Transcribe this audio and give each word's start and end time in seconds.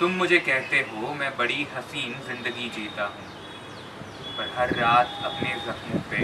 तुम 0.00 0.10
मुझे 0.12 0.38
कहते 0.38 0.78
हो, 0.78 1.14
मैं 1.14 1.30
बड़ी 1.36 1.66
हसीन 1.76 2.12
ज़िंदगी 2.26 2.68
जीता 2.68 3.04
हूँ। 3.04 3.24
पर 4.36 4.50
हर 4.56 4.74
रात 4.76 5.16
अपने 5.24 5.54
जख्मों 5.64 6.00
पे 6.10 6.20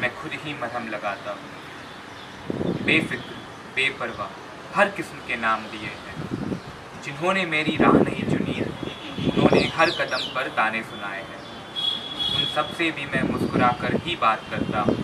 मैं 0.00 0.10
खुद 0.16 0.32
ही 0.44 0.52
मरहम 0.54 0.86
लगाता 0.88 1.30
हूँ। 1.30 2.84
बेफिक्र, 2.84 3.34
बेपरवाह, 3.76 4.30
हर 4.74 4.90
किस्म 4.90 5.18
के 5.28 5.36
नाम 5.36 5.64
दिए 5.64 5.90
हैं। 5.96 6.60
जिन्होंने 7.04 7.44
मेरी 7.46 7.76
राह 7.76 7.98
नहीं 8.00 8.22
चुनी 8.30 8.54
है, 8.54 8.68
उन्होंने 9.28 9.66
हर 9.76 9.90
कदम 9.90 10.30
पर 10.34 10.48
ताने 10.56 10.82
सुनाए 10.84 11.22
हैं। 11.22 11.42
उन 12.36 12.44
सबसे 12.54 12.90
भी 12.90 13.06
मैं 13.06 13.22
मुस्कुरा 13.22 13.72
कर 13.80 13.96
ही 14.06 14.16
बात 14.16 14.46
करता 14.50 14.80
हूँ 14.80 14.98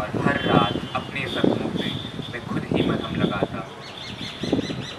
और 0.00 0.20
हर 0.24 0.40
रात 0.44 0.80
अपने 0.94 1.20
जख्मों 1.30 1.70
पे 1.70 1.92
मैं 2.32 2.46
खुद 2.46 2.68
ही 2.72 2.88
मरहम 2.88 3.14
लगाता 3.16 3.58
हूँ। 3.58 3.73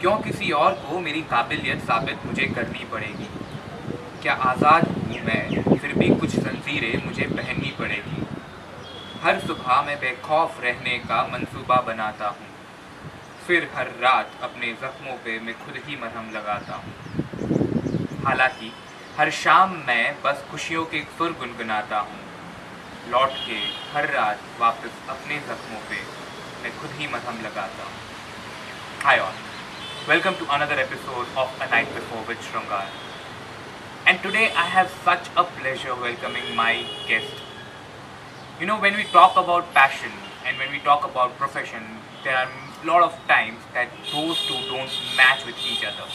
क्यों 0.06 0.18
किसी 0.22 0.50
और 0.54 0.74
को 0.80 1.00
मेरी 1.00 1.22
काबिलियत 1.30 1.80
साबित 1.84 2.26
मुझे 2.26 2.46
करनी 2.56 2.84
पड़ेगी? 2.90 3.28
क्या 4.24 4.34
आज़ाद 4.50 4.84
हूँ 4.88 5.22
मैं 5.26 5.78
फिर 5.78 5.94
भी 6.00 6.10
कुछ 6.16 6.36
जंजीरें 6.36 7.06
मुझे 7.06 7.26
पहननी 7.30 7.72
पड़ेगी। 7.80 8.26
हर 9.24 9.40
सुबह 9.40 9.82
मैं 9.88 9.96
बेखौफ 10.00 10.60
रहने 10.64 10.98
का 11.08 11.22
मंसूबा 11.32 11.80
बनाता 11.88 12.28
हूँ। 12.28 12.50
फिर 13.48 13.70
हर 13.76 13.88
रात 14.02 14.36
अपने 14.50 14.72
ज़ख्मों 14.84 15.16
पे 15.26 15.40
मैं 15.48 15.56
खुद 15.64 15.82
ही 15.88 15.98
मरहम 16.02 16.30
लगाता 16.36 16.76
हूँ। 16.76 18.22
हालाँकि 18.26 18.72
हर 19.18 19.32
शाम 19.40 19.76
मैं 19.88 20.06
बस 20.26 20.46
खुशियों 20.52 20.86
के 20.94 21.02
सुर 21.18 21.36
गुनगुनाता 21.40 22.00
हूँ। 22.02 22.20
लौट 23.14 23.42
के 23.48 23.60
हर 23.96 24.12
रात 24.14 24.46
वापस 24.62 25.02
अपने 25.16 25.40
ज़ख्मों 25.50 25.82
पे 25.90 26.04
मैं 26.64 26.78
खुद 26.80 26.96
ही 27.00 27.12
मरहम 27.16 27.44
लगाता 27.48 27.90
हूँ। 27.90 28.04
Hi 29.06 29.18
all, 29.24 29.45
welcome 30.08 30.36
to 30.36 30.46
another 30.54 30.76
episode 30.76 31.26
of 31.36 31.50
A 31.62 31.68
Night 31.72 31.92
Before 31.96 32.24
with 32.28 32.38
Shrungar. 32.38 32.86
And 34.06 34.22
today 34.22 34.52
I 34.52 34.66
have 34.66 34.92
such 35.04 35.30
a 35.36 35.44
pleasure 35.44 35.96
welcoming 35.96 36.56
my 36.56 36.86
guest. 37.08 37.34
You 38.60 38.68
know, 38.68 38.80
when 38.80 38.96
we 38.96 39.06
talk 39.06 39.36
about 39.36 39.74
passion 39.74 40.12
and 40.46 40.60
when 40.60 40.70
we 40.72 40.78
talk 40.78 41.06
about 41.06 41.36
profession, 41.40 41.82
there 42.24 42.38
are 42.38 42.48
a 42.84 42.86
lot 42.86 43.02
of 43.02 43.18
times 43.28 43.58
that 43.74 43.90
those 44.12 44.38
two 44.46 44.54
don't 44.70 44.92
match 45.18 45.44
with 45.44 45.56
each 45.68 45.84
other. 45.84 46.08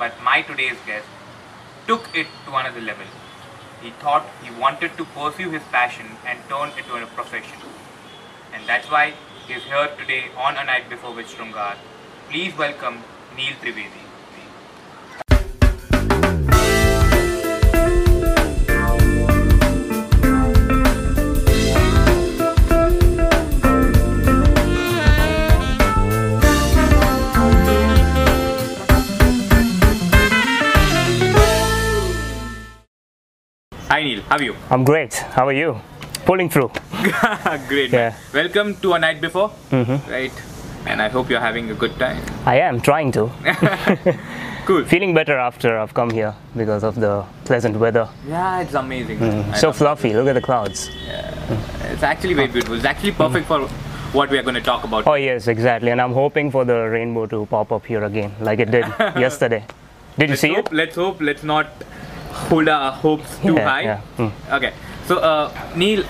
But 0.00 0.20
my 0.24 0.42
today's 0.42 0.78
guest 0.84 1.06
took 1.86 2.10
it 2.16 2.26
to 2.46 2.56
another 2.56 2.80
level. 2.80 3.06
He 3.80 3.90
thought 4.02 4.26
he 4.42 4.50
wanted 4.50 4.96
to 4.96 5.04
pursue 5.04 5.50
his 5.50 5.62
passion 5.70 6.06
and 6.26 6.40
turn 6.48 6.70
it 6.70 6.78
into 6.78 6.96
a 6.96 7.06
profession. 7.06 7.58
And 8.52 8.66
that's 8.66 8.90
why 8.90 9.12
he's 9.46 9.62
here 9.62 9.90
today 9.96 10.24
on 10.36 10.56
A 10.56 10.64
Night 10.64 10.90
Before 10.90 11.14
with 11.14 11.28
Shrungar. 11.28 11.76
Please 12.28 12.56
welcome 12.56 13.04
Neel 13.36 13.56
Trivedi. 13.60 14.00
Hi 33.90 34.02
Neel, 34.02 34.22
how 34.28 34.36
are 34.36 34.42
you? 34.42 34.54
I'm 34.70 34.84
great. 34.84 35.14
How 35.36 35.46
are 35.46 35.52
you? 35.52 35.76
Pulling 36.24 36.48
through. 36.48 36.70
Great. 37.68 37.90
Yeah. 37.92 38.10
man. 38.10 38.14
Welcome 38.32 38.76
to 38.82 38.92
A 38.94 38.98
Night 38.98 39.20
Before. 39.20 39.50
Mhm. 39.70 39.98
Right. 40.08 40.32
And 40.86 41.00
I 41.00 41.08
hope 41.08 41.30
you're 41.30 41.40
having 41.40 41.70
a 41.70 41.74
good 41.74 41.96
time. 41.98 42.22
I 42.44 42.58
am 42.60 42.80
trying 42.80 43.12
to. 43.12 43.30
Cool. 44.64 44.84
Feeling 44.84 45.12
better 45.12 45.36
after 45.38 45.76
I've 45.76 45.92
come 45.92 46.10
here 46.10 46.36
because 46.56 46.84
of 46.84 46.94
the 46.94 47.24
pleasant 47.44 47.76
weather. 47.78 48.08
Yeah, 48.28 48.60
it's 48.60 48.74
amazing. 48.74 49.20
I 49.20 49.54
So 49.56 49.72
fluffy. 49.72 50.14
Look 50.14 50.28
at 50.28 50.34
the 50.34 50.40
clouds. 50.40 50.88
it. 50.88 51.34
It's 51.90 52.04
actually 52.04 52.34
very 52.34 52.46
beautiful. 52.46 52.76
It's 52.76 52.84
actually 52.84 53.10
perfect 53.10 53.48
for 53.48 53.66
what 54.12 54.30
we 54.30 54.38
are 54.38 54.42
going 54.44 54.54
to 54.54 54.60
talk 54.60 54.84
about. 54.84 55.04
Oh 55.08 55.14
yes, 55.14 55.48
exactly. 55.48 55.90
And 55.90 56.00
I'm 56.00 56.12
hoping 56.12 56.52
for 56.52 56.64
the 56.64 56.76
rainbow 56.88 57.26
to 57.26 57.44
pop 57.46 57.72
up 57.72 57.84
here 57.86 58.04
again, 58.04 58.36
like 58.40 58.60
it 58.60 58.70
did 58.70 58.84
yesterday. 59.18 59.64
Did 60.16 60.28
you 60.28 60.32
let's 60.34 60.40
see 60.42 60.54
hope, 60.54 60.66
it? 60.66 60.72
Let's 60.72 60.94
hope. 60.94 61.20
Let's 61.20 61.42
not 61.42 61.66
hold 62.48 62.68
our 62.68 62.92
hopes 62.92 63.38
too 63.38 63.54
Yeah, 63.54 63.68
high. 63.68 63.82
yeah. 63.82 64.00
Mm. 64.16 64.32
Okay. 64.58 64.72
So, 65.06 65.18
uh, 65.18 65.50
Neel, 65.74 66.04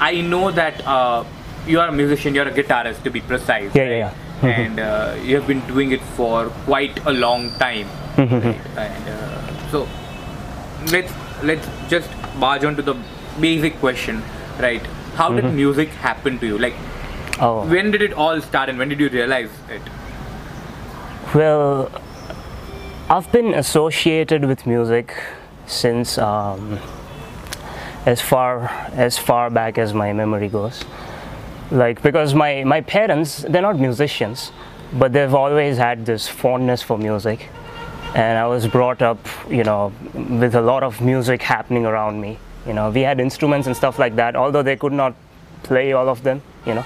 I 0.00 0.22
know 0.22 0.50
that 0.52 0.80
uh, 0.86 1.24
you 1.66 1.80
are 1.80 1.88
a 1.88 1.92
musician. 1.92 2.34
You're 2.34 2.48
a 2.48 2.52
guitarist, 2.52 3.02
to 3.04 3.10
be 3.10 3.20
precise. 3.20 3.74
Yeah, 3.74 3.84
yeah, 3.88 3.96
yeah. 3.96 4.12
Mhm. 4.40 4.58
And 4.58 4.80
uh, 4.80 5.14
you 5.22 5.36
have 5.36 5.46
been 5.46 5.60
doing 5.66 5.92
it 5.92 6.00
for 6.16 6.46
quite 6.66 6.98
a 7.06 7.12
long 7.12 7.50
time. 7.58 7.86
Mm-hmm. 8.16 8.48
right? 8.76 8.90
And 8.90 9.08
uh, 9.08 9.70
so, 9.70 9.88
let's 10.92 11.12
let's 11.42 11.68
just 11.88 12.10
barge 12.40 12.64
on 12.64 12.76
to 12.76 12.82
the 12.82 12.94
basic 13.40 13.78
question, 13.80 14.22
right? 14.60 14.82
How 15.16 15.30
did 15.32 15.44
Mm-hmm. 15.44 15.56
music 15.56 15.88
happen 16.08 16.38
to 16.40 16.46
you? 16.46 16.58
Like, 16.58 16.74
Oh. 17.40 17.66
when 17.66 17.90
did 17.90 18.02
it 18.02 18.12
all 18.12 18.40
start, 18.40 18.68
and 18.68 18.78
when 18.78 18.88
did 18.88 19.00
you 19.00 19.08
realize 19.08 19.50
it? 19.68 19.82
Well, 21.34 21.90
I've 23.10 23.30
been 23.32 23.54
associated 23.54 24.44
with 24.44 24.66
music 24.66 25.14
since 25.66 26.16
um, 26.18 26.78
as 28.06 28.20
far 28.20 28.68
as 28.94 29.18
far 29.18 29.50
back 29.50 29.78
as 29.78 29.92
my 29.94 30.12
memory 30.12 30.48
goes. 30.48 30.84
Like 31.70 32.02
because 32.02 32.34
my 32.34 32.64
my 32.64 32.80
parents 32.80 33.44
they're 33.48 33.62
not 33.62 33.78
musicians, 33.78 34.52
but 34.92 35.12
they've 35.12 35.34
always 35.34 35.76
had 35.78 36.06
this 36.06 36.28
fondness 36.28 36.82
for 36.82 36.98
music, 36.98 37.48
and 38.14 38.38
I 38.38 38.46
was 38.46 38.66
brought 38.66 39.02
up, 39.02 39.18
you 39.48 39.64
know, 39.64 39.92
with 40.14 40.54
a 40.54 40.60
lot 40.60 40.82
of 40.82 41.00
music 41.00 41.42
happening 41.42 41.86
around 41.86 42.20
me. 42.20 42.38
You 42.66 42.72
know, 42.72 42.90
we 42.90 43.00
had 43.00 43.20
instruments 43.20 43.66
and 43.66 43.76
stuff 43.76 43.98
like 43.98 44.16
that. 44.16 44.36
Although 44.36 44.62
they 44.62 44.76
could 44.76 44.92
not 44.92 45.14
play 45.62 45.92
all 45.92 46.08
of 46.08 46.22
them, 46.22 46.42
you 46.66 46.74
know, 46.74 46.84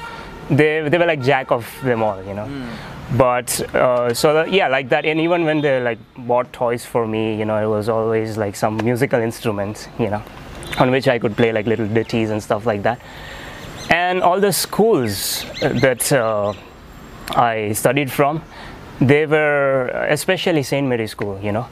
they 0.48 0.88
they 0.88 0.98
were 0.98 1.06
like 1.06 1.22
jack 1.22 1.50
of 1.50 1.66
them 1.82 2.02
all. 2.02 2.22
You 2.24 2.34
know 2.34 2.68
but 3.16 3.60
uh, 3.74 4.12
so 4.12 4.34
that, 4.34 4.52
yeah 4.52 4.68
like 4.68 4.88
that 4.90 5.06
and 5.06 5.18
even 5.20 5.44
when 5.44 5.60
they 5.60 5.80
like 5.80 5.98
bought 6.18 6.52
toys 6.52 6.84
for 6.84 7.06
me 7.06 7.38
you 7.38 7.44
know 7.44 7.56
it 7.56 7.66
was 7.66 7.88
always 7.88 8.36
like 8.36 8.54
some 8.54 8.76
musical 8.78 9.20
instrument 9.20 9.88
you 9.98 10.10
know 10.10 10.22
on 10.78 10.90
which 10.90 11.08
i 11.08 11.18
could 11.18 11.34
play 11.34 11.50
like 11.50 11.66
little 11.66 11.88
ditties 11.88 12.30
and 12.30 12.42
stuff 12.42 12.66
like 12.66 12.82
that 12.82 13.00
and 13.91 14.22
all 14.22 14.41
the 14.41 14.53
schools 14.53 15.44
that 15.60 16.12
uh, 16.12 16.53
i 17.34 17.72
studied 17.72 18.10
from 18.10 18.43
they 19.00 19.26
were 19.26 19.88
especially 20.09 20.62
st 20.62 20.87
mary 20.87 21.06
school 21.06 21.38
you 21.41 21.53
know. 21.53 21.66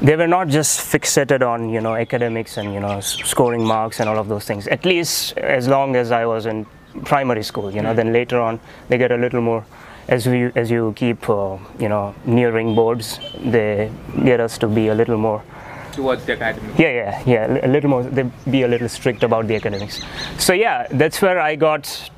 They 0.00 0.14
were 0.14 0.28
not 0.28 0.46
just 0.46 0.78
fixated 0.78 1.42
on 1.42 1.70
you 1.70 1.80
know 1.80 1.96
academics 1.96 2.56
and 2.56 2.72
you 2.72 2.78
know 2.78 3.00
scoring 3.00 3.64
marks 3.64 3.98
and 3.98 4.08
all 4.08 4.16
of 4.16 4.28
those 4.28 4.44
things. 4.44 4.68
At 4.68 4.84
least 4.84 5.36
as 5.38 5.66
long 5.66 5.96
as 5.96 6.12
i 6.12 6.24
was 6.24 6.46
in 6.46 6.66
primary 7.04 7.42
school 7.42 7.70
you 7.70 7.82
know 7.82 7.94
then 7.94 8.12
later 8.12 8.40
on 8.40 8.60
they 8.88 8.96
get 8.96 9.10
a 9.10 9.16
little 9.16 9.40
more 9.40 9.64
as 10.08 10.26
we 10.26 10.44
as 10.54 10.70
you 10.70 10.92
keep 10.96 11.28
uh, 11.28 11.58
you 11.78 11.88
know 11.88 12.14
nearing 12.24 12.74
boards 12.74 13.18
they 13.40 13.90
get 14.24 14.40
us 14.40 14.56
to 14.58 14.66
be 14.66 14.88
a 14.88 14.94
little 14.94 15.18
more 15.18 15.42
Towards 15.98 16.24
the 16.26 16.34
academy. 16.38 16.72
yeah 16.84 16.92
yeah 17.00 17.22
yeah. 17.32 17.66
A 17.66 17.70
little 17.74 17.90
more 17.90 18.02
they 18.16 18.24
be 18.50 18.62
a 18.62 18.68
little 18.74 18.88
strict 18.88 19.22
about 19.28 19.48
the 19.48 19.56
academics. 19.60 20.00
So 20.46 20.52
yeah 20.52 20.86
that's 21.00 21.20
where 21.24 21.38
i 21.40 21.56
got 21.56 22.10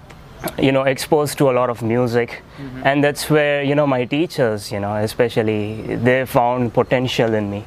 you 0.67 0.73
know 0.73 0.85
exposed 0.95 1.39
to 1.39 1.51
a 1.51 1.55
lot 1.61 1.69
of 1.75 1.83
music. 1.83 2.43
And 2.85 3.03
that's 3.05 3.31
where 3.35 3.63
you 3.71 3.75
know 3.75 3.87
my 3.87 4.05
teachers 4.05 4.71
you 4.75 4.81
know 4.85 4.95
especially 4.97 5.97
they 6.07 6.19
found 6.27 6.75
potential 6.75 7.35
in 7.41 7.51
me. 7.51 7.65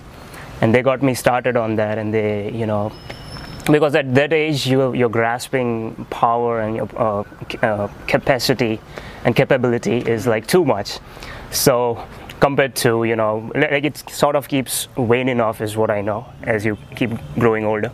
And 0.62 0.74
they 0.74 0.82
got 0.82 1.02
me 1.02 1.14
started 1.16 1.56
on 1.58 1.76
that 1.82 1.98
and 1.98 2.14
they 2.14 2.52
you 2.62 2.68
know 2.68 2.92
because 3.72 3.96
at 3.96 4.14
that 4.16 4.34
age 4.34 4.68
you, 4.68 4.94
you're 4.94 5.10
grasping 5.20 6.06
power 6.10 6.60
and 6.62 6.76
your 6.76 6.90
uh, 6.98 7.24
uh, 7.62 7.88
capacity 8.08 8.80
and 9.26 9.36
capability 9.36 9.98
is 10.16 10.28
like 10.28 10.46
too 10.48 10.66
much. 10.66 11.00
So 11.52 11.74
compared 12.44 12.76
to 12.76 13.06
you 13.06 13.16
know 13.16 13.50
like 13.56 13.86
it 13.90 13.98
sort 14.22 14.36
of 14.36 14.50
keeps 14.54 14.90
waning 15.12 15.40
off 15.40 15.62
is 15.66 15.78
what 15.82 15.92
i 15.98 16.02
know 16.02 16.26
as 16.56 16.66
you 16.66 16.78
keep 16.96 17.12
growing 17.44 17.66
older. 17.74 17.92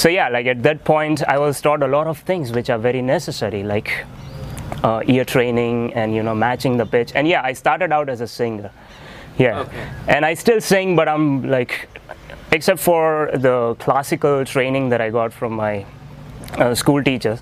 So 0.00 0.08
yeah 0.08 0.28
like 0.34 0.46
at 0.46 0.62
that 0.64 0.84
point 0.84 1.22
i 1.34 1.36
was 1.44 1.60
taught 1.66 1.82
a 1.82 1.88
lot 1.94 2.06
of 2.12 2.18
things 2.30 2.52
which 2.56 2.68
are 2.74 2.78
very 2.88 3.02
necessary 3.02 3.62
like 3.62 3.90
uh, 4.84 5.02
ear 5.14 5.24
training 5.24 5.94
and 5.94 6.14
you 6.14 6.22
know 6.22 6.34
matching 6.34 6.76
the 6.82 6.86
pitch. 6.96 7.12
And 7.14 7.26
yeah 7.32 7.42
i 7.50 7.54
started 7.54 7.90
out 8.00 8.08
as 8.08 8.20
a 8.20 8.28
singer. 8.28 8.70
Yeah. 9.38 9.60
Okay. 9.60 9.88
and 10.08 10.26
i 10.26 10.34
still 10.34 10.60
sing 10.60 10.94
but 11.00 11.08
i'm 11.08 11.26
like 11.56 11.88
except 12.52 12.80
for 12.80 13.30
the 13.48 13.74
classical 13.78 14.44
training 14.44 14.90
that 14.90 15.00
i 15.00 15.10
got 15.18 15.32
from 15.32 15.54
my 15.64 15.74
uh, 16.54 16.74
school 16.74 17.02
teachers 17.02 17.40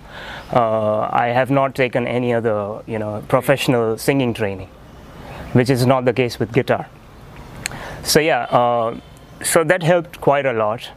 uh, 0.52 1.00
i 1.26 1.28
have 1.42 1.50
not 1.50 1.74
taken 1.84 2.06
any 2.06 2.34
other 2.40 2.58
you 2.86 2.98
know 3.04 3.12
professional 3.36 3.96
singing 4.08 4.34
training 4.42 4.68
which 5.52 5.70
is 5.70 5.86
not 5.86 6.04
the 6.04 6.12
case 6.12 6.38
with 6.38 6.52
guitar 6.52 6.88
so 8.02 8.20
yeah 8.20 8.42
uh, 8.44 8.98
so 9.42 9.64
that 9.64 9.82
helped 9.82 10.20
quite 10.20 10.46
a 10.46 10.52
lot 10.52 10.90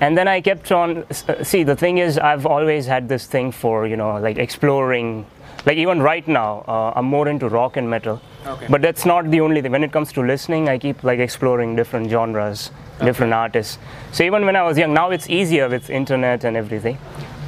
and 0.00 0.16
then 0.16 0.28
i 0.28 0.40
kept 0.40 0.72
on 0.72 1.04
uh, 1.28 1.44
see 1.44 1.62
the 1.62 1.76
thing 1.76 1.98
is 1.98 2.18
i've 2.18 2.46
always 2.46 2.86
had 2.86 3.08
this 3.08 3.26
thing 3.26 3.52
for 3.52 3.86
you 3.86 3.96
know 3.96 4.16
like 4.18 4.38
exploring 4.38 5.26
like 5.66 5.76
even 5.76 6.00
right 6.00 6.26
now 6.26 6.64
uh, 6.66 6.92
i'm 6.96 7.04
more 7.04 7.28
into 7.28 7.48
rock 7.48 7.76
and 7.76 7.88
metal 7.88 8.20
Okay. 8.46 8.66
But 8.68 8.82
that's 8.82 9.06
not 9.06 9.30
the 9.30 9.40
only 9.40 9.62
thing. 9.62 9.70
When 9.70 9.84
it 9.84 9.92
comes 9.92 10.12
to 10.14 10.22
listening, 10.22 10.68
I 10.68 10.78
keep 10.78 11.04
like 11.04 11.20
exploring 11.20 11.76
different 11.76 12.10
genres, 12.10 12.70
different 13.04 13.32
artists. 13.32 13.78
So 14.10 14.24
even 14.24 14.44
when 14.44 14.56
I 14.56 14.62
was 14.62 14.76
young, 14.76 14.92
now 14.92 15.10
it's 15.10 15.30
easier 15.30 15.68
with 15.68 15.90
internet 15.90 16.42
and 16.44 16.56
everything. 16.56 16.98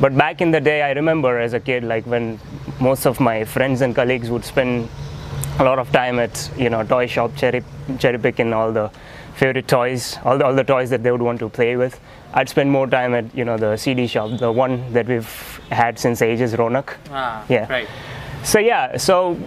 But 0.01 0.17
back 0.17 0.41
in 0.41 0.53
the 0.53 0.61
day, 0.61 0.83
I 0.83 0.93
remember 0.93 1.39
as 1.41 1.53
a 1.53 1.61
kid, 1.61 1.83
like 1.83 2.07
when 2.07 2.39
most 2.81 3.07
of 3.07 3.19
my 3.19 3.45
friends 3.45 3.81
and 3.81 3.95
colleagues 3.95 4.31
would 4.31 4.45
spend 4.45 4.89
a 5.59 5.65
lot 5.65 5.79
of 5.79 5.91
time 5.93 6.19
at 6.19 6.51
you 6.57 6.69
know 6.71 6.83
toy 6.85 7.07
shop 7.07 7.35
cherry 7.37 7.63
cherry 7.99 8.19
picking 8.19 8.53
all 8.53 8.73
the 8.73 8.91
favorite 9.37 9.67
toys, 9.67 10.17
all 10.25 10.39
the, 10.39 10.45
all 10.47 10.55
the 10.55 10.63
toys 10.65 10.91
that 10.91 11.03
they 11.03 11.11
would 11.11 11.23
want 11.23 11.39
to 11.41 11.49
play 11.49 11.77
with. 11.77 12.01
I'd 12.35 12.49
spend 12.49 12.71
more 12.71 12.87
time 12.87 13.15
at 13.15 13.35
you 13.35 13.45
know 13.45 13.57
the 13.57 13.77
CD 13.77 14.07
shop, 14.07 14.39
the 14.39 14.51
one 14.51 14.93
that 14.93 15.07
we've 15.07 15.61
had 15.71 15.99
since 15.99 16.23
ages, 16.23 16.55
Ronak. 16.55 16.95
Ah, 17.11 17.45
Yeah. 17.49 17.67
Right. 17.71 17.89
So 18.43 18.59
yeah, 18.59 18.97
so 18.97 19.39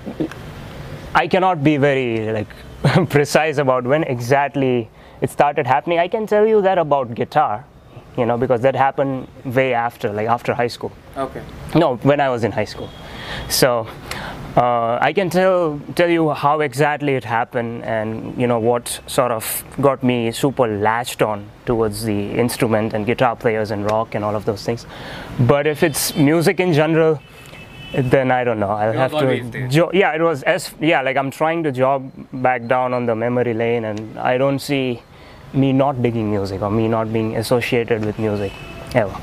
I 1.13 1.27
cannot 1.27 1.63
be 1.63 1.77
very 1.77 2.31
like 2.31 2.47
precise 3.09 3.57
about 3.57 3.83
when 3.83 4.03
exactly 4.03 4.89
it 5.21 5.29
started 5.29 5.67
happening. 5.67 5.99
I 5.99 6.07
can 6.07 6.27
tell 6.27 6.45
you 6.47 6.61
that 6.61 6.77
about 6.77 7.13
guitar, 7.15 7.65
you 8.17 8.25
know, 8.25 8.37
because 8.37 8.61
that 8.61 8.75
happened 8.75 9.27
way 9.45 9.73
after, 9.73 10.11
like 10.11 10.27
after 10.27 10.53
high 10.53 10.67
school. 10.67 10.91
Okay. 11.15 11.41
No, 11.75 11.95
when 11.97 12.19
I 12.19 12.29
was 12.29 12.43
in 12.43 12.51
high 12.51 12.65
school. 12.65 12.89
So 13.49 13.87
uh, 14.55 14.97
I 15.01 15.13
can 15.13 15.29
tell 15.29 15.79
tell 15.95 16.09
you 16.09 16.31
how 16.31 16.61
exactly 16.61 17.13
it 17.13 17.23
happened 17.23 17.83
and 17.83 18.35
you 18.41 18.47
know 18.47 18.59
what 18.59 18.99
sort 19.05 19.31
of 19.31 19.63
got 19.79 20.03
me 20.03 20.31
super 20.31 20.67
latched 20.67 21.21
on 21.21 21.49
towards 21.65 22.03
the 22.03 22.31
instrument 22.31 22.93
and 22.93 23.05
guitar 23.05 23.35
players 23.35 23.71
and 23.71 23.85
rock 23.91 24.15
and 24.15 24.25
all 24.25 24.35
of 24.35 24.45
those 24.45 24.63
things. 24.63 24.85
But 25.39 25.67
if 25.67 25.83
it's 25.83 26.15
music 26.15 26.59
in 26.59 26.73
general, 26.73 27.21
then 27.93 28.31
I 28.31 28.43
don't 28.43 28.59
know. 28.59 28.71
I'll 28.71 28.93
was 28.93 29.11
have 29.11 29.51
to. 29.51 29.67
Jo- 29.67 29.91
yeah, 29.93 30.13
it 30.13 30.21
was 30.21 30.43
as 30.43 30.73
yeah. 30.79 31.01
Like 31.01 31.17
I'm 31.17 31.31
trying 31.31 31.63
to 31.63 31.71
jog 31.71 32.11
back 32.33 32.67
down 32.67 32.93
on 32.93 33.05
the 33.05 33.15
memory 33.15 33.53
lane, 33.53 33.85
and 33.85 34.17
I 34.19 34.37
don't 34.37 34.59
see 34.59 35.01
me 35.53 35.71
not 35.71 36.01
digging 36.01 36.29
music 36.29 36.61
or 36.61 36.69
me 36.69 36.87
not 36.87 37.13
being 37.13 37.37
associated 37.37 38.03
with 38.03 38.19
music 38.19 38.51
ever. 38.95 39.15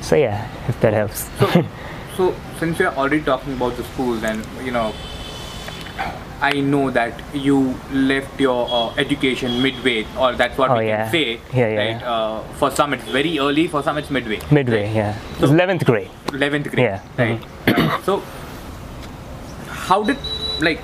So 0.00 0.16
yeah, 0.16 0.48
if 0.68 0.80
that 0.80 0.92
helps. 0.92 1.28
So, 1.38 1.46
so 2.16 2.34
since 2.58 2.78
we 2.78 2.84
are 2.86 2.94
already 2.94 3.22
talking 3.22 3.52
about 3.54 3.76
the 3.76 3.84
schools, 3.84 4.22
and 4.22 4.44
you 4.64 4.70
know, 4.70 4.92
I 6.40 6.60
know 6.60 6.90
that 6.90 7.20
you 7.34 7.74
left 7.92 8.40
your 8.40 8.68
uh, 8.70 8.94
education 8.96 9.62
midway, 9.62 10.06
or 10.18 10.32
that's 10.34 10.58
what 10.58 10.70
Oh, 10.70 10.78
we 10.78 10.86
yeah. 10.88 11.02
can 11.04 11.12
say. 11.12 11.40
Yeah, 11.52 11.68
yeah, 11.68 11.78
Right. 11.94 12.02
Uh, 12.02 12.42
for 12.60 12.70
some 12.70 12.92
it's 12.94 13.04
very 13.04 13.38
early, 13.38 13.66
for 13.68 13.82
some 13.82 13.98
it's 13.98 14.10
midway. 14.10 14.40
Midway, 14.50 14.92
yeah. 14.94 15.16
It 15.36 15.40
was 15.40 15.50
11th 15.50 15.84
grade. 15.84 16.10
11th 16.26 16.70
grade. 16.70 16.84
Yeah. 16.84 17.00
Mm-hmm. 17.16 17.80
Right. 17.82 18.04
so, 18.04 18.22
how 19.68 20.02
did 20.02 20.18
like, 20.60 20.80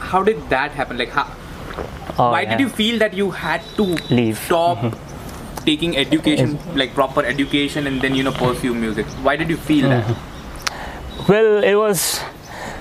how 0.00 0.22
did 0.22 0.48
that 0.50 0.72
happen? 0.72 0.98
Like, 0.98 1.10
how, 1.10 1.26
Oh, 2.18 2.32
why 2.32 2.42
yeah. 2.42 2.50
did 2.56 2.60
you 2.60 2.68
feel 2.68 2.98
that 2.98 3.14
you 3.14 3.30
had 3.30 3.62
to 3.76 3.82
Leave. 4.10 4.36
Mm-hmm. 4.36 4.44
stop 4.46 4.98
taking 5.64 5.96
education, 5.96 6.58
like 6.74 6.92
proper 6.94 7.24
education, 7.24 7.86
and 7.86 8.00
then 8.00 8.14
you 8.14 8.22
know 8.24 8.32
pursue 8.32 8.74
music? 8.74 9.06
Why 9.22 9.36
did 9.36 9.48
you 9.48 9.56
feel 9.56 9.86
Mm-hmm. 9.88 10.12
that? 10.12 10.29
Well, 11.30 11.62
it 11.62 11.76
was 11.76 12.20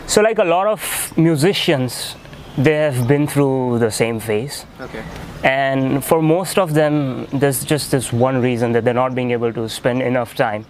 so 0.07 0.24
like 0.24 0.40
a 0.40 0.44
lot 0.44 0.66
of 0.66 1.16
musicians, 1.16 2.16
they 2.57 2.78
have 2.78 3.07
been 3.07 3.28
through 3.28 3.78
the 3.78 3.92
same 3.92 4.19
phase. 4.19 4.66
Okay. 4.81 5.04
And 5.44 6.04
for 6.04 6.19
most 6.19 6.57
of 6.57 6.74
them, 6.74 7.28
there's 7.31 7.63
just 7.63 7.92
this 7.92 8.12
one 8.12 8.42
reason 8.42 8.72
that 8.72 8.86
they're 8.86 9.01
not 9.06 9.13
being 9.13 9.30
able 9.30 9.54
to 9.54 9.69
spend 9.69 10.01
enough 10.01 10.34
time 10.34 10.66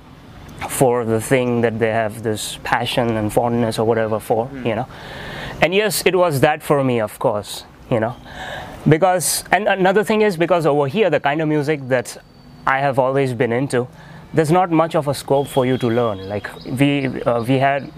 for 0.67 1.05
the 1.05 1.21
thing 1.21 1.61
that 1.61 1.79
they 1.79 1.87
have 1.87 2.21
this 2.21 2.59
passion 2.65 3.15
and 3.15 3.31
fondness 3.31 3.79
or 3.79 3.87
whatever 3.87 4.19
for, 4.19 4.47
hmm. 4.47 4.65
you 4.65 4.75
know. 4.75 4.87
And 5.61 5.73
yes, 5.73 6.03
it 6.05 6.17
was 6.17 6.41
that 6.41 6.61
for 6.61 6.83
me, 6.83 6.99
of 6.99 7.17
course, 7.17 7.63
you 7.89 8.01
know. 8.01 8.17
Because, 8.89 9.45
and 9.53 9.69
another 9.69 10.03
thing 10.03 10.19
is 10.21 10.35
because 10.35 10.65
over 10.65 10.87
here, 10.87 11.09
the 11.09 11.21
kind 11.21 11.41
of 11.41 11.47
music 11.47 11.87
that 11.87 12.17
I 12.67 12.79
have 12.79 12.99
always 12.99 13.33
been 13.33 13.53
into, 13.53 13.87
there's 14.33 14.51
not 14.51 14.69
much 14.71 14.95
of 14.95 15.07
a 15.07 15.13
scope 15.13 15.47
for 15.47 15.65
you 15.65 15.77
to 15.77 15.87
learn. 15.87 16.27
Like, 16.29 16.47
we, 16.65 17.07
uh, 17.23 17.41
we 17.43 17.57
had, 17.57 17.91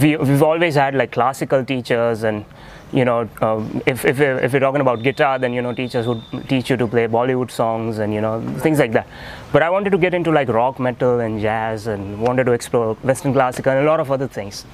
we, 0.00 0.16
we've 0.16 0.42
always 0.42 0.74
had 0.74 0.94
like 0.94 1.12
classical 1.12 1.64
teachers 1.64 2.22
and 2.22 2.44
you 2.92 3.04
know, 3.04 3.28
um, 3.42 3.82
if, 3.84 4.04
if, 4.04 4.16
we're- 4.20 4.40
if 4.44 4.52
you're 4.52 4.60
talking 4.60 4.80
about 4.80 5.02
guitar, 5.02 5.40
then, 5.40 5.52
you 5.52 5.60
know, 5.60 5.74
teachers 5.74 6.06
would 6.06 6.22
teach 6.48 6.70
you 6.70 6.76
to 6.76 6.86
play 6.86 7.08
Bollywood 7.08 7.50
songs 7.50 7.98
and, 7.98 8.14
you 8.14 8.20
know, 8.20 8.40
things 8.60 8.78
like 8.78 8.92
that. 8.92 9.08
But 9.52 9.62
I 9.64 9.70
wanted 9.70 9.90
to 9.90 9.98
get 9.98 10.14
into 10.14 10.30
like 10.30 10.48
rock, 10.48 10.78
metal, 10.78 11.18
and 11.18 11.40
jazz 11.40 11.88
and 11.88 12.20
wanted 12.22 12.44
to 12.44 12.52
explore 12.52 12.94
Western 13.02 13.32
classical 13.32 13.72
and 13.72 13.84
a 13.84 13.90
lot 13.90 13.98
of 13.98 14.12
other 14.12 14.28
things. 14.28 14.64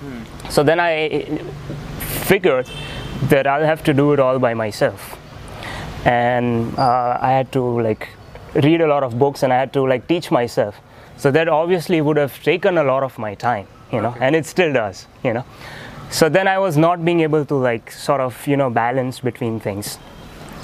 So 0.51 0.63
then 0.63 0.79
I 0.79 1.41
figured 2.01 2.69
that 3.25 3.47
I'll 3.47 3.65
have 3.65 3.83
to 3.85 3.95
do 3.95 4.13
it 4.13 4.21
all 4.21 4.39
by 4.39 4.53
myself. 4.53 5.19
And 6.05 6.79
uh, 6.79 7.17
I 7.21 7.31
had 7.33 7.51
to 7.53 7.81
like 7.81 8.11
read 8.55 8.83
a 8.83 8.87
lot 8.87 9.03
of 9.05 9.19
books 9.19 9.43
and 9.43 9.53
I 9.53 9.57
had 9.59 9.73
to 9.73 9.87
like 9.87 10.07
teach 10.07 10.31
myself. 10.31 10.79
So 11.23 11.31
that 11.31 11.49
obviously 11.49 12.01
would 12.01 12.17
have 12.17 12.43
taken 12.43 12.79
a 12.79 12.85
lot 12.85 13.03
of 13.03 13.19
my 13.19 13.35
time, 13.35 13.67
you 13.93 14.01
know, 14.01 14.15
and 14.21 14.35
it 14.35 14.45
still 14.45 14.73
does, 14.73 15.07
you 15.23 15.33
know. 15.33 15.45
So 16.11 16.29
then 16.29 16.49
i 16.49 16.59
was 16.59 16.77
not 16.77 17.05
being 17.05 17.21
able 17.27 17.45
to 17.51 17.55
like 17.55 17.91
sort 17.91 18.21
of 18.21 18.47
you 18.47 18.57
know 18.57 18.71
balance 18.71 19.21
between 19.21 19.61
things. 19.61 19.99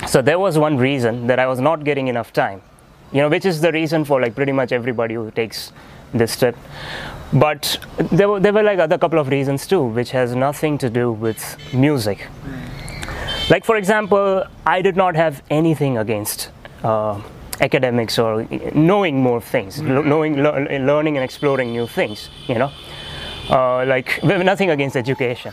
So 0.07 0.23
there 0.23 0.39
was 0.39 0.59
one 0.59 0.77
reason 0.77 1.27
that 1.29 1.39
i 1.45 1.47
was 1.53 1.61
not 1.69 1.85
getting 1.85 2.09
enough 2.09 2.33
time 2.33 2.61
you 3.13 3.23
know 3.23 3.29
which 3.29 3.45
is 3.45 3.61
the 3.61 3.73
reason 3.73 4.05
for 4.05 4.21
like 4.21 4.35
pretty 4.35 4.53
much 4.53 4.73
everybody 4.73 5.15
who 5.15 5.31
takes 5.31 5.73
this 6.13 6.33
step 6.33 6.57
but 7.33 7.79
there 8.13 8.29
were 8.29 8.41
there 8.41 8.53
were 8.53 8.63
like 8.63 8.79
other 8.79 8.99
couple 8.99 9.19
of 9.19 9.29
reasons 9.29 9.67
too 9.67 9.83
which 9.83 10.11
has 10.11 10.35
nothing 10.35 10.79
to 10.79 10.91
do 10.91 11.13
with 11.13 11.57
music. 11.73 12.27
Like 13.51 13.65
for 13.65 13.77
example 13.77 14.45
i 14.67 14.83
did 14.83 14.97
not 14.97 15.17
have 15.17 15.43
anything 15.51 15.99
against 15.99 16.51
uh, 16.83 17.21
academics 17.61 18.19
or 18.19 18.47
knowing 18.75 19.21
more 19.23 19.41
things 19.41 19.81
lo- 19.83 20.03
knowing 20.03 20.43
lear- 20.43 20.79
learning 20.81 21.17
and 21.17 21.25
exploring 21.25 21.73
new 21.73 21.87
things 21.87 22.31
you 22.47 22.55
know? 22.55 22.71
Uh, 23.51 23.85
like 23.87 24.21
we 24.23 24.29
have 24.29 24.45
nothing 24.45 24.69
against 24.71 24.95
education. 24.97 25.53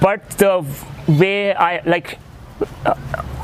But 0.00 0.28
the 0.30 0.64
way 1.08 1.54
i 1.54 1.80
like 1.84 2.18
uh, 2.86 2.94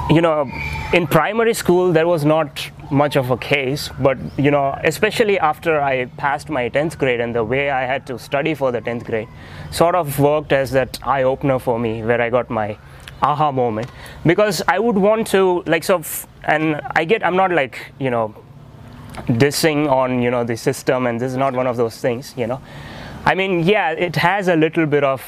you 0.09 0.21
know 0.21 0.51
in 0.95 1.07
primary 1.07 1.55
school 1.55 1.93
there 1.93 2.07
was 2.07 2.25
not 2.25 2.71
much 2.91 3.17
of 3.17 3.31
a 3.31 3.37
case 3.37 3.91
but 4.01 4.19
you 4.39 4.51
know 4.51 4.77
especially 4.85 5.39
after 5.39 5.81
i 5.81 6.07
passed 6.17 6.49
my 6.49 6.69
10th 6.71 6.99
grade 6.99 7.21
and 7.21 7.35
the 7.35 7.45
way 7.45 7.71
i 7.71 7.83
had 7.83 8.07
to 8.07 8.19
study 8.19 8.55
for 8.55 8.73
the 8.73 8.81
10th 8.81 9.05
grade 9.05 9.29
sort 9.71 9.95
of 9.95 10.19
worked 10.19 10.53
as 10.53 10.71
that 10.73 10.99
eye 11.03 11.23
opener 11.23 11.59
for 11.59 11.79
me 11.79 12.03
where 12.03 12.21
i 12.21 12.31
got 12.31 12.51
my 12.51 12.77
aha 13.23 13.51
moment. 13.53 13.91
Because 14.25 14.63
i 14.69 14.79
would 14.79 14.97
want 14.97 15.27
to 15.29 15.63
like 15.67 15.85
so 15.85 15.99
f- 15.99 16.27
and 16.45 16.81
i 16.97 17.05
get 17.05 17.25
i'm 17.25 17.37
not 17.37 17.51
like 17.53 17.93
you 17.99 18.11
know 18.11 18.35
dissing 19.43 19.91
on 19.91 20.23
you 20.23 20.31
know 20.31 20.45
the 20.45 20.57
system 20.57 21.07
and 21.07 21.21
this 21.21 21.31
is 21.33 21.37
not 21.37 21.53
one 21.55 21.67
of 21.67 21.77
those 21.77 21.99
things 22.01 22.35
you 22.37 22.47
know. 22.47 22.61
I 23.25 23.35
mean 23.35 23.61
yeah 23.65 23.91
it 23.91 24.17
has 24.17 24.49
a 24.49 24.57
little 24.57 24.87
bit 24.87 25.05
of 25.05 25.23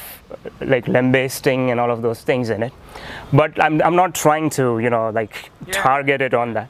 like 0.61 0.87
lambasting 0.87 1.69
and 1.71 1.79
all 1.79 1.91
of 1.91 2.01
those 2.01 2.21
things 2.21 2.49
in 2.49 2.63
it. 2.63 2.73
But 3.31 3.61
i'm, 3.61 3.81
I'm 3.81 3.95
not 3.95 4.15
trying 4.15 4.49
to 4.51 4.79
you 4.79 4.89
know 4.89 5.09
like 5.09 5.51
Yeah. 5.67 5.73
target 5.73 6.21
it 6.21 6.33
on 6.33 6.53
that. 6.53 6.69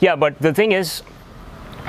Yeah 0.00 0.16
but 0.16 0.38
the 0.40 0.54
thing 0.54 0.72
is 0.72 1.02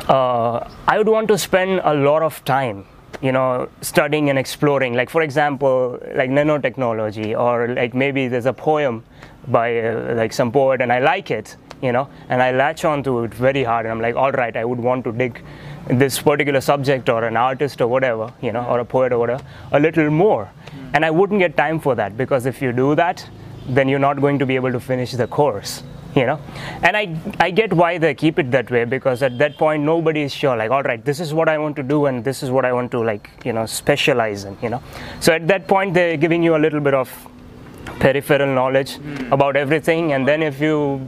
uh, 0.09 0.67
i 0.87 0.97
would 0.97 1.07
want 1.07 1.27
to 1.29 1.37
spend 1.37 1.79
a 1.83 1.93
lot 1.93 2.21
of 2.21 2.43
time 2.43 2.85
you 3.21 3.31
know 3.31 3.69
studying 3.81 4.29
and 4.29 4.37
exploring. 4.37 4.93
Like 4.93 5.09
for 5.09 5.21
example 5.21 5.99
like 6.15 6.29
nanotechnology 6.29 7.37
or 7.37 7.73
like 7.73 7.93
maybe 7.93 8.27
there's 8.27 8.45
a 8.45 8.53
poem 8.53 9.03
by 9.47 9.79
uh, 9.79 10.13
like 10.15 10.33
some 10.33 10.51
poet 10.51 10.81
and 10.81 10.91
i 10.91 10.99
like 10.99 11.31
it 11.31 11.55
you 11.81 11.91
know 11.91 12.09
and 12.29 12.41
i 12.41 12.51
latch 12.51 12.85
on 12.85 13.03
to 13.03 13.23
it 13.23 13.33
very 13.33 13.63
hard 13.63 13.85
and 13.85 13.91
i'm 13.91 14.01
like 14.01 14.15
all 14.15 14.31
right 14.31 14.57
i 14.57 14.65
would 14.65 14.79
want 14.79 15.03
to 15.03 15.11
dig 15.11 15.43
this 15.87 16.19
particular 16.19 16.61
subject 16.61 17.09
or 17.09 17.23
an 17.23 17.37
artist 17.37 17.79
or 17.79 17.87
whatever 17.87 18.33
you 18.41 18.51
know 18.51 18.65
or 18.65 18.79
a 18.79 18.85
poet 18.85 19.13
or 19.13 19.19
whatever 19.19 19.43
a 19.71 19.79
little 19.79 20.09
more. 20.09 20.49
And 20.93 21.05
i 21.05 21.11
wouldn't 21.11 21.39
get 21.39 21.57
time 21.57 21.79
for 21.79 21.95
that 21.95 22.17
because 22.17 22.45
if 22.45 22.61
you 22.61 22.71
do 22.71 22.95
that 22.95 23.27
then 23.67 23.87
you're 23.89 23.99
not 23.99 24.21
going 24.21 24.39
to 24.39 24.45
be 24.45 24.55
able 24.55 24.71
to 24.71 24.79
finish 24.79 25.11
the 25.11 25.27
course 25.27 25.83
you 26.15 26.25
know? 26.25 26.39
And 26.81 26.97
i 26.97 27.03
i 27.39 27.51
get 27.51 27.73
why 27.73 27.97
they 27.97 28.13
keep 28.13 28.39
it 28.39 28.49
that 28.51 28.71
way 28.71 28.85
because 28.85 29.21
at 29.21 29.37
that 29.37 29.57
point 29.57 29.83
nobody 29.83 30.21
is 30.21 30.33
sure 30.33 30.55
like 30.55 30.71
all 30.71 30.83
right 30.83 31.03
this 31.03 31.19
is 31.19 31.33
what 31.33 31.49
i 31.49 31.57
want 31.57 31.75
to 31.75 31.83
do 31.83 32.05
and 32.05 32.23
this 32.23 32.41
is 32.43 32.51
what 32.51 32.65
i 32.65 32.73
want 32.73 32.91
to 32.91 33.03
like 33.03 33.29
you 33.43 33.53
know 33.53 33.65
specialize 33.65 34.45
in 34.45 34.57
you 34.61 34.69
know? 34.69 34.81
So 35.19 35.33
at 35.33 35.47
that 35.47 35.67
point 35.67 35.93
they're 35.93 36.17
giving 36.17 36.43
you 36.43 36.55
a 36.55 36.61
little 36.65 36.79
bit 36.79 36.93
of 36.93 37.09
peripheral 37.99 38.53
knowledge 38.53 38.95
hmm. 38.95 39.33
about 39.33 39.55
everything 39.55 40.13
and 40.13 40.27
then 40.27 40.41
if 40.41 40.59
you 40.59 41.01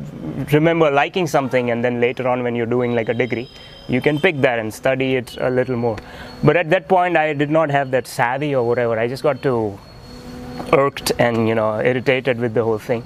remember 0.52 0.92
liking 0.92 1.28
something 1.28 1.72
and 1.72 1.84
then 1.84 2.00
later 2.00 2.28
on 2.28 2.44
when 2.44 2.56
you're 2.56 2.74
doing 2.78 2.94
like 2.94 3.10
a 3.10 3.14
degree 3.14 3.50
you 3.88 4.02
can 4.02 4.20
pick 4.20 4.40
that 4.42 4.60
and 4.60 4.74
study 4.74 5.16
it 5.16 5.38
a 5.40 5.50
little 5.50 5.78
more. 5.78 5.98
But 6.44 6.58
at 6.58 6.70
that 6.72 6.88
point 6.90 7.16
i 7.16 7.34
did 7.34 7.50
not 7.50 7.70
have 7.70 7.92
that 7.92 8.06
savvy 8.06 8.54
or 8.54 8.68
whatever. 8.68 9.00
I 9.00 9.08
just 9.08 9.24
got 9.24 9.42
too 9.42 9.80
irked 10.74 11.12
and 11.20 11.48
you 11.48 11.56
know 11.56 11.80
irritated 11.80 12.40
with 12.40 12.54
the 12.54 12.64
whole 12.64 12.80
thing 12.80 13.06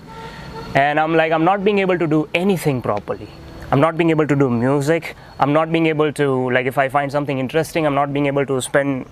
and 0.75 0.99
i'm 0.99 1.15
like 1.15 1.31
i'm 1.31 1.43
not 1.43 1.63
being 1.63 1.79
able 1.79 1.97
to 1.97 2.07
do 2.07 2.27
anything 2.33 2.81
properly. 2.81 3.27
I'm 3.71 3.79
not 3.79 3.95
being 3.95 4.09
able 4.09 4.27
to 4.27 4.35
do 4.35 4.49
music. 4.49 5.15
I'm 5.39 5.53
not 5.53 5.71
being 5.71 5.85
able 5.85 6.11
to 6.13 6.51
like 6.51 6.65
if 6.65 6.77
i 6.77 6.89
find 6.89 7.11
something 7.11 7.39
interesting 7.39 7.85
i'm 7.87 7.95
not 7.95 8.13
being 8.13 8.25
able 8.25 8.45
to 8.45 8.61
spend 8.61 9.05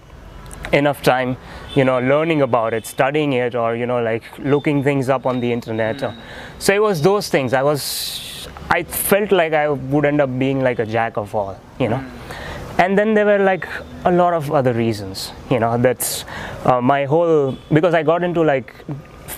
enough 0.74 1.02
time 1.02 1.38
you 1.76 1.86
know 1.86 2.00
learning 2.00 2.42
about 2.42 2.74
it 2.74 2.86
studying 2.86 3.34
it 3.34 3.56
or 3.56 3.76
you 3.76 3.86
know 3.86 4.02
like 4.02 4.24
looking 4.40 4.84
things 4.84 5.10
up 5.10 5.26
on 5.26 5.40
the 5.40 5.52
internet. 5.52 6.04
Or, 6.04 6.16
so 6.60 6.74
it 6.74 6.82
was 6.82 7.02
those 7.02 7.30
things. 7.30 7.54
I 7.54 7.64
was 7.64 8.48
i 8.70 8.84
felt 8.84 9.32
like 9.32 9.54
i 9.54 9.68
would 9.68 10.06
end 10.06 10.22
up 10.22 10.32
being 10.38 10.62
like 10.62 10.80
a 10.80 10.86
jack 10.86 11.18
of 11.18 11.34
all 11.34 11.60
you 11.80 11.90
know? 11.90 12.04
And 12.78 12.98
then 12.98 13.14
there 13.14 13.26
were 13.26 13.40
like 13.40 13.68
a 14.06 14.12
lot 14.12 14.34
of 14.34 14.52
other 14.52 14.74
reasons 14.74 15.32
you 15.50 15.60
know 15.60 15.78
that's 15.78 16.24
uh, 16.66 16.80
my 16.80 17.06
whole 17.06 17.58
because 17.74 17.94
i 17.94 18.04
got 18.04 18.24
into 18.24 18.44
like 18.44 18.74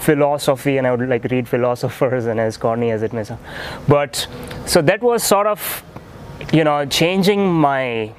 philosophy 0.02 0.78
and 0.78 0.88
i 0.88 0.92
would 0.94 1.08
like 1.08 1.24
read 1.36 1.48
philosophers 1.48 2.26
and 2.26 2.40
as 2.40 2.58
corny 2.58 2.92
as 2.92 3.04
it 3.04 3.14
may 3.14 3.24
sound. 3.24 3.40
But 3.88 4.28
so 4.66 4.82
that 4.82 5.02
was 5.02 5.24
sort 5.24 5.48
of 5.48 5.84
you 6.52 6.64
know 6.64 6.86
changing 6.86 7.52
my 7.52 8.14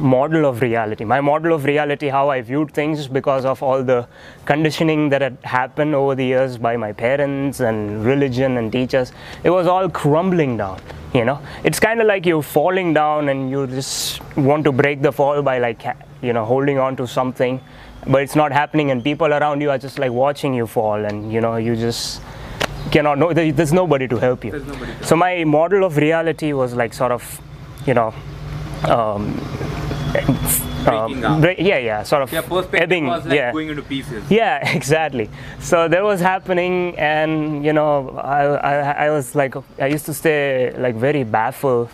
model 0.00 0.44
of 0.44 0.60
reality. 0.60 1.04
My 1.04 1.20
model 1.20 1.52
of 1.54 1.64
reality 1.64 2.08
how 2.08 2.28
i 2.28 2.40
viewed 2.40 2.72
things 2.72 3.06
because 3.06 3.44
of 3.44 3.62
all 3.62 3.84
the 3.84 4.08
conditioning 4.44 5.08
that 5.10 5.22
had 5.22 5.38
happened 5.44 5.94
over 5.94 6.16
the 6.16 6.24
years 6.24 6.58
by 6.58 6.76
my 6.76 6.92
parents 6.92 7.60
and 7.60 8.04
religion 8.04 8.56
and 8.56 8.72
teachers. 8.72 9.12
It 9.44 9.50
was 9.50 9.66
all 9.66 9.88
crumbling 9.88 10.56
down 10.56 10.80
you 11.14 11.24
know? 11.24 11.40
It's 11.62 11.80
kind 11.80 12.00
of 12.00 12.06
like 12.06 12.26
you're 12.26 12.42
falling 12.42 12.92
down 12.92 13.28
and 13.28 13.48
you 13.48 13.66
just 13.68 14.20
want 14.36 14.64
to 14.64 14.72
break 14.72 15.00
the 15.00 15.12
fall 15.12 15.40
by 15.42 15.58
like 15.58 15.84
you 16.20 16.32
know 16.32 16.44
holding 16.44 16.78
on 16.78 16.96
to 16.96 17.06
something 17.06 17.60
but 18.06 18.22
it's 18.22 18.36
not 18.36 18.52
happening 18.52 18.90
and 18.90 19.02
people 19.02 19.32
around 19.32 19.60
you 19.60 19.70
are 19.70 19.78
just 19.78 19.98
like 19.98 20.12
watching 20.12 20.54
you 20.54 20.66
fall 20.66 21.04
and 21.04 21.32
you 21.32 21.40
know 21.40 21.56
you 21.56 21.74
just 21.76 22.20
cannot 22.90 23.18
know 23.18 23.32
there's 23.32 23.72
nobody 23.72 24.06
to 24.08 24.16
help 24.18 24.44
you. 24.44 24.52
To 24.52 25.04
so 25.04 25.16
my 25.16 25.44
model 25.44 25.84
of 25.84 25.96
reality 25.96 26.52
was 26.52 26.74
like 26.74 26.92
sort 26.92 27.12
of 27.12 27.40
you 27.86 27.94
know 27.94 28.14
um, 28.88 29.34
break- 31.40 31.58
yeah 31.58 31.78
yeah 31.78 32.02
sort 32.02 32.22
of 32.22 32.30
perspective 32.30 32.82
ebbing 32.82 33.06
was 33.06 33.24
like 33.24 33.36
yeah. 33.36 33.52
going 33.52 33.68
into 33.68 33.82
pieces. 33.82 34.30
yeah 34.30 34.68
exactly. 34.76 35.30
So 35.60 35.88
that 35.88 36.02
was 36.02 36.20
happening 36.20 36.96
and 36.98 37.64
you 37.64 37.72
know 37.72 38.10
I, 38.18 38.42
I, 38.44 39.06
I 39.06 39.10
was 39.10 39.34
like 39.34 39.54
i 39.80 39.86
used 39.86 40.06
to 40.06 40.14
stay 40.14 40.74
like 40.78 40.94
very 40.94 41.24
baffled 41.24 41.90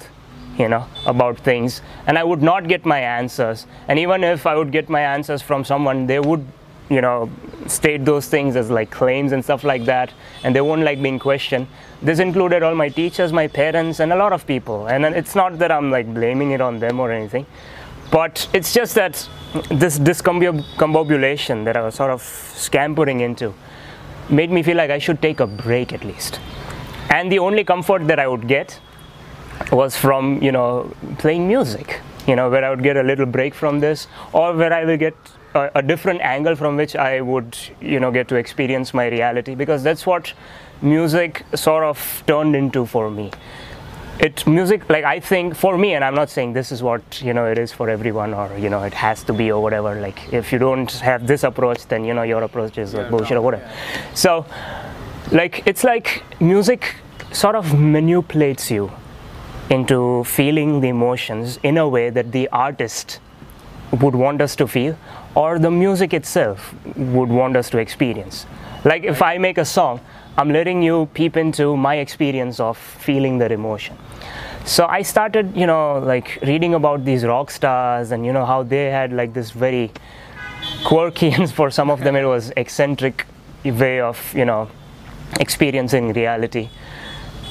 you 0.58 0.68
know 0.68 0.86
about 1.06 1.38
things. 1.38 1.82
And 2.06 2.18
i 2.18 2.24
would 2.24 2.42
not 2.42 2.68
get 2.68 2.84
my 2.84 3.00
answers. 3.00 3.66
And 3.88 3.98
even 3.98 4.24
if 4.24 4.46
i 4.46 4.54
would 4.54 4.72
get 4.72 4.88
my 4.88 5.00
answers 5.00 5.42
from 5.42 5.64
someone 5.64 6.06
they 6.06 6.20
would 6.20 6.46
you 6.88 7.00
know 7.00 7.30
state 7.66 8.04
those 8.04 8.26
things 8.26 8.56
as 8.56 8.68
like 8.68 8.90
claims 8.90 9.32
and 9.32 9.44
stuff 9.44 9.64
like 9.64 9.84
that. 9.84 10.12
And 10.44 10.54
they 10.54 10.60
won't 10.60 10.82
like 10.82 11.02
being 11.02 11.18
questioned. 11.18 11.66
This 12.02 12.18
included 12.18 12.62
all 12.62 12.74
my 12.74 12.88
teachers 12.88 13.32
my 13.32 13.46
parents 13.46 14.00
and 14.00 14.12
a 14.12 14.16
lot 14.16 14.32
of 14.32 14.46
people. 14.46 14.88
And 14.88 15.04
it's 15.04 15.34
not 15.34 15.58
that 15.58 15.70
i'm 15.70 15.90
like 15.90 16.12
blaming 16.12 16.50
it 16.50 16.60
on 16.60 16.78
them 16.78 17.00
or 17.00 17.10
anything. 17.10 17.46
But 18.10 18.48
it's 18.52 18.74
just 18.74 18.96
that 18.96 19.28
this 19.70 19.98
discombobulation 19.98 21.64
that 21.64 21.76
I 21.76 21.82
was 21.82 21.94
sort 21.94 22.10
of 22.10 22.22
scampering 22.22 23.20
into 23.20 23.54
made 24.28 24.50
me 24.50 24.62
feel 24.62 24.76
like 24.76 24.90
I 24.90 24.98
should 24.98 25.22
take 25.22 25.40
a 25.40 25.46
break 25.46 25.92
at 25.92 26.04
least. 26.04 26.40
And 27.08 27.30
the 27.30 27.38
only 27.38 27.64
comfort 27.64 28.06
that 28.08 28.18
I 28.18 28.26
would 28.26 28.46
get 28.48 28.80
was 29.72 29.96
from, 29.96 30.42
you 30.42 30.52
know, 30.52 30.92
playing 31.18 31.46
music, 31.48 32.00
you 32.26 32.36
know, 32.36 32.50
where 32.50 32.64
I 32.64 32.70
would 32.70 32.82
get 32.82 32.96
a 32.96 33.02
little 33.02 33.26
break 33.26 33.54
from 33.54 33.80
this 33.80 34.06
or 34.32 34.54
where 34.54 34.72
I 34.72 34.84
will 34.84 34.96
get 34.96 35.14
a, 35.54 35.70
a 35.76 35.82
different 35.82 36.20
angle 36.20 36.56
from 36.56 36.76
which 36.76 36.96
I 36.96 37.20
would, 37.20 37.56
you 37.80 38.00
know, 38.00 38.10
get 38.10 38.28
to 38.28 38.36
experience 38.36 38.92
my 38.94 39.06
reality 39.08 39.54
because 39.54 39.82
that's 39.82 40.06
what 40.06 40.32
music 40.82 41.44
sort 41.54 41.84
of 41.84 42.22
turned 42.26 42.56
into 42.56 42.86
for 42.86 43.10
me. 43.10 43.30
It 44.18 44.46
music 44.46 44.86
like 44.90 45.02
i 45.04 45.18
think 45.18 45.54
for 45.54 45.78
me 45.78 45.94
and 45.94 46.04
i'm 46.04 46.14
not 46.14 46.28
saying 46.28 46.52
this 46.52 46.70
is 46.72 46.82
what 46.82 47.22
you 47.22 47.32
know 47.32 47.46
it 47.46 47.56
is 47.56 47.72
for 47.72 47.88
everyone 47.88 48.34
or 48.34 48.54
you 48.58 48.68
know 48.68 48.82
it 48.82 48.92
has 48.92 49.22
to 49.24 49.32
be 49.32 49.50
or 49.50 49.62
whatever 49.62 49.98
like 49.98 50.30
if 50.30 50.52
you 50.52 50.58
don't 50.58 50.92
have 50.92 51.26
this 51.26 51.42
approach 51.42 51.86
then 51.86 52.04
you 52.04 52.12
know 52.12 52.20
your 52.22 52.42
approach 52.42 52.76
is 52.76 52.92
like 52.92 53.04
Yeah, 53.04 53.10
bullshit 53.10 53.30
or 53.32 53.34
no, 53.36 53.42
whatever. 53.42 53.70
so 54.12 54.44
like 55.32 55.62
it's 55.64 55.84
like 55.84 56.22
music 56.38 56.96
sort 57.32 57.54
of 57.56 57.72
manipulates 57.78 58.70
you 58.70 58.92
into 59.70 60.24
feeling 60.24 60.80
the 60.80 60.88
emotions 60.88 61.58
in 61.62 61.78
a 61.78 61.88
way 61.88 62.10
that 62.10 62.32
the 62.32 62.48
artist 62.48 63.20
would 64.02 64.14
want 64.14 64.40
us 64.40 64.56
to 64.56 64.66
feel 64.66 64.96
or 65.34 65.58
the 65.58 65.70
music 65.70 66.12
itself 66.12 66.74
would 66.96 67.28
want 67.28 67.56
us 67.56 67.70
to 67.70 67.78
experience. 67.78 68.46
Like 68.84 69.04
if 69.04 69.22
i 69.22 69.38
make 69.38 69.58
a 69.58 69.64
song 69.64 70.00
i'm 70.36 70.50
letting 70.50 70.82
you 70.82 71.06
peep 71.14 71.36
into 71.36 71.76
my 71.76 71.96
experience 71.96 72.60
of 72.60 72.76
feeling 72.76 73.38
that 73.38 73.52
emotion. 73.52 73.96
So 74.64 74.86
i 74.86 75.02
started 75.02 75.56
you 75.56 75.66
know 75.66 75.98
like 75.98 76.38
reading 76.42 76.74
about 76.74 77.04
these 77.04 77.24
rock 77.24 77.50
stars 77.50 78.10
and 78.10 78.26
you 78.26 78.32
know 78.32 78.44
how 78.44 78.62
they 78.62 78.84
had 78.90 79.12
like 79.12 79.34
this 79.34 79.50
very 79.50 79.90
quirky 80.84 81.30
and 81.38 81.50
for 81.50 81.70
some 81.70 81.90
of 81.90 82.00
them 82.00 82.16
it 82.16 82.24
was 82.24 82.52
eccentric 82.56 83.26
way 83.64 84.00
of 84.00 84.34
you 84.34 84.44
know 84.44 84.68
experiencing 85.38 86.12
reality 86.12 86.68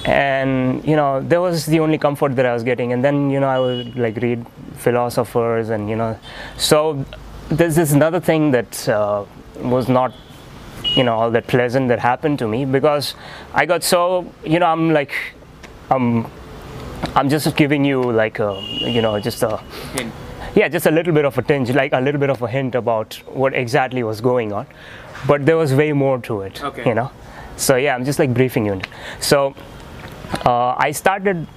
and 0.05 0.83
you 0.85 0.95
know 0.95 1.21
there 1.21 1.41
was 1.41 1.65
the 1.65 1.79
only 1.79 1.97
comfort 1.97 2.35
that 2.35 2.45
i 2.45 2.53
was 2.53 2.63
getting. 2.63 2.93
And 2.93 3.03
then 3.03 3.29
you 3.29 3.39
know 3.39 3.47
i 3.47 3.59
would 3.59 3.95
like 3.95 4.15
read 4.17 4.45
philosophers 4.75 5.69
and 5.69 5.89
you 5.89 5.95
know. 5.95 6.17
So 6.57 7.03
there's 7.49 7.75
this 7.75 7.91
another 7.93 8.19
thing 8.19 8.51
that 8.51 8.87
uh, 8.89 9.25
was 9.57 9.89
not 9.89 10.13
you 10.95 11.03
know 11.03 11.13
all 11.15 11.31
that 11.31 11.45
pleasant 11.47 11.87
that 11.89 11.99
happened 11.99 12.39
to 12.39 12.47
me 12.47 12.63
because 12.65 13.13
i 13.53 13.65
got 13.65 13.83
so 13.83 14.31
you 14.43 14.57
know 14.59 14.65
i'm 14.65 14.91
like 14.91 15.11
i'm 15.91 16.25
i'm 17.15 17.29
just 17.29 17.55
giving 17.55 17.83
you 17.85 18.01
like 18.01 18.39
a 18.39 18.59
you 18.79 19.01
know 19.01 19.19
just 19.19 19.43
a 19.43 19.57
Hint. 19.93 20.11
yeah 20.55 20.67
just 20.67 20.85
a 20.85 20.91
little 20.91 21.13
bit 21.13 21.25
of 21.25 21.37
a 21.37 21.41
tinge 21.41 21.69
like 21.71 21.91
a 21.93 21.99
little 21.99 22.19
bit 22.19 22.29
of 22.29 22.41
a 22.41 22.47
hint 22.47 22.73
about 22.75 23.13
what 23.27 23.53
exactly 23.53 24.01
was 24.03 24.19
going 24.21 24.51
on. 24.53 24.65
But 25.27 25.45
there 25.45 25.57
was 25.57 25.73
way 25.73 25.91
more 25.91 26.17
to 26.19 26.41
it 26.41 26.63
Okay. 26.63 26.87
you 26.87 26.95
know. 26.95 27.11
So 27.57 27.75
yeah 27.75 27.93
i'm 27.93 28.05
just 28.05 28.17
like 28.19 28.33
briefing 28.33 28.65
you 28.65 28.79
so 29.19 29.53
uh, 30.45 30.75
i 30.77 30.91
started 30.91 31.47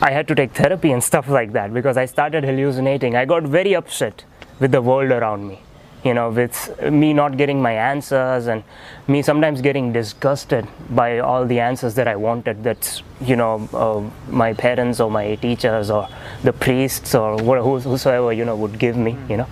i 0.00 0.10
had 0.10 0.26
to 0.28 0.34
take 0.34 0.52
therapy 0.52 0.92
and 0.92 1.02
stuff 1.10 1.28
like 1.28 1.52
that 1.52 1.72
because 1.72 1.96
i 1.96 2.04
started 2.04 2.44
hallucinating 2.44 3.16
i 3.16 3.24
got 3.24 3.42
very 3.42 3.74
upset 3.74 4.24
with 4.60 4.72
the 4.72 4.82
world 4.82 5.10
around 5.10 5.46
me 5.46 5.60
you 6.04 6.12
know 6.12 6.30
with 6.30 6.56
me 6.90 7.12
not 7.12 7.36
getting 7.36 7.62
my 7.62 7.72
answers 7.72 8.48
and 8.48 8.64
me 9.06 9.22
sometimes 9.22 9.60
getting 9.60 9.92
disgusted 9.92 10.66
by 10.90 11.20
all 11.20 11.46
the 11.46 11.60
answers 11.60 11.94
that 11.94 12.08
i 12.08 12.16
wanted 12.16 12.64
that 12.64 13.02
you 13.20 13.36
know 13.36 13.68
uh, 13.72 14.00
my 14.28 14.52
parents 14.52 14.98
or 14.98 15.10
my 15.10 15.36
teachers 15.36 15.90
or 15.90 16.08
the 16.42 16.52
priests 16.52 17.14
or 17.14 17.38
whosoever 17.38 18.32
you 18.32 18.44
know 18.44 18.56
would 18.56 18.78
give 18.78 18.96
me 18.96 19.16
you 19.28 19.36
know 19.36 19.46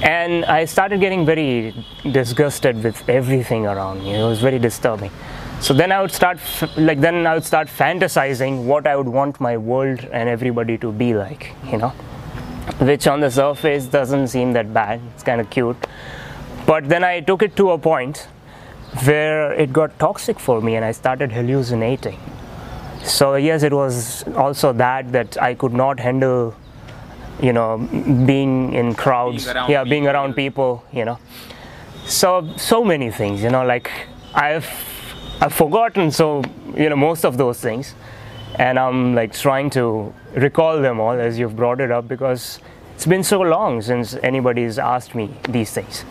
and 0.00 0.44
I 0.44 0.64
started 0.66 1.00
getting 1.00 1.26
very 1.26 1.74
disgusted 2.12 2.82
with 2.84 3.08
everything 3.08 3.66
around 3.66 4.04
me. 4.04 4.14
It 4.14 4.24
was 4.24 4.40
very 4.40 4.58
disturbing. 4.58 5.10
So 5.60 5.74
then 5.74 5.90
I 5.92 6.00
would 6.00 6.12
start, 6.12 6.38
like, 6.76 7.00
then 7.00 7.26
I 7.26 7.34
would 7.34 7.44
start 7.44 7.68
fantasizing 7.68 8.64
what 8.64 8.86
I 8.86 8.96
would 8.96 9.08
want 9.08 9.40
my 9.40 9.56
world 9.56 10.00
and 10.12 10.28
everybody 10.28 10.78
to 10.78 10.92
be 10.92 11.14
like, 11.14 11.52
you 11.70 11.78
know, 11.78 11.90
which 12.78 13.06
on 13.06 13.20
the 13.20 13.30
surface 13.30 13.86
doesn't 13.86 14.28
seem 14.28 14.52
that 14.52 14.72
bad. 14.72 15.00
It's 15.14 15.24
kind 15.24 15.40
of 15.40 15.50
cute. 15.50 15.76
But 16.64 16.88
then 16.88 17.02
I 17.02 17.20
took 17.20 17.42
it 17.42 17.56
to 17.56 17.70
a 17.72 17.78
point 17.78 18.28
where 19.04 19.52
it 19.52 19.72
got 19.72 19.98
toxic 19.98 20.38
for 20.38 20.60
me 20.60 20.76
and 20.76 20.84
I 20.84 20.92
started 20.92 21.32
hallucinating. 21.32 22.18
So, 23.02 23.34
yes, 23.34 23.62
it 23.62 23.72
was 23.72 24.24
also 24.36 24.72
that 24.74 25.12
that 25.12 25.40
I 25.40 25.54
could 25.54 25.72
not 25.72 25.98
handle 25.98 26.54
you 27.40 27.52
know 27.52 27.78
being 28.26 28.72
in 28.74 28.94
crowds 28.94 29.44
Being 29.44 29.56
around 29.56 29.70
yeah 29.70 29.84
being 29.84 30.02
people. 30.02 30.14
around 30.16 30.34
people 30.34 30.84
you 30.92 31.04
know 31.04 31.18
so 32.04 32.52
so 32.56 32.84
many 32.84 33.12
things 33.12 33.42
you 33.42 33.48
know 33.48 33.64
like 33.64 33.90
i've 34.34 34.66
i've 35.40 35.52
forgotten 35.52 36.10
so 36.10 36.42
you 36.74 36.88
know 36.88 36.96
most 36.96 37.24
of 37.24 37.36
those 37.36 37.60
things. 37.60 37.94
And 38.58 38.78
i'm 38.78 39.14
like 39.14 39.32
trying 39.32 39.70
to 39.70 40.12
recall 40.34 40.80
them 40.80 40.98
all 40.98 41.12
as 41.12 41.38
you've 41.38 41.54
brought 41.54 41.80
it 41.80 41.90
up 41.92 42.08
because 42.08 42.60
it's 42.94 43.06
been 43.06 43.22
so 43.22 43.40
long 43.40 43.80
since 43.82 44.14
anybody's 44.14 44.78
asked 44.78 45.14
me 45.14 45.30
these 45.48 45.70
things. 45.70 46.04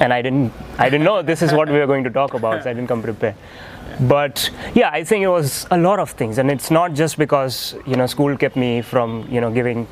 And 0.00 0.12
i 0.12 0.20
didn't 0.20 0.52
i 0.78 0.90
didn't 0.90 1.04
know 1.04 1.22
this 1.22 1.40
is 1.42 1.52
what 1.52 1.68
we 1.68 1.78
were 1.78 1.86
going 1.86 2.04
to 2.04 2.10
talk 2.10 2.34
about 2.34 2.62
so 2.62 2.70
i 2.70 2.74
didn't 2.74 2.88
come 2.88 3.02
prepared. 3.02 3.34
But 4.00 4.50
yeah 4.74 4.90
i 4.92 5.04
think 5.04 5.22
it 5.22 5.28
was 5.28 5.66
a 5.70 5.78
lot 5.78 5.98
of 5.98 6.10
things. 6.10 6.38
And 6.38 6.50
it's 6.50 6.70
not 6.70 6.92
just 6.92 7.16
because 7.18 7.74
you 7.86 7.96
know 7.96 8.06
school 8.06 8.36
kept 8.36 8.56
me 8.56 8.82
from 8.82 9.26
you 9.30 9.40
know 9.40 9.50
giving 9.50 9.86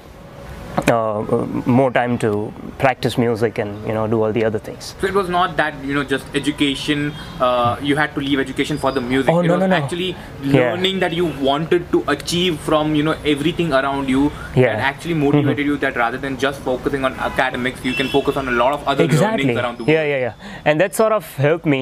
uh, 0.76 1.22
more 1.66 1.90
time 1.90 2.18
to 2.18 2.52
practice 2.78 3.16
music 3.18 3.58
and 3.58 3.86
you 3.86 3.94
know 3.94 4.06
do 4.06 4.22
all 4.22 4.32
the 4.32 4.44
other 4.44 4.58
things 4.58 4.94
So 5.00 5.06
it 5.06 5.14
was 5.14 5.28
not 5.28 5.56
that 5.56 5.74
you 5.84 5.94
know 5.94 6.04
just 6.04 6.26
education. 6.34 7.12
Uh, 7.40 7.78
you 7.82 7.96
had 7.96 8.14
to 8.14 8.20
leave 8.20 8.38
education 8.40 8.78
for 8.78 8.92
the 8.92 9.00
music. 9.00 9.32
Oh, 9.32 9.40
it 9.40 9.46
no, 9.46 9.54
was 9.54 9.60
no, 9.60 9.66
no. 9.66 9.76
actually 9.76 10.10
Yeah. 10.42 10.58
learning 10.58 11.00
that 11.00 11.12
you 11.12 11.26
wanted 11.48 11.90
to 11.92 12.04
achieve 12.14 12.58
from 12.60 12.94
you 12.94 13.02
know 13.02 13.16
everything 13.34 13.72
around 13.72 14.08
you. 14.08 14.24
Yeah. 14.24 14.30
Mm-hmm. 14.30 14.64
And 14.72 14.80
actually 14.90 15.14
motivated 15.14 15.66
you 15.66 15.76
that 15.78 15.96
rather 15.96 16.18
than 16.18 16.36
just 16.46 16.60
focusing 16.60 17.04
on 17.04 17.14
academics, 17.30 17.84
you 17.84 17.94
can 17.94 18.08
focus 18.08 18.36
on 18.36 18.48
a 18.48 18.56
lot 18.62 18.72
of 18.74 18.86
other 18.86 19.04
exactly 19.04 19.44
learnings 19.44 19.60
around 19.64 19.78
the 19.78 19.84
world. 19.84 19.94
yeah 19.96 20.04
yeah 20.12 20.18
yeah 20.26 20.34
and 20.64 20.80
that 20.80 20.94
sort 20.94 21.12
of 21.12 21.24
helped 21.36 21.66
me 21.66 21.80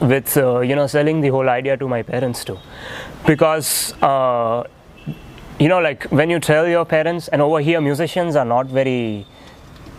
with 0.00 0.36
uh, 0.36 0.60
you 0.60 0.74
know 0.76 0.86
selling 0.86 1.20
the 1.20 1.28
whole 1.36 1.48
idea 1.48 1.76
to 1.76 1.88
my 1.88 2.02
parents 2.02 2.44
too 2.44 2.58
because 3.26 3.94
uh, 4.02 4.62
you 5.58 5.68
know 5.68 5.80
like 5.80 6.04
when 6.04 6.30
you 6.30 6.38
tell 6.38 6.66
your 6.68 6.84
parents 6.84 7.28
and 7.28 7.42
over 7.42 7.60
here 7.60 7.80
musicians 7.80 8.36
are 8.36 8.44
not 8.44 8.66
very 8.66 9.26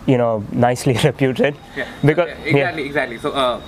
you 0.06 0.16
know 0.16 0.42
nicely 0.52 0.94
reputed 1.04 1.56
Yeah. 1.76 1.86
because 2.04 2.28
Yeah, 2.28 2.44
exactly, 2.52 2.84
exactly. 2.86 3.18
So 3.18 3.32
uh, 3.32 3.60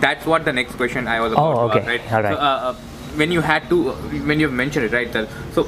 that's 0.00 0.24
what 0.26 0.44
the 0.44 0.52
next 0.52 0.74
question 0.76 1.06
I 1.06 1.20
was 1.20 1.32
about 1.32 1.56
Oh, 1.56 1.68
okay. 1.70 1.86
right? 1.86 2.12
All 2.12 2.22
right. 2.22 2.34
So 2.34 2.40
uh, 2.40 2.70
uh, 2.70 2.74
when 3.20 3.30
you 3.30 3.40
had 3.42 3.68
to, 3.68 3.92
when 4.30 4.40
you 4.40 4.48
mentioned 4.48 4.86
it, 4.86 4.92
right? 4.92 5.12
So 5.52 5.64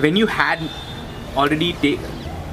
when 0.00 0.16
you 0.16 0.26
had 0.26 0.58
already 1.36 1.74
take, 1.74 2.00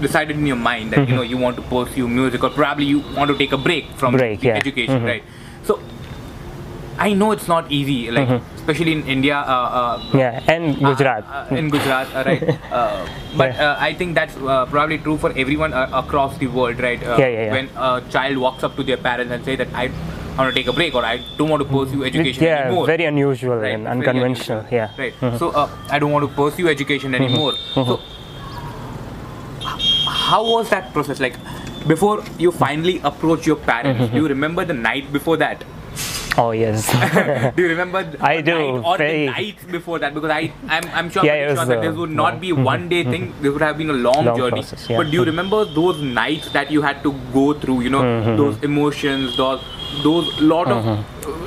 decided 0.01 0.36
in 0.38 0.45
your 0.45 0.57
mind 0.57 0.91
that 0.91 1.07
you 1.09 1.15
know 1.15 1.21
you 1.24 1.38
want 1.38 1.55
to 1.55 1.63
pursue 1.63 2.07
music 2.07 2.43
or 2.43 2.50
probably 2.51 2.86
you 2.86 3.00
want 3.15 3.31
to 3.31 3.38
take 3.38 3.51
a 3.53 3.57
break 3.57 3.89
from 3.95 4.13
Mm-hmm. 4.13 4.17
Break, 4.17 4.43
yeah. 4.43 4.55
education, 4.57 5.03
right? 5.03 5.24
So 5.63 5.79
I 7.00 7.13
know 7.13 7.32
it's 7.32 7.48
not 7.48 7.72
easy, 7.72 8.10
like 8.12 8.30
especially 8.56 8.92
in 8.94 9.06
India. 9.08 9.38
Uh, 9.38 9.70
uh, 9.80 9.98
Mm-hmm. 9.98 10.18
yeah 10.18 10.42
and 10.54 10.63
uh, 10.84 10.89
gujarat 10.89 11.24
uh, 11.30 11.56
in 11.60 11.70
Gujarat, 11.70 12.08
uh, 12.16 12.24
right? 12.25 12.42
Uh, 12.77 13.06
but 13.38 13.54
Yeah. 13.54 13.66
uh, 13.72 13.75
I 13.88 13.94
think 13.94 14.16
that's 14.16 14.36
uh, 14.38 14.66
probably 14.66 14.98
true 14.98 15.18
for 15.18 15.32
everyone 15.44 15.74
uh, 15.74 15.88
across 16.01 16.38
the 16.38 16.48
world, 16.48 16.80
right? 16.88 17.01
Uh, 17.04 17.16
Yeah, 17.20 17.27
yeah, 17.27 17.46
yeah. 17.46 17.51
When 17.58 17.70
a 17.77 18.01
child 18.16 18.38
walks 18.38 18.63
up 18.63 18.75
to 18.77 18.84
their 18.84 18.98
parents 18.98 19.32
and 19.32 19.46
say 19.46 19.56
that 19.62 19.68
I 19.74 19.89
want 20.38 20.54
to 20.54 20.56
take 20.60 20.68
a 20.68 20.74
break 20.74 20.94
or 20.96 21.04
I 21.06 21.18
don't 21.38 21.50
want 21.50 21.62
to 21.63 21.70
pursue 21.70 22.04
education 22.04 22.44
yeah 22.44 22.66
anymore. 22.66 22.86
very 22.86 23.06
unusual 23.06 23.58
right? 23.58 23.74
and 23.77 23.88
unconventional 23.88 24.60
unusual. 24.66 24.77
yeah 24.80 24.89
Mm-hmm. 24.98 25.25
Right. 25.30 25.39
So 25.39 25.50
uh, 25.51 25.70
I 25.89 26.00
don't 26.00 26.12
want 26.18 26.27
to 26.30 26.34
pursue 26.42 26.68
education 26.75 27.16
anymore. 27.16 27.54
So 27.74 28.00
how 30.27 30.44
was 30.50 30.70
that 30.70 30.94
process 30.94 31.20
like? 31.20 31.38
Before 31.88 32.22
you 32.38 32.51
finally 32.51 33.00
approach 33.04 33.48
your 33.48 33.56
parents, 33.56 34.01
Mm-hmm. 34.01 34.16
do 34.16 34.22
you 34.24 34.27
remember 34.27 34.66
the 34.66 34.74
night 34.74 35.12
before 35.13 35.38
that? 35.38 35.63
Oh 36.41 36.51
yes 36.51 36.88
do 37.56 37.62
you 37.63 37.70
remember 37.70 38.03
the 38.03 38.17
I 38.24 38.41
do, 38.41 38.53
night 38.58 38.86
or 38.89 38.98
very- 38.98 39.25
the 39.25 39.32
night 39.32 39.72
before 39.75 40.00
that 40.00 40.13
because 40.13 40.29
I 40.29 40.51
I'm, 40.67 40.84
I'm 40.94 41.10
sure, 41.10 41.25
Yeah, 41.25 41.48
was, 41.50 41.58
sure 41.60 41.65
that 41.65 41.82
this 41.82 41.96
would 41.96 42.12
not 42.12 42.39
be 42.41 42.51
one 42.53 42.88
day 42.89 43.03
thing 43.03 43.34
this 43.41 43.51
would 43.53 43.62
have 43.62 43.77
been 43.77 43.89
a 43.89 43.94
long, 43.94 44.25
Long 44.25 44.38
journey 44.38 44.62
process, 44.62 44.89
yeah. 44.89 44.98
but 44.98 45.10
do 45.12 45.17
you 45.17 45.24
remember 45.24 45.65
those 45.65 46.01
nights 46.01 46.51
that 46.58 46.70
you 46.72 46.82
had 46.84 47.01
to 47.03 47.13
go 47.34 47.53
through 47.53 47.82
you 47.82 47.89
know 47.89 48.03
Mm-hmm. 48.08 48.36
those 48.38 48.62
emotions 48.63 49.36
those 49.38 49.62
those 50.03 50.27
lot 50.41 50.67
of 50.67 50.86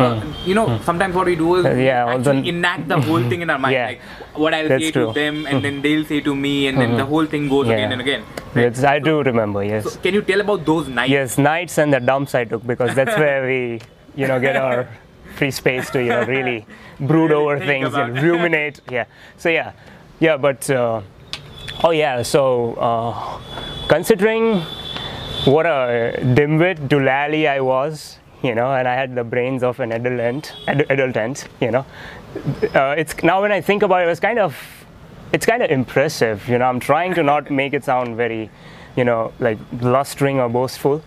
uh, 0.00 0.20
you 0.44 0.54
know 0.54 0.66
sometimes 0.84 1.14
what 1.14 1.26
we 1.26 1.36
do 1.36 1.54
is 1.56 1.64
Uh, 1.66 1.74
we 1.76 1.84
yeah, 1.86 2.10
all 2.10 2.18
the- 2.18 2.32
enact 2.54 2.88
the 2.88 3.00
whole 3.00 3.22
thing 3.32 3.42
in 3.46 3.50
our 3.50 3.58
mind 3.58 3.74
Yeah. 3.78 3.86
like 3.92 4.00
what 4.42 4.54
I'll 4.54 4.68
That's 4.72 4.84
say 4.84 4.90
true. 4.90 5.06
Mm-hmm. 5.06 5.14
to 5.14 5.20
them 5.20 5.46
and 5.46 5.64
then 5.64 5.80
they'll 5.82 6.04
say 6.10 6.20
to 6.28 6.34
me 6.34 6.54
and 6.68 6.80
then 6.80 6.96
the 6.96 7.06
whole 7.12 7.26
thing 7.26 7.48
goes 7.54 7.66
Yeah. 7.68 7.74
again 7.74 7.92
and 7.92 8.00
again 8.06 8.22
right? 8.54 8.62
yes 8.64 8.82
i 8.94 8.98
do 8.98 9.14
remember 9.30 9.62
yes 9.70 9.84
so 9.92 10.00
can 10.08 10.14
you 10.18 10.22
tell 10.32 10.40
about 10.46 10.64
those 10.72 10.88
nights 10.98 11.10
yes 11.16 11.38
nights 11.38 11.78
and 11.84 11.92
the 11.98 12.00
dumps 12.10 12.34
i 12.42 12.44
took 12.52 12.66
because 12.74 12.94
that's 13.00 13.16
where 13.24 13.40
we 13.50 13.58
you 14.14 14.26
know 14.26 14.40
get 14.40 14.56
our 14.56 14.88
free 15.36 15.50
space 15.50 15.90
to 15.90 16.00
you 16.02 16.08
know 16.08 16.24
really 16.24 16.66
brood 17.00 17.32
over 17.32 17.58
things 17.58 17.94
and 17.94 18.20
ruminate. 18.22 18.80
Yeah. 18.90 19.04
So 19.36 19.48
yeah. 19.48 19.72
Yeah 20.18 20.36
but 20.36 20.68
uh, 20.70 21.00
oh 21.84 21.90
yeah. 21.90 22.22
So 22.22 22.74
uh, 22.74 23.40
considering 23.88 24.62
what 25.46 25.64
a 25.64 26.12
dimwit 26.36 26.76
doolally 26.88 27.48
i 27.48 27.58
was 27.60 28.18
you 28.42 28.54
know 28.54 28.74
and 28.74 28.86
i 28.86 28.94
had 28.94 29.14
the 29.14 29.24
brains 29.24 29.62
of 29.62 29.80
an 29.80 29.90
adolescent 29.90 30.52
ad- 30.68 30.84
adolescent 30.90 31.48
you 31.62 31.70
know 31.70 31.86
uh, 32.74 32.94
it's 32.98 33.14
now 33.22 33.40
when 33.40 33.50
i 33.50 33.58
think 33.58 33.82
about 33.82 34.02
it 34.02 34.04
it 34.04 34.08
was 34.08 34.20
kind 34.20 34.38
of 34.38 34.54
it's 35.32 35.46
kind 35.46 35.62
of 35.62 35.70
impressive 35.70 36.46
you 36.48 36.58
know. 36.58 36.64
I'm 36.66 36.80
trying 36.80 37.14
to 37.14 37.22
not 37.22 37.50
make 37.50 37.72
it 37.72 37.84
sound 37.84 38.16
very 38.16 38.50
you 38.96 39.04
know 39.04 39.32
like 39.38 39.58
blustering 39.72 40.40
or 40.40 40.48
boastful. 40.48 41.02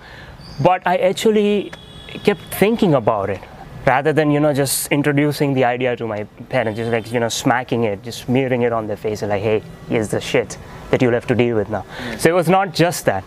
But 0.62 0.82
i 0.88 0.96
actually 0.98 1.72
kept 2.20 2.42
thinking 2.54 2.94
about 2.94 3.30
it 3.30 3.42
rather 3.86 4.14
than 4.14 4.32
you 4.32 4.40
know 4.40 4.54
just 4.54 4.92
introducing 4.92 5.54
the 5.54 5.64
idea 5.66 5.96
to 5.96 6.08
my 6.08 6.24
parents 6.50 6.78
just 6.78 6.92
like 6.92 7.12
you 7.12 7.20
know 7.20 7.30
smacking 7.30 7.84
it 7.84 8.02
just 8.02 8.26
smearing 8.26 8.62
it 8.62 8.72
on 8.72 8.88
their 8.88 8.98
face 8.98 9.22
and 9.22 9.30
like 9.30 9.42
hey 9.42 9.62
here's 9.90 10.10
the 10.10 10.22
shit 10.22 10.58
that 10.90 11.02
you'll 11.02 11.14
have 11.14 11.28
to 11.28 11.36
deal 11.36 11.56
with 11.56 11.70
now. 11.70 11.86
Mm. 11.98 12.20
So 12.20 12.30
it 12.30 12.34
was 12.34 12.48
not 12.48 12.74
just 12.74 13.06
that. 13.06 13.24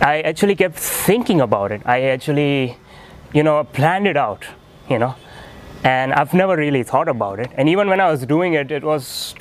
I 0.00 0.20
actually 0.20 0.54
kept 0.54 0.76
thinking 0.76 1.40
about 1.40 1.72
it. 1.72 1.82
I 1.84 2.02
actually 2.02 2.76
you 3.32 3.42
know 3.42 3.64
planned 3.64 4.06
it 4.06 4.16
out 4.16 4.44
you 4.88 4.98
know? 4.98 5.14
And 5.82 6.12
i've 6.14 6.32
never 6.32 6.56
really 6.56 6.82
thought 6.82 7.08
about 7.08 7.38
it. 7.40 7.50
And 7.56 7.68
even 7.68 7.88
when 7.88 8.00
i 8.00 8.10
was 8.10 8.24
doing 8.26 8.54
it 8.54 8.70
it 8.70 8.84
was 8.84 9.34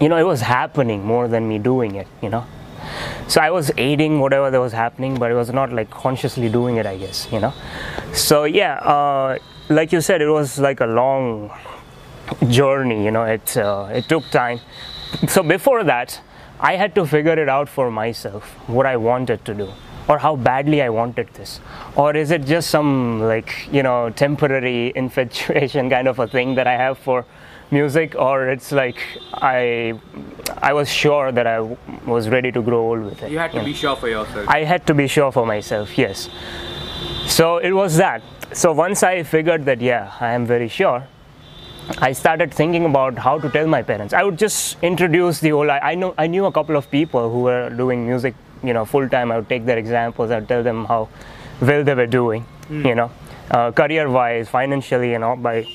you 0.00 0.08
know 0.08 0.16
it 0.16 0.26
was 0.26 0.42
happening 0.42 1.04
more 1.04 1.28
than 1.28 1.48
me 1.48 1.58
doing 1.58 1.94
it 1.96 2.06
you 2.22 2.28
know 2.28 2.44
so 3.28 3.40
i 3.40 3.50
was 3.50 3.70
aiding 3.76 4.20
whatever 4.20 4.50
that 4.50 4.60
was 4.60 4.72
happening 4.72 5.18
but 5.18 5.30
it 5.30 5.34
was 5.34 5.52
not 5.52 5.72
like 5.72 5.90
consciously 5.90 6.48
doing 6.48 6.76
it 6.76 6.86
i 6.86 6.96
guess 6.96 7.28
you 7.32 7.40
know? 7.40 7.52
So 8.12 8.44
yeah 8.44 8.74
uh, 8.76 9.38
like 9.68 9.92
you 9.92 10.00
said 10.00 10.20
it 10.20 10.28
was 10.28 10.58
like 10.58 10.80
a 10.80 10.86
long 10.86 11.50
journey 12.48 13.04
you 13.04 13.10
know? 13.10 13.24
It 13.24 13.56
uh, 13.56 13.88
it 13.92 14.08
took 14.08 14.24
time. 14.30 14.60
So 15.28 15.42
before 15.42 15.84
that 15.84 16.20
i 16.60 16.76
had 16.76 16.94
to 16.94 17.06
figure 17.06 17.38
it 17.38 17.48
out 17.48 17.68
for 17.68 17.90
myself 17.90 18.44
what 18.68 18.86
i 18.86 18.96
wanted 18.96 19.44
to 19.44 19.54
do 19.54 19.68
or 20.08 20.18
how 20.18 20.34
badly 20.36 20.82
i 20.82 20.88
wanted 20.88 21.28
this. 21.34 21.60
Or 21.96 22.14
is 22.16 22.30
it 22.30 22.44
just 22.44 22.70
some 22.70 23.20
like 23.20 23.68
you 23.72 23.82
know 23.82 24.10
temporary 24.10 24.92
infatuation 25.02 25.90
kind 25.90 26.08
of 26.08 26.18
a 26.18 26.26
thing 26.26 26.54
that 26.56 26.66
i 26.66 26.76
have 26.76 26.98
for 26.98 27.24
music 27.72 28.14
or 28.16 28.48
it's 28.48 28.70
like 28.72 28.98
i 29.34 29.94
i 30.70 30.72
was 30.72 30.88
sure 30.92 31.32
that 31.32 31.46
I 31.46 31.56
w- 31.56 31.76
was 32.06 32.28
ready 32.28 32.52
to 32.52 32.62
grow 32.62 32.80
old 32.90 33.04
with 33.04 33.22
it 33.22 33.30
you 33.30 33.38
had 33.38 33.52
to 33.52 33.58
know. 33.58 33.64
be 33.64 33.72
sure 33.74 33.96
for 33.96 34.08
yourself 34.08 34.48
I 34.48 34.64
had 34.64 34.86
to 34.88 34.94
be 34.94 35.06
sure 35.06 35.32
for 35.32 35.46
myself, 35.46 35.96
yes. 35.96 36.28
So 37.26 37.58
it 37.58 37.72
was 37.72 37.96
that. 37.96 38.22
So 38.52 38.72
once 38.72 39.02
I 39.02 39.22
figured 39.22 39.64
that, 39.64 39.80
yeah, 39.80 40.12
I 40.20 40.32
am 40.32 40.44
very 40.44 40.68
sure, 40.68 41.06
I 41.98 42.12
started 42.12 42.52
thinking 42.52 42.84
about 42.84 43.18
how 43.18 43.38
to 43.38 43.48
tell 43.48 43.66
my 43.66 43.82
parents. 43.82 44.12
I 44.12 44.22
would 44.22 44.38
just 44.38 44.76
introduce 44.82 45.40
the 45.40 45.50
whole. 45.50 45.70
I, 45.70 45.78
I 45.78 45.94
know 45.94 46.14
I 46.18 46.26
knew 46.26 46.44
a 46.46 46.52
couple 46.52 46.76
of 46.76 46.90
people 46.90 47.30
who 47.32 47.40
were 47.48 47.70
doing 47.70 48.06
music, 48.06 48.34
you 48.62 48.72
know, 48.74 48.84
full 48.84 49.08
time. 49.08 49.32
I 49.32 49.36
would 49.36 49.48
take 49.48 49.64
their 49.64 49.78
examples. 49.78 50.30
I'd 50.30 50.48
tell 50.48 50.62
them 50.62 50.84
how 50.84 51.08
well 51.60 51.82
they 51.84 51.94
were 51.94 52.06
doing, 52.06 52.44
you 52.70 52.94
know, 52.94 53.10
uh, 53.50 53.70
career-wise, 53.72 54.48
financially, 54.48 55.14
and 55.14 55.24
all. 55.24 55.36
By 55.36 55.66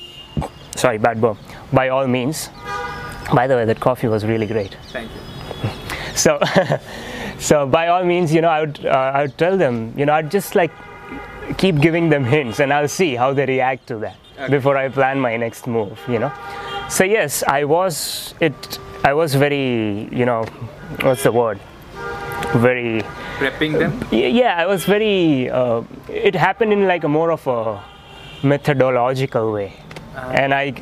sorry, 0.76 0.98
bad 0.98 1.20
burp. 1.20 1.38
By 1.72 1.88
all 1.88 2.06
means. 2.06 2.48
By 3.34 3.46
the 3.46 3.56
way, 3.56 3.64
that 3.66 3.78
coffee 3.80 4.08
was 4.08 4.24
really 4.24 4.46
great. 4.46 4.76
Thank 4.92 5.10
you. 5.12 5.70
So 6.14 6.38
so 7.38 7.66
by 7.66 7.86
all 7.88 8.02
means 8.04 8.34
you 8.34 8.40
know 8.40 8.48
i 8.48 8.60
would 8.60 8.84
uh, 8.84 8.90
i 9.14 9.22
would 9.22 9.38
tell 9.38 9.56
them 9.56 9.94
you 9.96 10.04
know 10.04 10.12
i'd 10.14 10.28
just 10.28 10.56
like 10.56 10.72
keep 11.56 11.78
giving 11.80 12.08
them 12.08 12.24
hints 12.24 12.58
and 12.58 12.72
i'll 12.72 12.88
see 12.88 13.14
how 13.14 13.32
they 13.32 13.46
react 13.46 13.86
to 13.86 13.96
that 13.98 14.16
Okay. 14.40 14.50
before 14.50 14.76
i 14.76 14.88
plan 14.88 15.20
my 15.20 15.36
next 15.36 15.68
move 15.68 16.00
you 16.08 16.18
know? 16.18 16.32
So 16.88 17.04
yes 17.04 17.44
i 17.46 17.62
was 17.62 18.34
it 18.40 18.78
i 19.04 19.12
was 19.14 19.36
very 19.36 20.08
you 20.10 20.24
know 20.26 20.42
what's 21.02 21.22
the 21.22 21.30
word? 21.30 21.60
Very 22.56 23.02
prepping 23.38 23.78
them? 23.78 24.00
Y- 24.10 24.26
yeah 24.42 24.56
i 24.58 24.66
was 24.66 24.84
very 24.84 25.48
uh, 25.48 25.82
it 26.08 26.34
happened 26.34 26.72
in 26.72 26.88
like 26.88 27.04
a 27.04 27.08
more 27.08 27.30
of 27.30 27.46
a 27.46 27.80
methodological 28.42 29.52
way 29.52 29.74
and 30.32 30.54
I, 30.54 30.74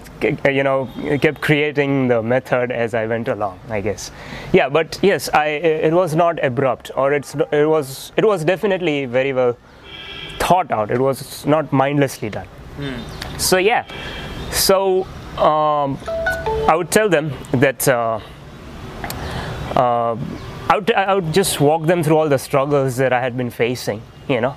you 0.51 0.63
know 0.63 0.89
kept 1.21 1.41
creating 1.41 2.09
the 2.09 2.23
method 2.23 2.71
as 2.71 2.95
i 2.95 3.07
went 3.07 3.29
along 3.29 3.59
i 3.71 3.81
guess. 3.81 4.11
Yeah 4.53 4.69
but 4.69 4.99
yes 5.03 5.29
i 5.35 5.47
it 5.47 5.93
was 5.93 6.15
not 6.15 6.43
abrupt 6.45 6.91
or 6.97 7.13
it's 7.13 7.35
it 7.53 7.69
was 7.69 8.13
it 8.17 8.25
was 8.25 8.45
definitely 8.45 9.07
very 9.07 9.33
well 9.33 9.57
thought 10.39 10.71
out. 10.71 10.91
It 10.91 11.01
was 11.01 11.47
not 11.47 11.73
mindlessly 11.73 12.29
done. 12.31 12.47
So 13.39 13.57
yeah. 13.57 13.87
So 14.53 15.05
um, 15.39 15.99
i 16.69 16.75
would 16.77 16.91
tell 16.91 17.09
them 17.09 17.33
that 17.53 17.87
uh, 17.89 18.21
uh, 19.77 20.17
I 20.69 20.75
would, 20.77 20.93
I 20.93 21.15
would 21.15 21.33
just 21.33 21.61
walk 21.61 21.87
them 21.87 22.03
through 22.03 22.17
all 22.17 22.29
the 22.29 22.39
struggles 22.39 22.97
that 22.97 23.13
I 23.13 23.21
had 23.21 23.37
been 23.37 23.51
facing, 23.51 24.03
you 24.29 24.41
know, 24.41 24.57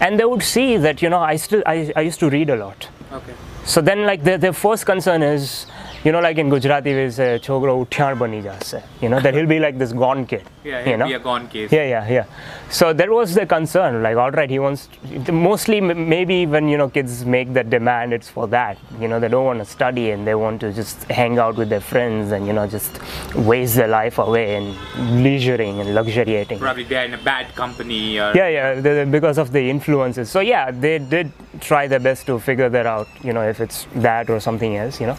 and 0.00 0.18
they 0.20 0.24
would 0.24 0.42
see 0.42 0.76
that 0.76 1.02
you 1.02 1.08
know 1.10 1.18
I 1.18 1.36
still 1.36 1.62
I, 1.66 1.92
I 1.96 2.02
used 2.02 2.20
to 2.20 2.30
read 2.30 2.50
a 2.50 2.56
lot. 2.56 2.88
okay 3.12 3.34
So 3.68 3.82
then 3.82 4.06
like 4.06 4.24
their, 4.24 4.38
their 4.38 4.54
first 4.54 4.86
concern 4.86 5.22
is, 5.22 5.66
you 6.04 6.12
know, 6.12 6.20
like 6.20 6.38
in 6.38 6.48
Gujarati 6.48 6.94
we 6.94 7.10
say 7.10 7.34
uh, 7.34 7.38
chogro 7.38 7.84
uthyar 7.84 8.16
bani 8.18 8.40
jase, 8.42 8.74
you 9.00 9.08
know, 9.08 9.20
that 9.20 9.34
he'll 9.34 9.46
be 9.46 9.58
like 9.58 9.78
this 9.78 9.92
gone 9.92 10.26
kid. 10.26 10.44
yeah 10.64 10.78
you 10.80 10.86
it'd 10.86 10.98
know? 11.00 11.06
be 11.06 11.14
a 11.14 11.18
gone 11.18 11.48
kid. 11.48 11.72
Yeah, 11.72 11.84
yeah, 11.84 12.08
yeah. 12.08 12.24
So 12.70 12.92
there 12.92 13.12
was 13.12 13.34
the 13.34 13.46
concern, 13.46 14.02
like, 14.02 14.16
all 14.16 14.30
right, 14.30 14.48
he 14.50 14.58
wants. 14.58 14.88
Mostly, 15.32 15.80
maybe 15.80 16.46
when 16.46 16.68
you 16.68 16.76
know 16.76 16.88
kids 16.88 17.24
make 17.24 17.52
that 17.54 17.68
demand, 17.70 18.12
it's 18.12 18.28
for 18.28 18.46
that. 18.48 18.78
You 19.00 19.08
know, 19.08 19.18
they 19.18 19.28
don't 19.28 19.44
want 19.44 19.58
to 19.60 19.64
study 19.64 20.10
and 20.10 20.26
they 20.26 20.34
want 20.34 20.60
to 20.60 20.72
just 20.72 21.04
hang 21.04 21.38
out 21.38 21.56
with 21.56 21.68
their 21.68 21.80
friends 21.80 22.30
and 22.32 22.46
you 22.46 22.52
know 22.52 22.66
just 22.66 23.00
waste 23.34 23.74
their 23.76 23.88
life 23.88 24.18
away 24.18 24.56
and 24.56 24.76
leisuring 25.24 25.80
and 25.80 25.94
luxuriating. 25.94 26.58
probably 26.58 26.84
they're 26.84 27.04
in 27.06 27.14
a 27.14 27.22
bad 27.32 27.54
company 27.54 28.18
or 28.18 28.32
Yeah, 28.34 28.48
yeah, 28.48 28.74
the- 28.74 28.94
the- 29.00 29.06
because 29.10 29.38
of 29.38 29.52
the 29.52 29.68
influences. 29.70 30.30
So 30.30 30.40
yeah, 30.40 30.70
they 30.70 30.98
did 30.98 31.32
try 31.60 31.86
their 31.88 32.00
best 32.00 32.26
to 32.26 32.38
figure 32.38 32.68
that 32.68 32.86
out. 32.86 33.08
You 33.22 33.32
know, 33.32 33.42
if 33.42 33.60
it's 33.60 33.86
that 33.96 34.30
or 34.30 34.38
something 34.40 34.76
else. 34.76 35.00
You 35.00 35.08
know, 35.08 35.16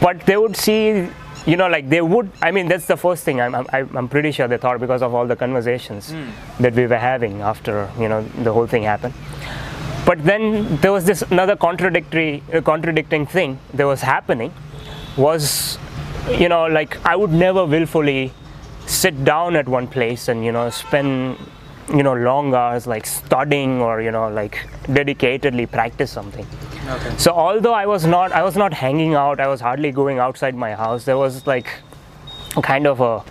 but 0.00 0.20
they 0.26 0.36
would 0.36 0.56
see. 0.56 1.08
You 1.46 1.56
know, 1.56 1.68
like 1.68 1.88
they 1.88 2.02
would. 2.02 2.30
I 2.42 2.50
mean, 2.50 2.68
that's 2.68 2.84
the 2.86 2.96
first 2.96 3.24
thing. 3.24 3.40
I'm, 3.40 3.54
I'm, 3.54 3.96
I'm 3.96 4.08
pretty 4.08 4.32
sure 4.32 4.48
they 4.48 4.58
thought 4.58 4.80
because 4.80 5.00
of 5.00 5.14
all 5.14 5.26
the 5.26 5.36
conversations 5.36 6.12
that 6.60 6.74
we 6.74 6.86
were 6.86 6.98
having 6.98 7.40
after 7.40 7.90
you 7.98 8.08
know 8.08 8.22
the 8.42 8.52
whole 8.52 8.66
thing 8.66 8.82
happened. 8.82 9.14
But 10.04 10.24
then 10.24 10.76
there 10.78 10.92
was 10.92 11.04
this 11.04 11.22
another 11.22 11.56
contradictory, 11.56 12.42
uh, 12.52 12.60
contradicting 12.60 13.24
thing 13.26 13.58
that 13.74 13.84
was 13.84 14.02
happening. 14.02 14.52
Was, 15.16 15.78
you 16.30 16.48
know, 16.48 16.66
like 16.66 16.98
I 17.06 17.16
would 17.16 17.32
never 17.32 17.64
willfully 17.64 18.32
sit 18.86 19.24
down 19.24 19.56
at 19.56 19.68
one 19.68 19.86
place 19.86 20.28
and 20.28 20.44
you 20.44 20.52
know 20.52 20.68
spend 20.70 21.38
you 21.94 22.02
know 22.02 22.14
long 22.14 22.54
hours 22.54 22.86
like 22.86 23.06
studying 23.06 23.80
or 23.80 24.00
you 24.00 24.10
know 24.10 24.28
like 24.28 24.66
dedicatedly 24.86 25.70
practice 25.70 26.10
something 26.10 26.46
Okay. 26.88 27.14
so 27.18 27.32
although 27.32 27.74
i 27.74 27.84
was 27.86 28.06
not 28.06 28.32
i 28.32 28.42
was 28.42 28.56
not 28.56 28.72
hanging 28.72 29.14
out 29.14 29.40
i 29.40 29.46
was 29.46 29.60
hardly 29.60 29.92
going 29.92 30.18
outside 30.18 30.54
my 30.54 30.74
house 30.74 31.04
there 31.04 31.18
was 31.18 31.46
like 31.46 31.68
a 32.56 32.62
kind 32.62 32.86
of 32.86 33.00
a 33.00 33.22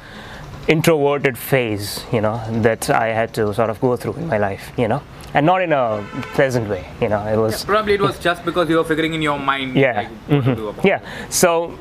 introverted 0.67 1.38
phase 1.38 2.06
you 2.12 2.22
know 2.22 2.39
that 2.62 2.89
i 2.89 3.08
had 3.08 3.34
to 3.34 3.54
sort 3.54 3.70
of 3.70 3.80
go 3.82 3.96
through 3.96 4.13
in 4.13 4.28
my 4.28 4.38
life 4.38 4.72
you 4.78 4.88
know 4.88 5.02
and 5.34 5.46
not 5.46 5.62
in 5.62 5.74
a 5.74 6.06
pleasant 6.34 6.70
way 6.70 6.86
you 7.02 7.10
know 7.10 7.26
it 7.26 7.38
was 7.38 7.65
Probably 7.65 7.93
it 7.93 8.02
was 8.02 8.20
just 8.20 8.46
because 8.46 8.70
you 8.70 8.78
were 8.78 8.84
figuring 8.84 9.13
in 9.13 9.22
your 9.22 9.39
mind 9.39 9.76
Yeah. 9.76 9.93
like, 9.96 10.08
what 10.10 10.28
to 10.28 10.34
mm-hmm. 10.36 10.54
do 10.56 10.67
about 10.67 10.86
yeah 10.86 11.02
so 11.30 11.78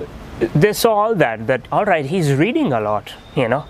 they 0.55 0.73
saw 0.73 0.95
all 0.95 1.15
that 1.17 1.47
that 1.47 1.67
all 1.73 1.85
right 1.85 2.07
he's 2.07 2.33
reading 2.33 2.73
a 2.73 2.81
lot 2.81 3.13
you 3.35 3.49
know 3.49 3.67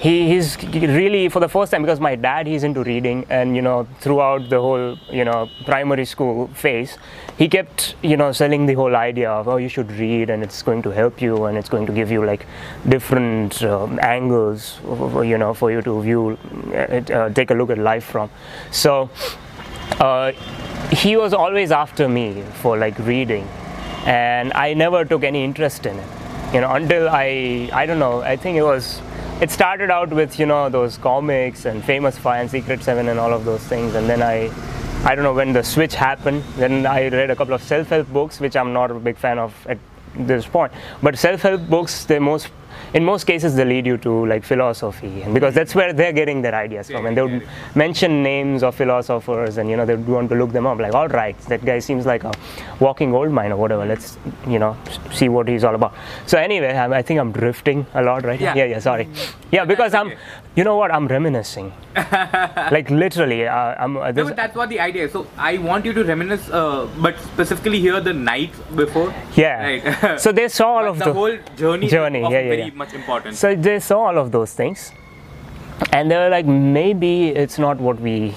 he, 0.00 0.28
he's 0.28 0.56
really 0.62 1.28
for 1.28 1.40
the 1.40 1.48
first 1.48 1.72
time 1.72 1.82
because 1.82 1.98
my 1.98 2.14
dad 2.14 2.46
he's 2.46 2.62
into 2.62 2.84
reading 2.84 3.26
and 3.30 3.56
you 3.56 3.62
know 3.62 3.86
throughout 3.98 4.48
the 4.48 4.60
whole 4.60 4.96
you 5.10 5.24
know 5.24 5.50
primary 5.64 6.04
school 6.04 6.46
phase 6.48 6.96
he 7.36 7.48
kept 7.48 7.96
you 8.02 8.16
know 8.16 8.30
selling 8.30 8.66
the 8.66 8.74
whole 8.74 8.94
idea 8.94 9.28
of 9.28 9.48
oh 9.48 9.56
you 9.56 9.68
should 9.68 9.90
read 9.92 10.30
and 10.30 10.44
it's 10.44 10.62
going 10.62 10.82
to 10.82 10.90
help 10.90 11.20
you 11.20 11.46
and 11.46 11.58
it's 11.58 11.68
going 11.68 11.84
to 11.84 11.92
give 11.92 12.12
you 12.12 12.24
like 12.24 12.46
different 12.88 13.60
um, 13.64 13.98
angles 14.00 14.78
you 15.24 15.36
know 15.36 15.52
for 15.52 15.72
you 15.72 15.82
to 15.82 16.00
view 16.00 16.38
uh, 16.72 16.76
uh, 17.12 17.28
take 17.30 17.50
a 17.50 17.54
look 17.54 17.70
at 17.70 17.78
life 17.78 18.04
from. 18.04 18.30
So 18.70 19.10
uh, 19.98 20.30
he 20.92 21.16
was 21.16 21.32
always 21.34 21.72
after 21.72 22.08
me 22.08 22.44
for 22.62 22.78
like 22.78 22.96
reading 23.00 23.48
and 24.04 24.52
i 24.52 24.72
never 24.74 25.04
took 25.04 25.24
any 25.24 25.42
interest 25.42 25.84
in 25.86 25.98
it. 25.98 26.06
You 26.54 26.60
know 26.60 26.70
until 26.70 27.08
i 27.08 27.68
i 27.72 27.84
don't 27.84 27.98
know 27.98 28.20
i 28.22 28.36
think 28.36 28.56
it 28.56 28.62
was 28.62 29.02
it 29.40 29.50
started 29.50 29.90
out 29.90 30.10
with 30.10 30.38
you 30.38 30.46
know 30.46 30.68
those 30.68 30.98
comics 30.98 31.64
and 31.64 31.84
famous 31.84 32.18
five 32.18 32.40
and 32.40 32.50
secret 32.50 32.82
seven 32.82 33.08
and 33.08 33.20
all 33.20 33.32
of 33.32 33.44
those 33.44 33.62
things 33.62 33.94
and 33.94 34.08
then 34.08 34.22
i 34.22 34.50
i 35.04 35.14
don't 35.14 35.24
know 35.24 35.32
when 35.32 35.52
the 35.52 35.62
switch 35.62 35.94
happened 35.94 36.42
then 36.56 36.84
i 36.86 37.08
read 37.08 37.30
a 37.30 37.36
couple 37.36 37.54
of 37.54 37.62
self-help 37.62 38.08
books 38.08 38.40
which 38.40 38.56
i'm 38.56 38.72
not 38.72 38.90
a 38.90 38.94
big 38.94 39.16
fan 39.16 39.38
of 39.38 39.54
at 39.66 39.78
this 40.18 40.46
point. 40.46 40.72
But 41.02 41.18
self-help 41.18 41.68
books 41.68 42.04
they 42.04 42.18
most 42.18 42.48
in 42.94 43.04
most 43.04 43.24
cases 43.24 43.54
they 43.54 43.64
lead 43.64 43.86
you 43.86 43.96
to 43.98 44.26
like 44.26 44.44
philosophy. 44.44 45.22
And 45.22 45.34
because 45.34 45.54
that's 45.54 45.74
where 45.74 45.92
they're 45.92 46.12
getting 46.12 46.42
their 46.42 46.54
ideas 46.54 46.90
from. 46.90 47.06
And 47.06 47.16
they 47.16 47.22
would 47.22 47.46
mention 47.74 48.22
names 48.22 48.62
of 48.62 48.74
philosophers 48.74 49.58
and 49.58 49.68
you 49.70 49.76
know 49.76 49.84
they 49.84 49.96
would 49.96 50.08
want 50.08 50.28
to 50.30 50.34
look 50.34 50.52
them 50.52 50.66
up. 50.66 50.78
Like 50.78 50.94
all 50.94 51.08
right 51.08 51.38
that 51.48 51.64
guy 51.64 51.78
seems 51.78 52.06
like 52.06 52.24
a 52.24 52.32
walking 52.80 53.10
gold 53.10 53.30
mine 53.30 53.52
or 53.52 53.56
whatever. 53.56 53.84
Let's 53.84 54.18
you 54.46 54.58
know 54.58 54.76
see 55.12 55.28
what 55.28 55.48
he's 55.48 55.64
all 55.64 55.74
about. 55.74 55.94
So 56.26 56.38
anyway 56.38 56.72
i, 56.74 56.98
I 56.98 57.02
think 57.02 57.20
i'm 57.20 57.32
drifting 57.32 57.86
a 57.94 58.02
lot 58.02 58.24
right? 58.24 58.40
Yeah. 58.40 58.54
yeah 58.54 58.64
yeah 58.64 58.78
sorry. 58.78 59.04
Mm-hmm. 59.06 59.48
Yeah 59.52 59.64
because 59.64 59.94
i'm. 59.94 60.12
You 60.58 60.64
know 60.66 60.76
what 60.80 60.92
i'm 60.96 61.06
reminiscing 61.14 61.72
like 62.76 62.90
literally 62.90 63.40
uh, 63.46 63.84
i'm 63.84 63.96
uh, 63.96 64.10
No, 64.12 64.24
that's 64.30 64.56
what 64.60 64.68
the 64.68 64.80
idea 64.80 65.04
is. 65.06 65.12
So 65.12 65.26
I 65.36 65.58
want 65.58 65.84
you 65.84 65.92
to 65.92 66.04
reminisce, 66.04 66.48
uh, 66.50 66.88
but 67.06 67.18
specifically 67.26 67.80
here 67.80 68.00
the 68.00 68.14
night 68.14 68.52
before. 68.80 69.08
yeah 69.36 69.62
Right. 69.68 70.20
so 70.24 70.32
they 70.32 70.48
saw 70.48 70.68
all 70.78 70.82
But 70.84 70.90
of 70.90 70.98
the 70.98 71.04
the 71.06 71.12
whole 71.18 71.36
journey, 71.62 71.88
Journey, 71.94 72.22
yeah, 72.22 72.28
yeah, 72.36 72.48
very 72.54 72.64
yeah. 72.70 72.82
much 72.82 72.94
important. 73.00 73.36
So 73.42 73.54
they 73.68 73.78
saw 73.88 73.98
all 74.08 74.18
of 74.24 74.32
those 74.36 74.54
things, 74.60 74.92
and 75.92 76.10
they 76.10 76.16
were 76.22 76.30
like, 76.36 76.46
maybe 76.46 77.28
it's 77.44 77.58
not 77.58 77.78
what 77.88 78.00
we 78.08 78.34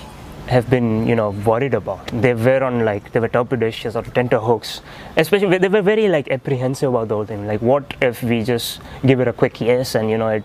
have 0.48 0.70
been, 0.70 1.08
you 1.08 1.16
know, 1.16 1.30
worried 1.50 1.74
about. 1.74 2.08
They 2.26 2.34
were 2.34 2.64
on 2.70 2.84
like 2.86 3.12
they 3.14 3.20
were 3.20 3.30
trepidatious 3.30 3.96
or 3.96 4.04
tenter 4.20 4.40
hooks, 4.40 4.82
especially 5.18 5.58
they 5.58 5.68
were 5.78 5.82
very 5.82 6.08
like 6.10 6.30
apprehensive 6.40 6.90
about 6.94 7.08
the 7.08 7.16
whole 7.16 7.26
thing. 7.26 7.48
Like, 7.48 7.62
what 7.62 7.94
if 8.02 8.24
we 8.24 8.44
just 8.44 8.82
give 9.06 9.20
it 9.22 9.28
a 9.28 9.34
quick 9.34 9.62
yes, 9.62 9.96
and 9.96 10.10
you 10.10 10.18
know, 10.18 10.30
it, 10.40 10.44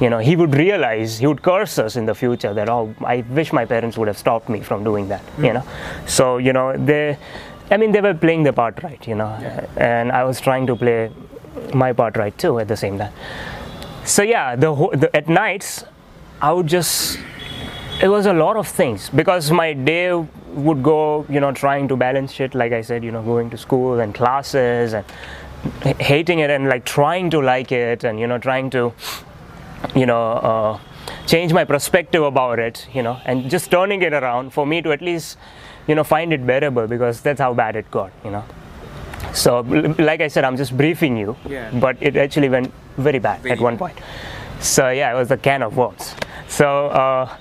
you 0.00 0.10
know, 0.10 0.18
he 0.18 0.36
would 0.36 0.54
realize 0.54 1.18
he 1.18 1.26
would 1.26 1.42
curse 1.42 1.78
us 1.78 1.96
in 1.96 2.06
the 2.06 2.14
future 2.14 2.54
that 2.54 2.68
oh, 2.68 2.94
I 3.04 3.24
wish 3.30 3.52
my 3.52 3.64
parents 3.64 3.98
would 3.98 4.08
have 4.08 4.18
stopped 4.18 4.48
me 4.48 4.60
from 4.60 4.84
doing 4.84 5.08
that. 5.08 5.22
You 5.38 5.48
hmm. 5.48 5.54
know, 5.54 5.64
so 6.06 6.38
you 6.38 6.52
know 6.52 6.76
they. 6.76 7.18
I 7.70 7.76
mean, 7.76 7.92
they 7.92 8.00
were 8.00 8.14
playing 8.14 8.44
the 8.44 8.52
part 8.54 8.82
right, 8.82 9.06
you 9.06 9.14
know, 9.14 9.28
and 9.76 10.10
I 10.10 10.24
was 10.24 10.40
trying 10.40 10.66
to 10.68 10.74
play 10.74 11.10
my 11.74 11.92
part 11.92 12.16
right 12.16 12.36
too 12.38 12.58
at 12.58 12.68
the 12.68 12.76
same 12.76 12.98
time 12.98 13.12
so 14.04 14.22
yeah 14.22 14.56
the, 14.56 14.74
the 14.94 15.14
at 15.14 15.28
nights 15.28 15.84
i 16.40 16.52
would 16.52 16.66
just 16.66 17.18
it 18.02 18.08
was 18.08 18.26
a 18.26 18.32
lot 18.32 18.56
of 18.56 18.66
things 18.66 19.10
because 19.10 19.50
my 19.50 19.72
day 19.72 20.12
would 20.14 20.82
go 20.82 21.26
you 21.28 21.40
know 21.40 21.52
trying 21.52 21.88
to 21.88 21.96
balance 21.96 22.32
shit 22.32 22.54
like 22.54 22.72
i 22.72 22.80
said 22.80 23.04
you 23.04 23.10
know 23.10 23.22
going 23.22 23.50
to 23.50 23.58
school 23.58 24.00
and 24.00 24.14
classes 24.14 24.94
and 24.94 25.04
hating 26.00 26.38
it 26.38 26.50
and 26.50 26.68
like 26.68 26.84
trying 26.84 27.28
to 27.28 27.40
like 27.40 27.72
it 27.72 28.04
and 28.04 28.18
you 28.18 28.26
know 28.26 28.38
trying 28.38 28.70
to 28.70 28.92
you 29.94 30.06
know 30.06 30.22
uh, 30.50 30.78
change 31.26 31.52
my 31.52 31.64
perspective 31.64 32.22
about 32.22 32.58
it 32.58 32.86
you 32.92 33.02
know 33.02 33.18
and 33.24 33.48
just 33.50 33.70
turning 33.70 34.02
it 34.02 34.12
around 34.12 34.52
for 34.52 34.66
me 34.66 34.82
to 34.82 34.92
at 34.92 35.00
least 35.00 35.36
you 35.86 35.94
know 35.94 36.04
find 36.04 36.32
it 36.32 36.46
bearable 36.46 36.86
because 36.86 37.20
that's 37.20 37.40
how 37.40 37.54
bad 37.54 37.76
it 37.76 37.90
got 37.90 38.10
you 38.24 38.30
know. 38.30 38.44
So 39.32 39.60
like 39.98 40.20
i 40.20 40.28
said 40.28 40.44
i'm 40.44 40.56
just 40.56 40.76
briefing 40.76 41.16
you 41.16 41.36
Yeah. 41.46 41.70
but 41.72 41.96
it 42.00 42.16
actually 42.16 42.48
went 42.48 42.72
very 42.96 43.18
bad 43.18 43.40
Very 43.42 43.52
at 43.52 43.60
one 43.60 43.76
point. 43.78 43.98
so 44.60 44.88
yeah 44.90 45.12
it 45.12 45.16
was 45.18 45.30
a 45.30 45.36
can 45.36 45.62
of 45.62 45.76
worms. 45.76 46.14
So 46.48 46.86
uh, 46.88 47.36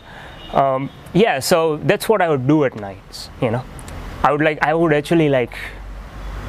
um, 0.53 0.89
yeah 1.13 1.39
so 1.39 1.77
that's 1.77 2.07
what 2.09 2.21
i 2.21 2.29
would 2.29 2.47
do 2.47 2.63
at 2.65 2.75
nights 2.75 3.29
you 3.41 3.51
know. 3.51 3.63
I 4.23 4.31
would 4.31 4.41
like 4.41 4.59
i 4.63 4.73
would 4.73 4.93
actually 4.93 5.29
like 5.29 5.53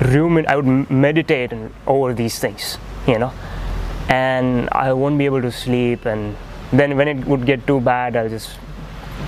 rumin 0.01 0.47
i 0.47 0.57
would 0.57 0.91
meditate 0.91 1.53
and 1.53 1.73
over 1.87 2.15
these 2.15 2.39
things 2.39 2.79
you 3.07 3.19
know 3.19 3.33
and 4.09 4.69
i 4.73 4.93
won't 4.93 5.19
be 5.19 5.27
able 5.27 5.43
to 5.43 5.53
sleep. 5.53 6.07
And 6.07 6.37
then 6.73 6.97
when 6.97 7.09
it 7.09 7.27
would 7.27 7.47
get 7.47 7.67
too 7.67 7.81
bad 7.81 8.17
i'll 8.17 8.29
just 8.29 8.59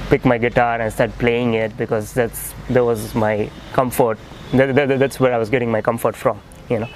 pick 0.08 0.24
my 0.24 0.38
guitar 0.38 0.80
and 0.80 0.92
start 0.92 1.10
playing 1.18 1.54
it 1.54 1.76
because 1.76 2.12
that's 2.12 2.54
that 2.68 2.84
was 2.84 3.14
my 3.14 3.50
comfort. 3.72 4.18
That, 4.52 4.74
that, 4.74 4.98
that's 4.98 5.20
where 5.20 5.32
i 5.32 5.38
was 5.38 5.50
getting 5.50 5.70
my 5.70 5.80
comfort 5.80 6.16
from 6.16 6.40
you 6.68 6.80
know. 6.80 6.88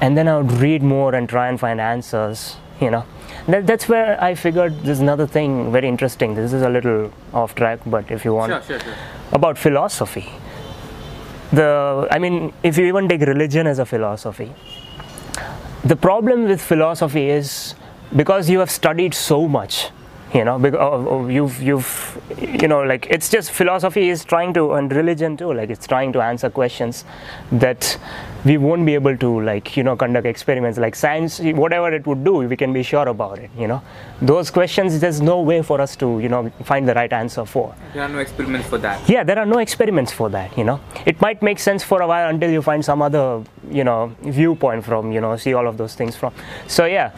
And 0.00 0.16
then 0.16 0.28
i 0.28 0.36
would 0.36 0.52
read 0.52 0.82
more 0.82 1.14
and 1.14 1.28
try 1.28 1.48
and 1.48 1.58
find 1.58 1.80
answers 1.80 2.56
you 2.80 2.90
know. 2.90 3.04
That, 3.46 3.66
that's 3.66 3.88
where 3.88 4.22
i 4.22 4.34
figured 4.34 4.82
there's 4.82 5.00
another 5.00 5.26
thing 5.26 5.72
very 5.72 5.88
interesting. 5.88 6.34
This 6.34 6.52
is 6.52 6.62
a 6.62 6.68
little 6.68 7.12
off 7.32 7.54
track 7.54 7.80
but 7.86 8.10
if 8.10 8.24
you 8.24 8.34
want 8.34 8.52
sure, 8.52 8.62
sure, 8.62 8.80
sure. 8.80 8.94
about 9.32 9.58
philosophy. 9.58 10.30
The 11.52 12.08
i 12.10 12.18
mean 12.18 12.52
if 12.62 12.76
you 12.76 12.86
even 12.86 13.08
take 13.08 13.22
religion 13.22 13.66
as 13.66 13.78
a 13.78 13.86
philosophy 13.86 14.52
the 15.84 15.96
problem 15.96 16.44
with 16.44 16.60
philosophy 16.60 17.28
is 17.30 17.74
because 18.16 18.50
you 18.50 18.58
have 18.58 18.70
studied 18.70 19.14
so 19.14 19.46
much 19.46 19.90
you 20.34 20.44
know 20.44 20.58
because 20.58 21.06
uh, 21.06 21.16
uh, 21.16 21.26
you've 21.26 21.62
you've 21.62 22.20
you 22.38 22.68
know 22.68 22.82
like 22.82 23.06
it's 23.10 23.30
just 23.30 23.50
philosophy 23.50 24.08
is 24.08 24.24
trying 24.24 24.52
to 24.52 24.72
and 24.74 24.92
religion 24.92 25.36
too 25.36 25.52
like 25.52 25.70
it's 25.70 25.86
trying 25.86 26.12
to 26.12 26.20
answer 26.20 26.50
questions 26.50 27.04
that 27.50 27.98
we 28.44 28.56
won't 28.56 28.86
be 28.86 28.94
able 28.94 29.16
to 29.16 29.40
like 29.40 29.76
you 29.76 29.82
know 29.82 29.96
conduct 29.96 30.26
experiments 30.26 30.78
like 30.78 30.94
science 30.94 31.40
whatever 31.40 31.92
it 31.92 32.06
would 32.06 32.22
do 32.24 32.34
we 32.34 32.56
can 32.56 32.72
be 32.72 32.82
sure 32.82 33.08
about 33.08 33.38
it 33.38 33.50
you 33.58 33.66
know. 33.66 33.82
Those 34.22 34.50
questions 34.50 34.98
there's 35.00 35.20
no 35.20 35.40
way 35.40 35.62
for 35.62 35.80
us 35.80 35.96
to 35.96 36.20
you 36.20 36.28
know 36.28 36.50
find 36.64 36.88
the 36.88 36.94
right 36.94 37.12
answer 37.12 37.44
for. 37.44 37.74
There 37.94 38.02
are 38.02 38.08
no 38.08 38.18
experiments 38.18 38.68
for 38.68 38.78
that. 38.78 39.08
yeah 39.08 39.24
there 39.24 39.38
are 39.38 39.46
no 39.46 39.58
experiments 39.58 40.12
for 40.12 40.28
that 40.30 40.56
you 40.56 40.64
know. 40.64 40.80
It 41.06 41.20
might 41.20 41.42
make 41.42 41.58
sense 41.58 41.82
for 41.82 42.00
a 42.02 42.06
while 42.06 42.28
until 42.28 42.50
you 42.50 42.62
find 42.62 42.84
some 42.84 43.02
other 43.02 43.42
you 43.70 43.84
know 43.84 44.14
viewpoint 44.22 44.84
from 44.84 45.12
you 45.12 45.20
know 45.20 45.36
see 45.36 45.54
all 45.54 45.66
of 45.66 45.76
those 45.76 45.94
things 45.94 46.16
from. 46.16 46.32
So 46.66 46.84
yeah. 46.84 47.16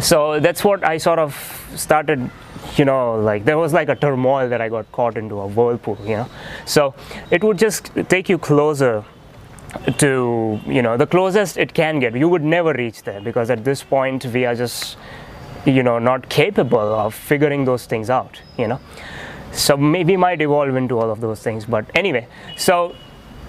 So 0.00 0.40
that's 0.40 0.64
what 0.64 0.84
i 0.84 0.98
sort 0.98 1.18
of 1.18 1.34
started 1.76 2.30
you 2.76 2.84
know 2.84 3.14
like 3.14 3.44
there 3.44 3.56
was 3.56 3.72
like 3.72 3.88
a 3.88 3.94
turmoil 3.94 4.48
that 4.48 4.60
i 4.60 4.68
got 4.68 4.90
caught 4.90 5.16
into 5.16 5.40
a 5.40 5.46
whirlpool 5.46 5.96
you 6.02 6.16
know. 6.16 6.28
So 6.64 6.94
it 7.30 7.44
would 7.44 7.58
just 7.58 7.92
take 8.08 8.28
you 8.28 8.36
closer 8.38 9.04
to 9.98 10.60
you 10.66 10.82
know 10.82 10.96
the 10.96 11.06
closest 11.06 11.56
it 11.56 11.74
can 11.74 11.98
get. 11.98 12.14
You 12.14 12.28
would 12.28 12.42
never 12.42 12.72
reach 12.72 13.02
there 13.02 13.20
because 13.20 13.50
at 13.50 13.64
this 13.64 13.82
point 13.82 14.24
we 14.26 14.44
are 14.44 14.54
just 14.54 14.96
you 15.64 15.82
know 15.82 15.98
not 15.98 16.28
capable 16.28 16.78
of 16.78 17.14
figuring 17.14 17.64
those 17.64 17.86
things 17.86 18.10
out 18.10 18.40
you 18.58 18.68
know. 18.68 18.80
So 19.52 19.76
maybe 19.76 20.16
might 20.16 20.42
evolve 20.42 20.76
into 20.76 20.98
all 20.98 21.10
of 21.10 21.20
those 21.20 21.42
things 21.42 21.64
but 21.64 21.90
anyway. 21.94 22.26
So 22.56 22.94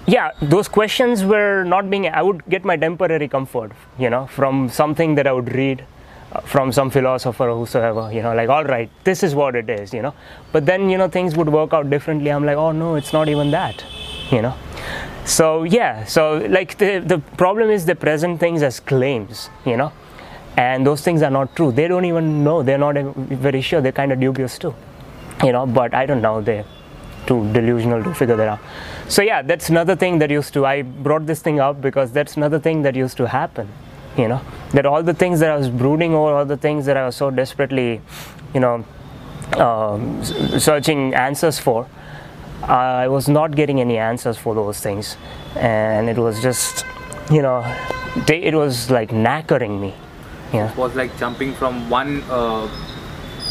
yeah 0.06 0.30
those 0.40 0.68
questions 0.68 1.22
were 1.22 1.64
not 1.64 1.90
being 1.90 2.08
i 2.08 2.22
would 2.22 2.42
get 2.48 2.64
my 2.64 2.78
temporary 2.78 3.28
comfort 3.28 3.72
you 3.98 4.08
know 4.08 4.26
from 4.28 4.66
something 4.70 5.14
that 5.16 5.26
i 5.26 5.32
would 5.32 5.52
read 5.54 5.84
uh, 6.32 6.40
from 6.40 6.70
some 6.72 6.90
philosopher 6.90 7.48
or 7.48 7.56
whosoever 7.56 8.12
you 8.12 8.22
know 8.22 8.34
like 8.34 8.48
all 8.48 8.64
right 8.64 8.90
this 9.04 9.22
is 9.22 9.34
what 9.34 9.56
it 9.56 9.70
is 9.70 9.94
you 9.94 10.02
know. 10.02 10.12
But 10.52 10.66
then 10.66 10.90
you 10.90 10.98
know 10.98 11.08
things 11.08 11.34
would 11.36 11.48
work 11.48 11.72
out 11.72 11.88
differently. 11.88 12.30
I'm 12.30 12.44
like 12.44 12.58
oh 12.58 12.72
no 12.72 12.96
it's 12.96 13.14
not 13.14 13.30
even 13.30 13.50
that 13.52 13.82
you 14.30 14.42
know? 14.42 14.54
So 15.24 15.64
yeah 15.64 16.04
so 16.04 16.38
like 16.48 16.78
the 16.78 16.98
the 16.98 17.18
problem 17.36 17.70
is 17.70 17.84
they 17.86 17.94
present 17.94 18.40
things 18.40 18.62
as 18.62 18.80
claims 18.80 19.50
you 19.64 19.76
know? 19.76 19.92
And 20.56 20.84
those 20.84 21.02
things 21.02 21.22
are 21.22 21.30
not 21.30 21.54
true. 21.54 21.70
They 21.70 21.86
don't 21.86 22.04
even 22.04 22.42
know. 22.42 22.64
They're 22.64 22.78
not 22.78 22.96
very 23.14 23.60
sure. 23.60 23.80
They're 23.80 23.92
kind 23.92 24.10
of 24.10 24.18
dubious 24.18 24.58
too 24.58 24.74
you 25.44 25.52
know? 25.52 25.66
But 25.66 25.94
i 25.94 26.06
don't 26.06 26.22
know. 26.22 26.40
They're 26.40 26.64
too 27.26 27.52
delusional 27.52 28.02
to 28.04 28.14
figure 28.14 28.36
that 28.36 28.48
out. 28.48 28.60
So 29.08 29.22
yeah 29.22 29.42
that's 29.42 29.68
another 29.68 29.96
thing 29.96 30.18
that 30.18 30.30
used 30.30 30.52
to 30.54 30.66
i 30.66 30.82
brought 30.82 31.26
this 31.26 31.40
thing 31.42 31.60
up 31.60 31.80
because 31.80 32.12
that's 32.12 32.36
another 32.36 32.58
thing 32.58 32.82
that 32.82 32.94
used 32.94 33.16
to 33.18 33.28
happen 33.28 33.68
you 34.16 34.26
know? 34.26 34.40
That 34.72 34.84
all 34.86 35.02
the 35.02 35.14
things 35.14 35.40
that 35.40 35.50
i 35.50 35.56
was 35.56 35.68
brooding 35.68 36.14
over 36.14 36.34
all 36.34 36.44
the 36.44 36.56
things 36.56 36.86
that 36.86 36.96
i 36.96 37.04
was 37.06 37.16
so 37.16 37.30
desperately 37.30 38.00
you 38.54 38.60
know 38.60 38.84
um, 39.56 40.22
searching 40.24 41.14
answers 41.14 41.58
for, 41.58 41.88
I 42.62 43.08
was 43.08 43.28
not 43.28 43.54
getting 43.54 43.80
any 43.80 43.98
answers 43.98 44.36
for 44.36 44.54
those 44.54 44.80
things, 44.80 45.16
and 45.56 46.08
it 46.08 46.18
was 46.18 46.42
just, 46.42 46.84
you 47.30 47.40
know, 47.42 47.62
they, 48.26 48.42
it 48.42 48.54
was 48.54 48.90
like 48.90 49.10
knackering 49.10 49.80
me. 49.80 49.94
You 50.52 50.60
know? 50.60 50.72
was 50.76 50.94
like 50.94 51.16
jumping 51.18 51.54
from 51.54 51.90
one 51.90 52.22
uh, 52.30 52.66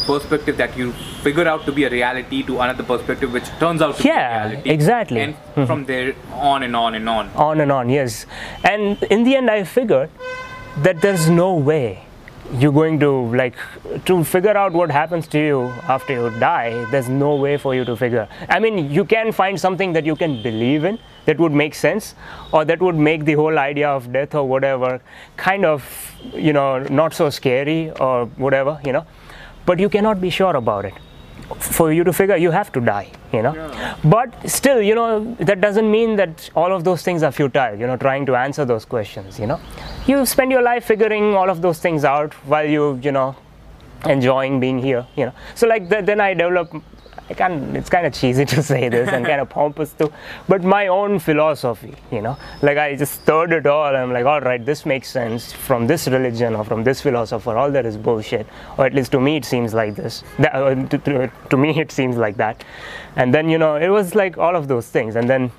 perspective 0.08 0.58
that 0.58 0.76
you 0.76 0.92
figure 1.22 1.48
out 1.48 1.66
to 1.66 1.72
be 1.72 1.84
a 1.84 1.90
reality 1.90 2.42
to 2.44 2.60
another 2.60 2.82
perspective 2.84 3.32
which 3.32 3.46
turns 3.60 3.82
out 3.82 3.98
to 3.98 4.04
Yeah, 4.04 4.16
be 4.18 4.46
a 4.46 4.50
reality 4.50 4.70
exactly. 4.72 5.20
and 5.22 5.36
Mm-hmm. 5.36 5.66
from 5.66 5.86
there 5.86 6.16
on 6.34 6.64
and 6.64 6.76
on 6.76 6.96
and 6.96 7.08
on 7.10 7.30
on 7.36 7.60
and 7.62 7.72
on 7.72 7.90
yes 7.90 8.26
and 8.64 9.02
in 9.10 9.24
the 9.24 9.36
end 9.36 9.50
i 9.50 9.64
figured 9.64 10.10
that 10.78 11.02
there's 11.02 11.30
no 11.30 11.54
way 11.56 12.04
you're 12.54 12.72
going 12.72 13.00
to 13.00 13.12
like 13.36 13.56
to 14.06 14.24
figure 14.24 14.56
out 14.56 14.72
what 14.72 14.90
happens 14.90 15.28
to 15.28 15.40
you 15.40 15.64
after 15.96 16.14
you 16.14 16.40
die 16.40 16.86
there's 16.92 17.10
no 17.10 17.36
way 17.36 17.58
for 17.58 17.76
you 17.76 17.84
to 17.84 17.96
figure. 17.96 18.28
I 18.50 18.60
mean 18.60 18.90
you 18.92 19.04
can 19.04 19.32
find 19.32 19.60
something 19.60 19.94
that 19.94 20.06
you 20.06 20.16
can 20.16 20.42
believe 20.42 20.86
in 20.86 20.98
that 21.26 21.38
would 21.40 21.52
make 21.52 21.76
sense 21.76 22.16
or 22.54 22.64
that 22.66 22.82
would 22.82 22.96
make 22.96 23.26
the 23.26 23.34
whole 23.34 23.60
idea 23.60 23.90
of 23.90 24.12
death 24.14 24.34
or 24.34 24.48
whatever 24.48 25.02
kind 25.36 25.66
of 25.66 26.16
you 26.34 26.54
know 26.54 26.80
not 26.84 27.14
so 27.14 27.30
scary 27.30 27.92
or 27.92 28.26
whatever 28.38 28.80
you 28.86 28.94
know. 28.94 29.06
But 29.66 29.80
you 29.80 29.90
cannot 29.90 30.22
be 30.22 30.30
sure 30.30 30.56
about 30.56 30.86
it. 30.86 30.94
For 31.60 31.94
you 31.94 32.04
to 32.04 32.12
figure 32.12 32.36
you 32.36 32.52
have 32.52 32.72
to 32.74 32.82
die 32.82 33.12
you 33.34 33.42
know. 33.42 33.96
But 34.04 34.50
still 34.50 34.82
you 34.82 34.96
know 34.96 35.36
that 35.40 35.60
doesn't 35.60 35.90
mean 35.90 36.16
that 36.16 36.50
all 36.56 36.74
of 36.74 36.86
those 36.86 37.04
things 37.04 37.24
are 37.24 37.32
futile 37.32 37.76
you 37.76 37.88
know 37.88 37.98
trying 37.98 38.26
to 38.28 38.36
answer 38.36 38.64
those 38.64 38.86
questions 38.86 39.38
you 39.40 39.48
know 39.48 39.60
you 40.08 40.26
spend 40.26 40.52
your 40.52 40.62
life 40.62 40.86
figuring 40.86 41.36
all 41.36 41.50
of 41.50 41.62
those 41.62 41.80
things 41.80 42.04
out 42.04 42.34
while 42.46 42.66
you 42.66 43.00
you 43.04 43.12
know 43.12 43.36
enjoying 44.06 44.60
being 44.60 44.80
here 44.80 45.06
you 45.16 45.26
know 45.26 45.34
so 45.56 45.68
like 45.68 45.90
th- 45.90 46.06
then 46.06 46.22
i 46.22 46.34
develop 46.34 46.72
I 47.30 47.34
can 47.34 47.76
it's 47.76 47.90
kind 47.90 48.06
of 48.06 48.14
cheesy 48.14 48.46
to 48.56 48.64
say 48.64 48.88
this 48.90 49.10
and 49.10 49.26
kind 49.26 49.42
of 49.42 49.50
pompous 49.58 49.92
too, 49.94 50.12
but 50.48 50.64
my 50.64 50.88
own 50.88 51.20
philosophy, 51.20 51.96
you 52.12 52.22
know, 52.22 52.38
like 52.62 52.78
I 52.78 52.96
just 52.96 53.22
stirred 53.22 53.52
it 53.52 53.66
all. 53.66 53.96
I'm 53.96 54.14
like, 54.14 54.26
all 54.26 54.40
right, 54.40 54.64
this 54.64 54.86
makes 54.86 55.10
sense 55.10 55.52
from 55.52 55.88
this 55.88 56.08
religion 56.08 56.56
or 56.56 56.64
from 56.64 56.84
this 56.84 57.02
philosopher. 57.02 57.58
All 57.58 57.72
that 57.72 57.86
is 57.86 57.98
bullshit, 57.98 58.48
or 58.78 58.86
at 58.86 58.94
least 58.94 59.12
to 59.12 59.20
me 59.20 59.36
it 59.38 59.46
seems 59.46 59.74
like 59.74 59.96
this. 59.96 60.24
That, 60.40 60.56
uh, 60.56 60.76
to, 60.76 60.98
to, 61.00 61.32
to 61.50 61.58
me 61.58 61.78
it 61.86 61.92
seems 61.92 62.16
like 62.16 62.38
that, 62.38 62.64
and 63.16 63.34
then 63.34 63.50
you 63.50 63.58
know 63.58 63.76
it 63.76 63.90
was 63.90 64.16
like 64.16 64.38
all 64.38 64.56
of 64.56 64.68
those 64.68 64.88
things, 64.88 65.16
and 65.16 65.30
then 65.30 65.52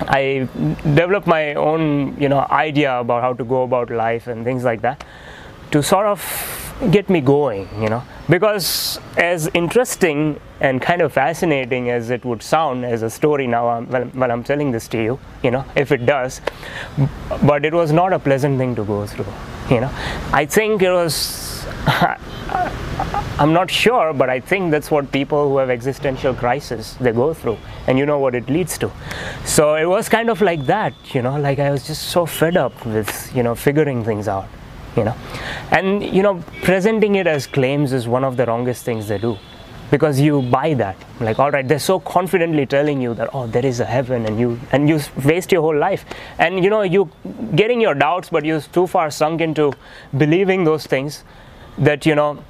I 0.00 0.48
developed 0.94 1.26
my 1.26 1.54
own, 1.54 2.16
you 2.20 2.28
know, 2.28 2.46
idea 2.50 2.98
about 2.98 3.22
how 3.22 3.32
to 3.32 3.44
go 3.44 3.62
about 3.62 3.90
life 3.90 4.26
and 4.26 4.44
things 4.44 4.64
like 4.64 4.80
that 4.82 5.04
to 5.70 5.82
sort 5.82 6.06
of 6.06 6.20
get 6.90 7.08
me 7.08 7.20
going, 7.20 7.68
you 7.80 7.88
know. 7.88 8.02
Because 8.28 8.98
as 9.16 9.48
interesting 9.54 10.40
and 10.60 10.80
kind 10.80 11.02
of 11.02 11.12
fascinating 11.12 11.90
as 11.90 12.10
it 12.10 12.24
would 12.24 12.42
sound 12.42 12.84
as 12.84 13.02
a 13.02 13.10
story 13.10 13.46
now, 13.46 13.68
um, 13.68 13.86
while, 13.86 14.04
while 14.04 14.32
I'm 14.32 14.42
telling 14.42 14.70
this 14.70 14.88
to 14.88 15.02
you, 15.02 15.18
you 15.42 15.50
know, 15.50 15.64
if 15.76 15.92
it 15.92 16.06
does, 16.06 16.40
but 17.42 17.64
it 17.64 17.74
was 17.74 17.92
not 17.92 18.12
a 18.12 18.18
pleasant 18.18 18.58
thing 18.58 18.74
to 18.76 18.84
go 18.84 19.06
through, 19.06 19.26
you 19.70 19.80
know. 19.80 19.90
I 20.32 20.46
think 20.46 20.82
it 20.82 20.90
was. 20.90 21.66
I'm 23.36 23.52
not 23.52 23.68
sure, 23.68 24.12
but 24.12 24.30
I 24.30 24.38
think 24.38 24.70
that's 24.70 24.90
what 24.90 25.10
people 25.10 25.48
who 25.48 25.58
have 25.58 25.68
existential 25.68 26.32
crisis 26.34 26.94
they 26.94 27.10
go 27.10 27.34
through, 27.34 27.58
and 27.88 27.98
you 27.98 28.06
know 28.06 28.18
what 28.18 28.34
it 28.34 28.48
leads 28.48 28.78
to. 28.78 28.90
So 29.44 29.74
it 29.74 29.86
was 29.86 30.08
kind 30.08 30.30
of 30.30 30.40
like 30.40 30.66
that, 30.66 30.94
you 31.12 31.20
know, 31.20 31.38
like 31.38 31.58
I 31.58 31.70
was 31.70 31.86
just 31.86 32.04
so 32.08 32.26
fed 32.26 32.56
up 32.56 32.86
with 32.86 33.34
you 33.34 33.42
know 33.42 33.54
figuring 33.56 34.04
things 34.04 34.28
out, 34.28 34.46
you 34.96 35.04
know, 35.04 35.16
and 35.70 36.02
you 36.02 36.22
know 36.22 36.42
presenting 36.62 37.16
it 37.16 37.26
as 37.26 37.46
claims 37.46 37.92
is 37.92 38.06
one 38.06 38.24
of 38.24 38.36
the 38.36 38.46
wrongest 38.46 38.84
things 38.84 39.08
they 39.08 39.18
do, 39.18 39.36
because 39.90 40.20
you 40.20 40.42
buy 40.42 40.74
that. 40.74 40.96
Like, 41.20 41.38
all 41.38 41.50
right, 41.50 41.66
they're 41.66 41.78
so 41.78 42.00
confidently 42.00 42.66
telling 42.66 43.00
you 43.00 43.14
that 43.14 43.30
oh 43.32 43.46
there 43.46 43.66
is 43.66 43.80
a 43.80 43.84
heaven, 43.84 44.26
and 44.26 44.38
you 44.38 44.60
and 44.72 44.88
you 44.88 45.00
waste 45.24 45.52
your 45.52 45.62
whole 45.62 45.76
life, 45.76 46.04
and 46.38 46.62
you 46.62 46.70
know 46.70 46.82
you 46.82 47.10
getting 47.54 47.80
your 47.80 47.94
doubts, 47.94 48.28
but 48.30 48.44
you're 48.44 48.60
too 48.60 48.86
far 48.86 49.10
sunk 49.10 49.40
into 49.40 49.72
believing 50.16 50.64
those 50.64 50.86
things 50.86 51.24
that 51.78 52.06
you 52.06 52.14
know 52.14 52.42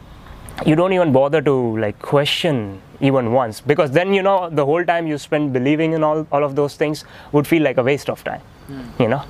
you 0.67 0.77
don't 0.77 0.93
even 0.93 1.13
bother 1.13 1.41
to 1.43 1.79
like 1.79 1.99
question 2.01 2.81
even 3.01 3.33
once. 3.33 3.61
Because 3.61 3.91
then 3.91 4.15
you 4.15 4.23
know 4.23 4.49
the 4.51 4.65
whole 4.65 4.85
time 4.85 5.07
you 5.07 5.19
spend 5.19 5.53
believing 5.53 5.93
in 5.93 6.05
all, 6.05 6.27
all 6.31 6.45
of 6.45 6.57
those 6.57 6.77
things 6.77 7.05
would 7.33 7.47
feel 7.47 7.63
like 7.63 7.77
a 7.79 7.83
waste 7.83 8.09
of 8.09 8.23
time 8.25 8.41
hmm. 8.67 9.03
you 9.03 9.09
know 9.09 9.23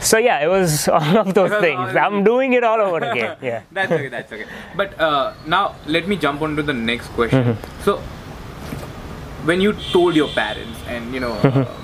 so 0.00 0.18
yeah 0.18 0.38
it 0.44 0.48
was 0.48 0.88
all 0.98 1.16
of 1.18 1.34
those 1.34 1.50
things. 1.60 1.94
i'm 1.96 2.24
doing 2.24 2.52
it 2.54 2.64
all 2.64 2.80
over 2.80 2.98
again 3.12 3.36
yeah. 3.42 3.62
That's 3.72 3.92
okay 3.92 4.08
that's 4.08 4.32
okay. 4.32 4.46
But 4.76 4.98
uh, 5.00 5.34
now 5.46 5.74
let 5.86 6.08
me 6.08 6.16
jump 6.16 6.42
on 6.42 6.56
to 6.56 6.62
the 6.62 6.72
next 6.72 7.08
question. 7.08 7.44
Mm-hmm. 7.44 7.82
so 7.84 7.98
when 9.48 9.60
you 9.60 9.72
told 9.92 10.14
your 10.16 10.28
parents 10.28 10.78
and 10.88 11.14
you 11.14 11.20
know 11.20 11.34
Mm-hmm. 11.42 11.60
uh, 11.62 11.76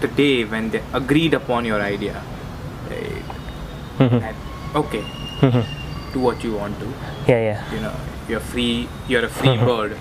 the 0.00 0.08
day 0.08 0.44
when 0.44 0.70
they 0.70 0.82
agreed 0.92 1.32
upon 1.34 1.64
your 1.64 1.80
idea 1.80 2.22
right, 2.90 3.22
Mm-hmm. 3.98 4.18
that, 4.18 4.34
okay 4.76 5.04
do 6.12 6.20
what 6.20 6.42
you 6.44 6.54
want 6.54 6.78
to. 6.80 6.86
Yeah 7.28 7.40
yeah. 7.48 7.74
You 7.74 7.80
know 7.80 7.94
you're 8.28 8.40
free 8.52 8.88
you're 9.08 9.24
a 9.24 9.28
free 9.28 9.54
Mm-hmm. 9.56 9.66
bird 9.66 9.96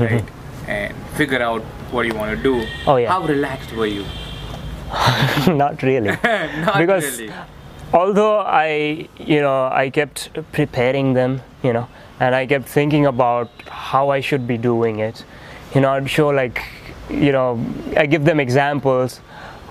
right? 0.00 0.24
And 0.68 0.94
figure 1.16 1.42
out 1.42 1.62
what 1.96 2.04
you 2.06 2.14
want 2.14 2.36
to 2.36 2.42
do. 2.42 2.66
Oh, 2.86 2.96
yeah. 2.96 3.08
how 3.08 3.24
relaxed 3.24 3.72
were 3.72 3.86
you 3.86 4.04
not 5.48 5.82
really 5.82 6.10
not 6.24 6.78
Because- 6.78 7.18
really 7.20 7.32
although 7.92 8.40
I, 8.40 9.08
you 9.18 9.40
know, 9.40 9.66
I 9.72 9.88
kept 9.88 10.28
preparing 10.52 11.14
them, 11.14 11.40
you 11.62 11.72
know, 11.72 11.88
and 12.20 12.34
I 12.34 12.46
kept 12.46 12.66
thinking 12.68 13.06
about 13.06 13.50
how 13.66 14.10
I 14.10 14.20
should 14.20 14.46
be 14.46 14.58
doing 14.58 14.98
it. 14.98 15.24
You 15.74 15.80
know, 15.80 15.90
I'd 15.92 16.10
show 16.10 16.28
like, 16.28 16.62
you 17.08 17.32
know, 17.32 17.64
I 17.96 18.04
give 18.04 18.24
them 18.26 18.40
examples, 18.40 19.20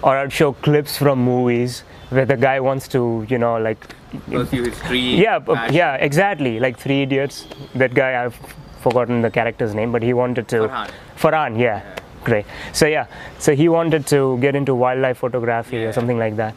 or 0.02 0.18
I'd 0.18 0.34
show 0.34 0.54
clips 0.54 0.98
from 0.98 1.20
movies 1.24 1.84
where 2.10 2.26
the 2.26 2.38
guy 2.38 2.60
wants 2.60 2.88
to, 2.90 3.26
you 3.30 3.38
know, 3.38 3.58
like, 3.58 3.86
pursue 4.32 4.72
yeah, 4.96 5.36
uh, 5.36 5.40
passion. 5.42 5.76
yeah, 5.76 5.94
exactly, 5.96 6.60
like 6.60 6.80
Three 6.80 7.04
Idiots. 7.04 7.46
That 7.76 7.94
guy, 7.94 8.24
I've 8.24 8.36
forgotten 8.82 9.22
the 9.22 9.30
character's 9.30 9.76
name, 9.76 9.92
but 9.92 10.02
he 10.02 10.14
wanted 10.14 10.48
to. 10.48 10.68
Farhan. 10.68 10.90
Farhan, 11.18 11.60
yeah, 11.60 11.97
great. 12.30 12.46
So 12.74 12.86
yeah, 12.94 13.06
so 13.40 13.56
he 13.62 13.68
wanted 13.78 14.06
to 14.14 14.22
get 14.46 14.56
into 14.62 14.76
wildlife 14.86 15.18
photography 15.26 15.78
Yeah. 15.78 15.90
or 15.90 15.94
something 16.00 16.20
like 16.28 16.36
that 16.44 16.54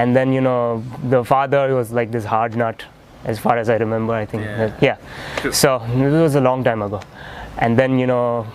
and 0.00 0.14
then 0.16 0.32
you 0.32 0.40
know 0.46 0.82
the 1.12 1.20
father 1.28 1.60
was 1.76 1.88
like 1.98 2.10
this 2.16 2.24
hard 2.32 2.56
nut 2.60 2.82
as 3.30 3.40
far 3.44 3.54
as 3.62 3.68
i 3.74 3.76
remember 3.82 4.12
i 4.18 4.24
think 4.32 4.44
Yeah. 4.44 4.68
Yeah 4.88 5.50
so 5.62 5.70
it 6.02 6.12
was 6.26 6.36
a 6.40 6.42
long 6.44 6.62
time 6.68 6.82
ago 6.88 7.00
and 7.66 7.76
then 7.80 7.98
you 8.02 8.06
know 8.10 8.46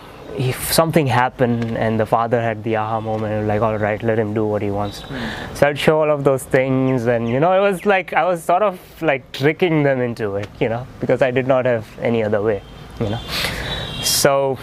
if 0.52 0.62
something 0.78 1.08
happened 1.16 1.66
and 1.88 2.00
the 2.04 2.06
father 2.14 2.40
had 2.46 2.64
the 2.68 2.76
aha 2.84 3.02
moment 3.10 3.48
like 3.50 3.62
all 3.70 3.78
right 3.84 4.02
let 4.12 4.18
him 4.24 4.32
do 4.38 4.46
what 4.54 4.62
he 4.68 4.72
wants 4.78 5.02
Hmm. 5.10 5.26
so 5.60 5.68
i'd 5.68 5.78
show 5.88 5.98
all 6.04 6.12
of 6.16 6.24
those 6.30 6.46
things 6.56 7.06
and 7.16 7.30
you 7.36 7.42
know 7.46 7.52
it 7.60 7.64
was 7.70 7.86
like 7.94 8.14
i 8.22 8.24
was 8.30 8.42
sort 8.52 8.64
of 8.70 8.80
like 9.12 9.30
tricking 9.42 9.84
them 9.90 10.00
into 10.08 10.32
it 10.44 10.50
you 10.64 10.70
know 10.76 10.82
because 11.04 11.22
i 11.30 11.32
did 11.40 11.48
not 11.56 11.66
have 11.74 11.92
any 12.12 12.24
other 12.30 12.42
way 12.50 12.58
you 13.04 13.10
know 13.16 13.22
so 14.18 14.58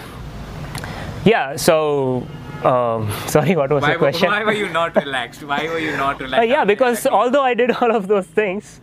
yeah 1.25 1.57
so 1.57 2.27
um, 2.65 3.11
sorry 3.27 3.57
what 3.57 3.71
was 3.71 3.83
why, 3.83 3.93
the 3.93 3.99
question? 3.99 4.29
why 4.31 4.45
were 4.45 4.53
you 4.53 4.69
not 4.69 4.95
relaxed? 4.95 5.43
Why 5.43 5.67
were 5.69 5.79
you 5.79 5.97
not 5.97 6.21
relaxed 6.21 6.43
uh, 6.49 6.53
yeah, 6.53 6.65
because 6.65 7.07
although 7.07 7.43
I 7.43 7.55
did 7.55 7.71
all 7.81 7.95
of 7.95 8.09
those 8.09 8.27
things, 8.27 8.81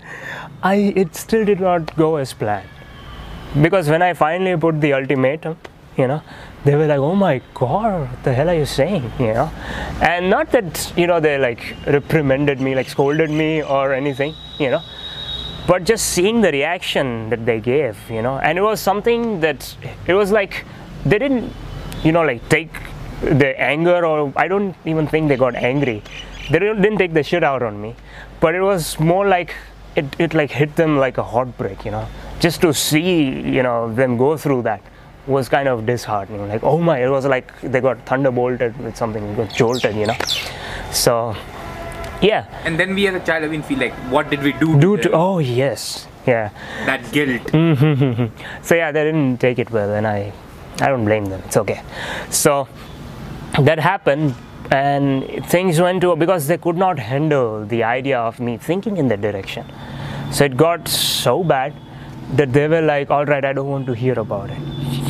I 0.62 0.76
it 0.96 1.16
still 1.16 1.46
did 1.46 1.60
not 1.60 1.96
go 1.96 2.18
as 2.18 2.34
planned. 2.34 2.68
Because 3.62 3.90
when 3.90 4.02
I 4.02 4.14
finally 4.14 4.56
put 4.58 4.80
the 4.80 4.94
ultimatum, 4.94 5.58
you 5.98 6.08
know, 6.08 6.22
they 6.66 6.76
were 6.76 6.86
like, 6.86 7.00
"Oh 7.00 7.16
my 7.16 7.42
God, 7.54 8.10
what 8.10 8.24
the 8.24 8.34
hell 8.34 8.50
are 8.50 8.54
you 8.54 8.66
saying?" 8.66 9.12
You 9.18 9.34
know, 9.34 9.52
and 10.02 10.30
not 10.30 10.52
that 10.52 10.94
you 10.96 11.08
know 11.08 11.20
they 11.20 11.38
like 11.38 11.76
reprimanded 11.88 12.62
me, 12.62 12.76
like 12.76 12.90
scolded 12.90 13.32
me 13.32 13.64
or 13.64 13.94
anything, 13.94 14.36
you 14.60 14.70
know, 14.70 14.82
but 15.68 15.84
just 15.84 16.08
seeing 16.08 16.42
the 16.42 16.52
reaction 16.52 17.30
that 17.30 17.46
they 17.46 17.60
gave, 17.60 17.98
you 18.10 18.22
know, 18.22 18.38
and 18.40 18.58
it 18.58 18.62
was 18.62 18.80
something 18.80 19.40
that 19.40 19.76
it 20.06 20.14
was 20.14 20.32
like 20.32 20.66
they 21.06 21.18
didn't, 21.18 21.54
you 22.04 22.12
know, 22.12 22.24
like 22.24 22.48
take 22.50 22.72
the 23.22 23.60
anger 23.60 24.06
or 24.06 24.32
I 24.36 24.48
don't 24.48 24.76
even 24.86 25.08
think 25.08 25.28
they 25.28 25.38
got 25.38 25.56
angry. 25.56 26.02
They 26.50 26.60
didn't, 26.60 26.98
take 26.98 27.14
the 27.14 27.24
shit 27.24 27.44
out 27.44 27.62
on 27.62 27.82
me, 27.82 27.96
but 28.40 28.56
it 28.56 28.62
was 28.62 29.00
more 29.00 29.28
like 29.28 29.54
it, 29.96 30.06
it 30.20 30.34
like 30.34 30.52
hit 30.52 30.76
them 30.76 30.98
like 30.98 31.18
a 31.18 31.24
heartbreak, 31.24 31.86
you 31.86 31.92
know, 31.92 32.08
just 32.40 32.62
to 32.62 32.74
see, 32.74 33.24
you 33.24 33.62
know, 33.62 33.94
them 33.94 34.18
go 34.18 34.38
through 34.38 34.64
that 34.64 34.82
was 35.28 35.48
kind 35.48 35.68
of 35.68 35.86
disheartening. 35.86 36.48
Like, 36.48 36.64
oh 36.64 36.80
my, 36.80 37.00
it 37.04 37.10
was 37.10 37.26
like 37.26 37.60
they 37.62 37.82
got 37.82 38.04
thunderbolted 38.06 38.78
with 38.80 38.96
something, 38.98 39.36
got 39.36 39.54
jolted, 39.54 39.96
you 39.96 40.08
know. 40.08 40.18
So, 40.92 41.36
yeah, 42.22 42.46
and 42.66 42.80
then 42.80 42.96
we 42.96 43.08
as 43.08 43.16
a 43.16 43.20
child 43.20 43.44
even 43.44 43.62
feel 43.62 43.80
like 43.80 43.94
what 44.12 44.30
did 44.30 44.42
we 44.42 44.54
do 44.54 44.80
do 44.80 44.98
to 44.98 45.04
to, 45.04 45.12
oh 45.12 45.40
yes, 45.40 46.08
yeah. 46.26 46.50
that 46.86 47.12
guilt 47.12 47.44
mm-hmm. 47.44 48.36
So 48.64 48.76
yeah, 48.76 48.92
they 48.92 49.04
didn't 49.04 49.38
take 49.38 49.60
it 49.60 49.70
well, 49.72 49.94
and 49.94 50.08
I, 50.08 50.34
I 50.82 50.88
don't 50.88 51.06
blame 51.06 51.26
them. 51.26 51.42
It's 51.46 51.58
okay. 51.58 51.82
So 52.30 52.68
that 53.60 53.80
happened, 53.80 54.36
and 54.72 55.46
things 55.48 55.80
went 55.82 56.02
to 56.02 56.16
because 56.16 56.48
they 56.48 56.58
could 56.58 56.78
not 56.78 57.00
handle 57.00 57.66
the 57.66 57.84
idea 57.84 58.20
of 58.20 58.40
me 58.40 58.58
thinking 58.58 58.98
in 58.98 59.08
that 59.10 59.22
direction. 59.22 59.66
So 60.32 60.46
it 60.46 60.56
got 60.56 60.88
so 60.88 61.44
bad 61.44 61.74
that 62.36 62.54
they 62.54 62.68
were 62.68 62.82
like, 62.82 63.10
all 63.10 63.26
right, 63.26 63.44
I 63.44 63.54
don't 63.54 63.70
want 63.70 63.88
to 63.88 63.94
hear 63.94 64.20
about 64.20 64.52
it. 64.52 64.60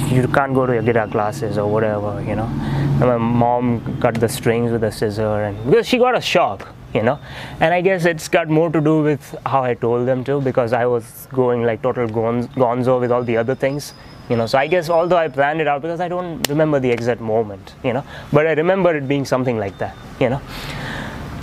You 0.10 0.28
can't 0.30 0.54
go 0.54 0.66
to 0.66 0.74
your 0.74 0.82
guitar 0.82 1.08
classes 1.08 1.58
or 1.58 1.68
whatever, 1.70 2.24
you 2.26 2.36
know. 2.36 2.46
And 2.46 3.02
my 3.02 3.18
mom 3.18 4.00
cut 4.00 4.16
the 4.16 4.30
strings 4.30 4.72
with 4.72 4.84
a 4.84 4.92
scissor, 4.92 5.44
and 5.44 5.64
because 5.70 5.88
she 5.88 5.98
got 5.98 6.16
a 6.18 6.22
shock, 6.22 6.68
you 6.94 7.04
know. 7.04 7.20
And 7.60 7.74
I 7.74 7.82
guess 7.82 8.06
it's 8.06 8.28
got 8.30 8.48
more 8.48 8.72
to 8.72 8.80
do 8.82 9.04
with 9.04 9.36
how 9.46 9.62
I 9.62 9.74
told 9.74 10.08
them 10.08 10.24
to, 10.24 10.40
because 10.42 10.72
I 10.72 10.86
was 10.86 11.28
going 11.32 11.64
like 11.64 11.82
total 11.82 12.08
gonzo 12.08 13.00
with 13.00 13.12
all 13.12 13.24
the 13.24 13.38
other 13.38 13.56
things, 13.56 13.94
you 14.30 14.36
know. 14.36 14.46
So 14.46 14.58
I 14.58 14.68
guess 14.68 14.90
although 14.90 15.18
I 15.18 15.28
planned 15.28 15.62
it 15.62 15.68
out, 15.68 15.82
because 15.82 16.00
I 16.00 16.08
don't 16.08 16.48
remember 16.48 16.80
the 16.80 16.92
exact 16.92 17.22
moment, 17.22 17.76
you 17.84 17.94
know, 17.94 18.04
but 18.32 18.48
I 18.48 18.54
remember 18.54 18.96
it 18.96 19.08
being 19.08 19.26
something 19.26 19.58
like 19.58 19.78
that, 19.80 19.96
you 20.20 20.30
know. 20.30 20.42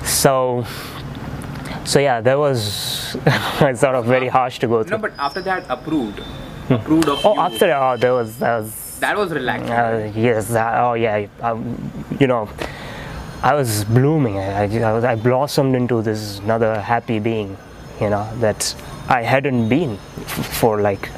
So 0.05 0.65
so 1.87 2.01
yeah, 2.01 2.21
that 2.21 2.37
was 2.37 2.63
sort 3.75 3.95
of 3.95 4.07
very 4.07 4.29
harsh 4.29 4.59
to 4.61 4.67
go 4.67 4.83
through. 4.83 4.99
No, 4.99 5.03
but 5.03 5.13
after 5.19 5.41
that, 5.43 5.65
approved. 5.69 6.21
Approved 6.69 7.09
of 7.09 7.25
oh, 7.25 7.35
you. 7.35 7.41
after 7.41 7.73
oh, 7.73 7.97
there 7.97 8.13
was 8.13 8.39
that 8.39 8.59
was 8.59 8.99
That 8.99 9.17
was 9.17 9.31
relaxing. 9.31 9.71
uh, 9.71 10.13
yes, 10.17 10.49
that, 10.49 10.81
oh 10.83 10.95
yeah, 10.95 11.27
um, 11.43 11.93
you 12.19 12.27
know, 12.27 12.49
I 13.43 13.55
was 13.55 13.85
blooming. 13.85 14.39
I, 14.39 14.65
I, 14.65 14.93
was 14.93 15.05
I 15.05 15.15
blossomed 15.15 15.77
into 15.77 16.03
this 16.03 16.41
another 16.41 16.81
happy 16.81 17.21
being, 17.21 17.57
you 18.01 18.11
know, 18.11 18.29
that 18.41 18.75
I 19.09 19.23
hadn't 19.23 19.69
been 19.69 19.97
for 20.59 20.81
like 20.81 21.09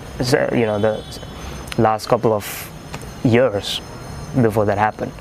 you 0.52 0.66
know 0.66 0.78
the 0.78 1.02
last 1.78 2.06
couple 2.08 2.32
of 2.32 2.44
years 3.24 3.80
before 4.42 4.64
that 4.66 4.78
happened. 4.78 5.12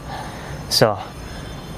So 0.70 0.98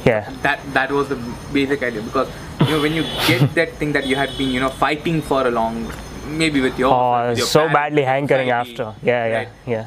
yeah. 0.05 0.29
that 0.41 0.59
that 0.73 0.91
was 0.91 1.09
the 1.09 1.19
basic 1.53 1.83
idea 1.83 2.01
because 2.01 2.27
you 2.61 2.71
know 2.71 2.81
when 2.81 2.93
you 2.93 3.03
get 3.27 3.53
that 3.59 3.73
thing 3.75 3.91
that 3.93 4.07
you 4.07 4.15
had 4.15 4.35
been 4.37 4.49
you 4.49 4.59
know 4.59 4.69
fighting 4.69 5.21
for 5.21 5.45
a 5.47 5.51
long 5.51 5.91
maybe 6.27 6.61
with 6.61 6.77
your, 6.79 6.93
Oh, 6.93 7.29
with 7.29 7.39
your 7.39 7.47
so 7.47 7.59
parents, 7.59 7.73
badly 7.75 8.03
hankering 8.03 8.47
society, 8.49 8.71
after. 8.71 8.95
Yeah, 9.05 9.25
yeah, 9.27 9.37
right? 9.37 9.49
yeah. 9.65 9.85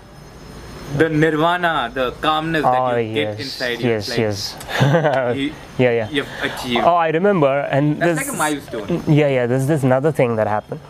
the 0.99 1.09
nirvana 1.09 1.91
the 1.95 2.11
calmness 2.21 2.65
Oh 2.67 2.73
that 2.73 3.01
you 3.01 3.13
yes, 3.15 3.37
get 3.37 3.41
inside 3.45 3.81
you 3.81 3.89
yes, 3.91 4.09
like 4.09 4.19
yes. 4.19 4.57
you, 5.37 5.55
yeah, 5.79 5.91
yeah. 5.99 6.09
you've 6.11 6.29
achieved 6.43 6.85
Oh, 6.85 6.95
I 6.95 7.09
remember, 7.09 7.53
and 7.71 8.01
that's 8.01 8.19
this, 8.19 8.29
like 8.29 8.35
a 8.35 8.39
milestone 8.39 9.03
yeah, 9.07 9.29
yeah. 9.29 9.47
There's 9.47 9.67
this 9.67 9.83
another 9.83 10.13
thing 10.13 10.37
that 10.37 10.47
happened. 10.47 10.81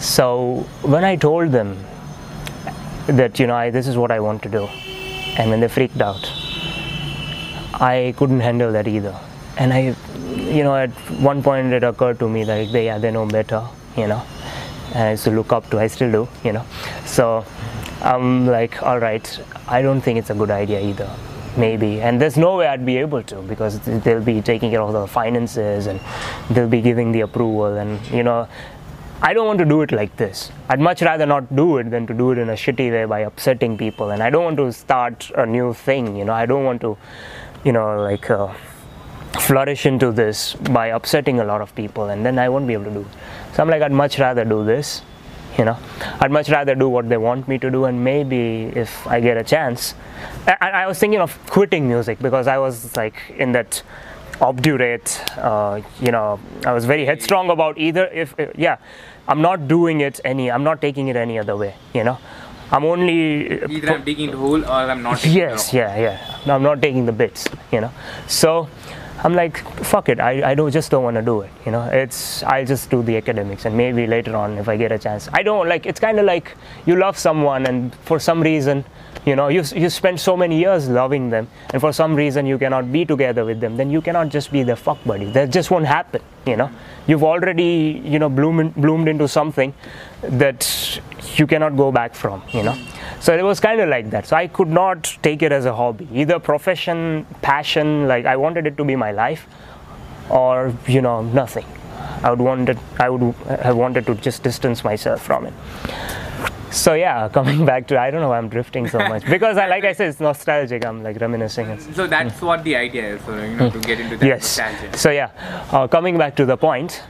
So 0.00 0.66
when 0.82 1.04
I 1.04 1.16
told 1.16 1.52
them 1.52 1.76
that 3.06 3.38
you 3.38 3.46
know 3.46 3.54
I, 3.54 3.70
this 3.70 3.86
is 3.86 3.96
what 3.96 4.10
I 4.10 4.20
want 4.20 4.42
to 4.42 4.48
do, 4.48 4.66
and 5.38 5.50
when 5.50 5.60
they 5.60 5.68
freaked 5.68 6.00
out, 6.00 6.30
I 7.74 8.14
couldn't 8.16 8.40
handle 8.40 8.72
that 8.72 8.88
either. 8.88 9.18
And 9.56 9.72
I, 9.72 9.94
you 10.36 10.64
know, 10.64 10.74
at 10.74 10.90
one 11.20 11.42
point 11.42 11.72
it 11.72 11.84
occurred 11.84 12.18
to 12.20 12.28
me 12.28 12.44
that 12.44 12.72
they 12.72 12.86
yeah 12.86 12.98
they 12.98 13.10
know 13.10 13.26
better, 13.26 13.62
you 13.96 14.06
know, 14.06 14.22
and 14.94 15.02
I 15.04 15.10
used 15.12 15.24
to 15.24 15.30
look 15.30 15.52
up 15.52 15.68
to. 15.70 15.78
I 15.78 15.86
still 15.88 16.10
do, 16.10 16.28
you 16.42 16.52
know. 16.52 16.64
So 17.04 17.44
I'm 18.02 18.46
like, 18.46 18.82
all 18.82 18.98
right, 18.98 19.40
I 19.68 19.82
don't 19.82 20.00
think 20.00 20.18
it's 20.18 20.30
a 20.30 20.34
good 20.34 20.50
idea 20.50 20.80
either. 20.80 21.10
Maybe, 21.56 22.00
and 22.00 22.20
there's 22.20 22.36
no 22.36 22.56
way 22.56 22.66
I'd 22.66 22.84
be 22.84 22.96
able 22.96 23.22
to 23.22 23.36
because 23.42 23.78
they'll 23.78 24.20
be 24.20 24.42
taking 24.42 24.72
care 24.72 24.80
of 24.80 24.92
the 24.92 25.06
finances 25.06 25.86
and 25.86 26.00
they'll 26.50 26.68
be 26.68 26.80
giving 26.80 27.12
the 27.12 27.20
approval, 27.20 27.76
and 27.76 28.04
you 28.08 28.24
know, 28.24 28.48
I 29.26 29.32
don't 29.32 29.46
want 29.46 29.58
to 29.60 29.64
do 29.64 29.80
it 29.80 29.90
like 29.90 30.14
this. 30.18 30.52
I'd 30.68 30.80
much 30.80 31.00
rather 31.00 31.24
not 31.24 31.56
do 31.56 31.78
it 31.78 31.88
than 31.88 32.06
to 32.08 32.12
do 32.12 32.32
it 32.32 32.36
in 32.36 32.50
a 32.50 32.52
shitty 32.52 32.92
way 32.92 33.06
by 33.06 33.20
upsetting 33.20 33.78
people. 33.78 34.10
And 34.10 34.22
I 34.22 34.28
don't 34.28 34.44
want 34.44 34.58
to 34.58 34.70
start 34.70 35.30
a 35.34 35.46
new 35.46 35.72
thing, 35.72 36.14
you 36.14 36.26
know. 36.26 36.34
I 36.34 36.44
don't 36.44 36.64
want 36.64 36.82
to, 36.82 36.98
you 37.64 37.72
know, 37.72 38.02
like 38.02 38.28
uh, 38.30 38.52
flourish 39.40 39.86
into 39.86 40.12
this 40.12 40.52
by 40.52 40.88
upsetting 40.88 41.40
a 41.40 41.44
lot 41.44 41.62
of 41.62 41.74
people, 41.74 42.10
and 42.10 42.26
then 42.26 42.38
I 42.38 42.50
won't 42.50 42.66
be 42.66 42.74
able 42.74 42.84
to 42.84 42.90
do. 42.90 43.00
it. 43.00 43.06
So 43.54 43.62
I'm 43.62 43.70
like, 43.70 43.80
I'd 43.80 43.92
much 43.92 44.18
rather 44.18 44.44
do 44.44 44.62
this, 44.62 45.00
you 45.56 45.64
know. 45.64 45.78
I'd 46.20 46.30
much 46.30 46.50
rather 46.50 46.74
do 46.74 46.90
what 46.90 47.08
they 47.08 47.16
want 47.16 47.48
me 47.48 47.56
to 47.60 47.70
do, 47.70 47.86
and 47.86 48.04
maybe 48.04 48.64
if 48.76 49.06
I 49.06 49.20
get 49.20 49.38
a 49.38 49.44
chance, 49.44 49.94
I, 50.46 50.82
I 50.82 50.86
was 50.86 50.98
thinking 50.98 51.20
of 51.20 51.38
quitting 51.46 51.88
music 51.88 52.18
because 52.18 52.46
I 52.46 52.58
was 52.58 52.94
like 52.94 53.16
in 53.38 53.52
that 53.52 53.82
obdurate 54.40 55.22
uh, 55.38 55.80
you 56.00 56.10
know 56.10 56.40
i 56.66 56.72
was 56.72 56.84
very 56.84 57.04
headstrong 57.04 57.50
about 57.50 57.78
either 57.78 58.06
if 58.06 58.38
uh, 58.38 58.46
yeah 58.56 58.76
i'm 59.28 59.40
not 59.42 59.66
doing 59.68 60.00
it 60.00 60.20
any 60.24 60.50
i'm 60.50 60.64
not 60.64 60.80
taking 60.80 61.08
it 61.08 61.16
any 61.16 61.38
other 61.38 61.56
way 61.56 61.74
you 61.94 62.04
know? 62.04 62.18
I'm 62.72 62.84
only 62.84 63.60
uh, 63.62 63.68
either 63.68 63.90
I'm 63.92 64.04
taking 64.04 64.30
the 64.30 64.36
whole 64.36 64.64
or 64.64 64.68
I'm 64.92 65.02
not 65.02 65.18
taking 65.18 65.36
yes 65.38 65.72
yeah 65.72 65.96
yeah. 65.96 66.38
No, 66.46 66.54
i'm 66.56 66.62
not 66.62 66.80
taking 66.82 67.04
the 67.06 67.12
bits 67.12 67.46
you 67.70 67.80
know? 67.80 67.90
So 68.26 68.68
i'm 69.22 69.34
like 69.34 69.58
fuck 69.84 70.08
it 70.08 70.18
i, 70.18 70.50
I 70.50 70.54
don't 70.54 70.72
just 70.72 70.90
don't 70.90 71.04
want 71.04 71.16
to 71.16 71.22
do 71.22 71.42
it 71.42 71.50
you 71.66 71.72
know? 71.72 71.84
It's 71.84 72.42
i'll 72.44 72.64
just 72.64 72.90
do 72.90 73.02
the 73.02 73.16
academics 73.16 73.64
and 73.66 73.76
maybe 73.76 74.06
later 74.06 74.34
on 74.34 74.58
if 74.58 74.68
i 74.68 74.76
get 74.76 74.92
a 74.92 74.98
chance. 74.98 75.28
I 75.32 75.42
don't 75.42 75.68
like 75.68 75.86
it's 75.86 76.00
kind 76.00 76.18
of 76.18 76.24
like 76.24 76.56
you 76.86 76.96
love 76.96 77.16
someone 77.18 77.66
and 77.66 77.94
for 77.96 78.18
some 78.18 78.42
reason 78.42 78.84
you 79.24 79.34
know 79.36 79.48
you, 79.48 79.62
you 79.74 79.88
spend 79.88 80.20
so 80.20 80.36
many 80.36 80.58
years 80.58 80.88
loving 80.88 81.30
them 81.30 81.48
and 81.72 81.80
for 81.80 81.92
some 81.92 82.14
reason 82.14 82.46
you 82.46 82.58
cannot 82.58 82.92
be 82.92 83.04
together 83.04 83.44
with 83.44 83.60
them 83.60 83.76
then 83.76 83.90
you 83.90 84.00
cannot 84.00 84.28
just 84.28 84.52
be 84.52 84.62
their 84.62 84.76
fuck 84.76 85.02
buddy. 85.04 85.26
That 85.26 85.50
just 85.50 85.70
won't 85.70 85.86
happen 85.86 86.22
you 86.46 86.56
know. 86.56 86.70
You've 87.06 87.24
already 87.24 88.02
you 88.04 88.18
know 88.18 88.28
bloomed, 88.28 88.74
bloomed 88.74 89.08
into 89.08 89.28
something 89.28 89.72
that 90.22 91.00
you 91.36 91.46
cannot 91.46 91.76
go 91.76 91.90
back 91.90 92.14
from 92.14 92.42
you 92.50 92.62
know. 92.62 92.76
So 93.20 93.36
it 93.36 93.42
was 93.42 93.60
kind 93.60 93.80
of 93.80 93.88
like 93.88 94.10
that. 94.10 94.26
So 94.26 94.36
i 94.36 94.46
could 94.46 94.68
not 94.68 95.16
take 95.22 95.42
it 95.42 95.52
as 95.52 95.64
a 95.64 95.74
hobby. 95.74 96.08
Either 96.12 96.38
profession 96.38 97.26
passion 97.42 98.06
like 98.08 98.26
i 98.26 98.36
wanted 98.36 98.66
it 98.66 98.76
to 98.76 98.84
be 98.84 98.96
my 98.96 99.12
life 99.12 99.46
or 100.30 100.74
you 100.86 101.00
know 101.00 101.22
nothing. 101.22 101.66
I 102.22 102.30
would 102.30 102.40
wanted 102.40 102.78
i 102.98 103.08
would 103.08 103.34
have 103.46 103.76
wanted 103.76 104.06
to 104.06 104.14
just 104.14 104.42
distance 104.42 104.84
myself 104.84 105.22
from 105.22 105.46
it 105.46 105.52
so 106.74 106.94
yeah 106.94 107.28
coming 107.38 107.64
back 107.64 107.86
to 107.86 107.98
i 107.98 108.10
don't 108.10 108.20
know 108.20 108.28
why 108.28 108.38
i'm 108.38 108.48
drifting 108.48 108.88
so 108.88 108.98
much. 108.98 109.24
Because 109.24 109.56
i 109.56 109.66
like 109.66 109.84
i 109.84 109.92
said 109.92 110.08
it's 110.08 110.20
nostalgic. 110.20 110.84
I'm 110.84 111.02
like 111.02 111.20
reminiscing. 111.20 111.78
So 111.94 112.06
that's 112.06 112.40
what 112.42 112.64
the 112.64 112.76
idea 112.76 113.16
is 113.16 113.24
so 113.24 113.36
you 113.36 113.56
know 113.56 113.70
to 113.70 113.80
get 113.80 114.00
into 114.00 114.16
that 114.16 114.26
yes. 114.26 114.58
nostalgia. 114.58 114.98
So 114.98 115.10
yeah 115.10 115.30
uh, 115.72 115.86
coming 115.88 116.18
back 116.18 116.36
to 116.36 116.46
the 116.46 116.56
point. 116.56 117.02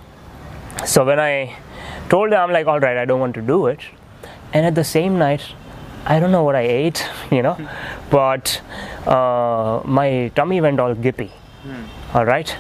So 0.87 1.05
when 1.05 1.20
i 1.20 1.57
told 2.09 2.33
them 2.33 2.40
i'm 2.40 2.53
like 2.53 2.66
all 2.66 2.81
right 2.81 2.96
i 2.96 3.05
don't 3.05 3.20
want 3.20 3.35
to 3.35 3.42
do 3.42 3.66
it. 3.66 3.81
And 4.53 4.64
at 4.66 4.74
the 4.74 4.85
same 4.85 5.18
night 5.18 5.42
i 6.07 6.20
don't 6.20 6.31
know 6.31 6.44
what 6.44 6.55
i 6.55 6.61
ate 6.61 7.07
you 7.31 7.42
know 7.42 7.57
but 8.11 8.61
uh, 9.07 9.81
my 9.85 10.31
tummy 10.35 10.61
went 10.61 10.79
all 10.79 10.94
gippy 10.94 11.31
all 12.14 12.24
right? 12.24 12.57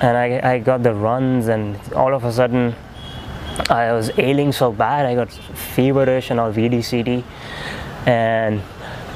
And 0.00 0.16
I, 0.16 0.54
I 0.54 0.58
got 0.58 0.82
the 0.82 0.94
runs 0.94 1.48
and 1.48 1.78
all 1.92 2.14
of 2.14 2.24
a 2.24 2.32
sudden 2.32 2.74
i 3.70 3.92
was 3.92 4.10
ailing 4.18 4.52
so 4.52 4.72
bad 4.72 5.06
i 5.06 5.14
got 5.14 5.30
feverish 5.30 6.30
and 6.30 6.40
all 6.40 6.52
vdct 6.52 7.22
and 8.06 8.60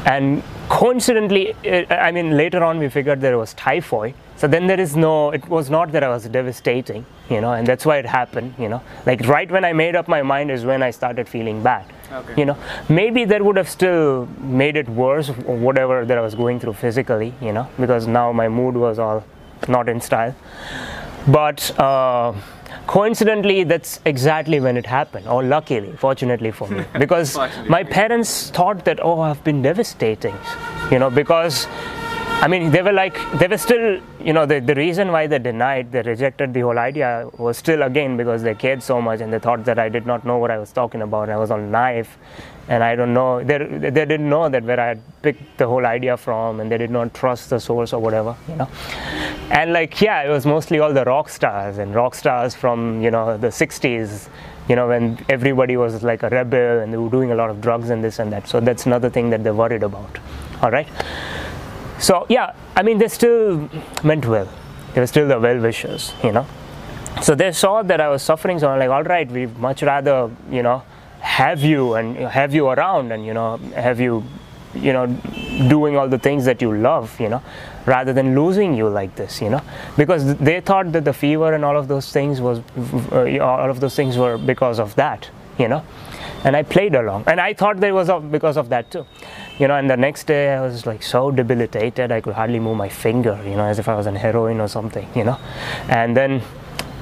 and 0.06 0.42
coincidentally 0.68 1.54
i 1.90 2.10
mean 2.12 2.36
later 2.36 2.62
on 2.62 2.78
we 2.78 2.88
figured 2.88 3.20
there 3.20 3.38
was 3.38 3.54
typhoid. 3.54 4.14
So 4.36 4.46
then 4.46 4.66
there 4.66 4.78
is 4.78 4.94
no 4.96 5.30
it 5.30 5.48
was 5.48 5.70
not 5.70 5.92
that 5.92 6.04
i 6.04 6.08
was 6.08 6.24
devastating 6.28 7.06
you 7.30 7.40
know 7.40 7.52
and 7.54 7.66
that's 7.66 7.86
why 7.86 7.96
it 7.98 8.06
happened 8.06 8.54
you 8.58 8.68
know. 8.68 8.82
Like 9.06 9.20
right 9.26 9.50
when 9.50 9.64
i 9.64 9.72
made 9.72 9.96
up 9.96 10.08
my 10.08 10.22
mind 10.22 10.50
is 10.50 10.64
when 10.64 10.82
i 10.82 10.90
started 10.90 11.28
feeling 11.28 11.62
bad 11.62 11.86
Okay. 12.12 12.34
you 12.40 12.44
know. 12.44 12.56
Maybe 12.88 13.24
that 13.24 13.44
would 13.44 13.56
have 13.56 13.68
still 13.68 14.26
made 14.38 14.76
it 14.76 14.88
worse 14.88 15.30
or 15.30 15.56
whatever 15.56 16.04
that 16.04 16.18
i 16.18 16.20
was 16.20 16.34
going 16.34 16.60
through 16.60 16.74
physically 16.74 17.32
you 17.40 17.52
know 17.52 17.68
because 17.80 18.06
now 18.06 18.30
my 18.32 18.48
mood 18.48 18.76
was 18.76 18.98
all 18.98 19.24
not 19.68 19.88
in 19.88 20.00
style. 20.00 20.34
But 21.26 21.76
uh, 21.80 22.34
coincidentally 22.86 23.64
that's 23.64 24.00
exactly 24.04 24.60
when 24.60 24.76
it 24.76 24.86
happened 24.86 25.26
or 25.26 25.42
luckily 25.42 25.92
fortunately 25.96 26.50
for 26.50 26.68
me. 26.68 26.84
Because 26.98 27.36
my 27.68 27.82
parents 27.82 28.50
thought 28.50 28.84
that 28.84 29.00
oh 29.02 29.20
i've 29.20 29.42
been 29.44 29.60
devastating 29.62 30.34
you 30.90 30.98
know 30.98 31.10
because 31.10 31.66
i 32.44 32.48
mean 32.48 32.70
they 32.70 32.82
were 32.82 32.92
like 32.92 33.18
they 33.38 33.46
were 33.46 33.56
still 33.56 34.00
you 34.20 34.32
know 34.32 34.44
the, 34.44 34.60
the 34.60 34.74
reason 34.74 35.10
why 35.10 35.26
they 35.26 35.38
denied 35.38 35.90
they 35.90 36.02
rejected 36.02 36.52
the 36.52 36.60
whole 36.60 36.78
idea 36.78 37.28
was 37.38 37.56
still 37.56 37.82
again 37.82 38.16
because 38.16 38.42
they 38.42 38.54
cared 38.54 38.82
so 38.82 39.00
much 39.00 39.20
and 39.20 39.32
they 39.32 39.38
thought 39.38 39.64
that 39.64 39.78
i 39.78 39.88
did 39.88 40.04
not 40.04 40.24
know 40.24 40.36
what 40.36 40.50
i 40.50 40.58
was 40.58 40.70
talking 40.72 41.02
about. 41.02 41.30
I 41.30 41.36
was 41.36 41.50
on 41.50 41.70
knife 41.70 42.18
and 42.68 42.84
i 42.84 42.94
don't 42.94 43.14
know 43.14 43.42
they, 43.42 43.58
they 43.58 43.90
didn't 43.90 44.28
know 44.28 44.48
that 44.50 44.64
where 44.64 44.78
i 44.78 44.88
had 44.88 45.00
picked 45.22 45.56
the 45.56 45.66
whole 45.66 45.86
idea 45.86 46.16
from 46.16 46.60
and 46.60 46.70
they 46.70 46.76
did 46.76 46.90
not 46.90 47.14
trust 47.14 47.48
the 47.50 47.58
source 47.58 47.92
or 47.92 48.00
whatever 48.00 48.36
you 48.48 48.56
know. 48.56 48.68
And 49.50 49.72
like 49.72 50.00
yeah 50.00 50.22
it 50.22 50.28
was 50.28 50.44
mostly 50.44 50.78
all 50.78 50.92
the 50.92 51.04
rock 51.04 51.30
stars 51.30 51.78
and 51.78 51.94
rock 51.94 52.14
stars 52.14 52.54
from 52.54 53.00
you 53.00 53.10
know 53.10 53.38
the 53.38 53.48
60s 53.48 54.28
you 54.68 54.76
know 54.76 54.88
when 54.88 55.24
everybody 55.30 55.76
was 55.76 56.02
like 56.02 56.22
a 56.22 56.28
rebel 56.28 56.80
and 56.80 56.92
they 56.92 56.98
were 56.98 57.08
doing 57.08 57.30
a 57.30 57.34
lot 57.34 57.48
of 57.48 57.60
drugs 57.60 57.90
and 57.90 58.02
this 58.02 58.18
and 58.18 58.32
that. 58.32 58.48
So 58.48 58.58
that's 58.58 58.84
another 58.84 59.08
thing 59.08 59.30
that 59.30 59.44
they're 59.44 59.54
worried 59.54 59.84
about. 59.84 60.18
All 60.60 60.72
right 60.72 60.88
so 61.98 62.26
yeah 62.28 62.54
i 62.76 62.82
mean 62.82 62.98
they 62.98 63.08
still 63.08 63.68
meant 64.04 64.26
well 64.26 64.48
they 64.94 65.00
were 65.00 65.06
still 65.06 65.26
the 65.28 65.38
well 65.38 65.58
wishers 65.58 66.12
you 66.22 66.32
know 66.32 66.46
so 67.22 67.34
they 67.34 67.50
saw 67.52 67.82
that 67.82 68.00
i 68.00 68.08
was 68.08 68.22
suffering 68.22 68.58
so 68.58 68.68
i'm 68.68 68.78
like 68.78 68.90
all 68.90 69.02
right 69.02 69.30
we'd 69.30 69.56
much 69.58 69.82
rather 69.82 70.30
you 70.50 70.62
know 70.62 70.82
have 71.20 71.62
you 71.62 71.94
and 71.94 72.16
have 72.16 72.54
you 72.54 72.68
around 72.68 73.12
and 73.12 73.24
you 73.24 73.34
know 73.34 73.56
have 73.74 73.98
you 73.98 74.22
you 74.74 74.92
know 74.92 75.06
doing 75.68 75.96
all 75.96 76.08
the 76.08 76.18
things 76.18 76.44
that 76.44 76.60
you 76.60 76.76
love 76.76 77.18
you 77.18 77.28
know 77.28 77.42
rather 77.86 78.12
than 78.12 78.34
losing 78.34 78.74
you 78.74 78.88
like 78.88 79.14
this 79.16 79.40
you 79.40 79.48
know 79.48 79.62
because 79.96 80.34
they 80.36 80.60
thought 80.60 80.92
that 80.92 81.04
the 81.04 81.12
fever 81.12 81.54
and 81.54 81.64
all 81.64 81.76
of 81.76 81.88
those 81.88 82.12
things 82.12 82.40
was 82.40 82.60
uh, 83.12 83.38
all 83.38 83.70
of 83.70 83.80
those 83.80 83.96
things 83.96 84.18
were 84.18 84.36
because 84.36 84.78
of 84.78 84.94
that 84.96 85.30
you 85.58 85.66
know 85.66 85.82
and 86.46 86.56
I 86.56 86.62
played 86.62 86.94
along. 86.94 87.24
And 87.26 87.40
I 87.40 87.54
thought 87.54 87.78
there 87.78 87.92
was 87.94 88.08
because 88.30 88.56
of 88.56 88.68
that 88.68 88.90
too. 88.90 89.04
You 89.58 89.68
know, 89.68 89.76
and 89.76 89.88
the 89.88 89.96
next 89.96 90.26
day 90.26 90.54
I 90.54 90.60
was 90.60 90.84
like 90.84 91.02
so 91.02 91.30
debilitated, 91.30 92.12
I 92.12 92.20
could 92.20 92.34
hardly 92.34 92.60
move 92.60 92.76
my 92.76 92.90
finger, 92.90 93.40
you 93.44 93.56
know, 93.56 93.64
as 93.64 93.78
if 93.78 93.88
I 93.88 93.94
was 93.94 94.06
on 94.06 94.14
heroin 94.14 94.60
or 94.60 94.68
something, 94.68 95.08
you 95.14 95.24
know. 95.24 95.38
And 95.88 96.14
then 96.14 96.42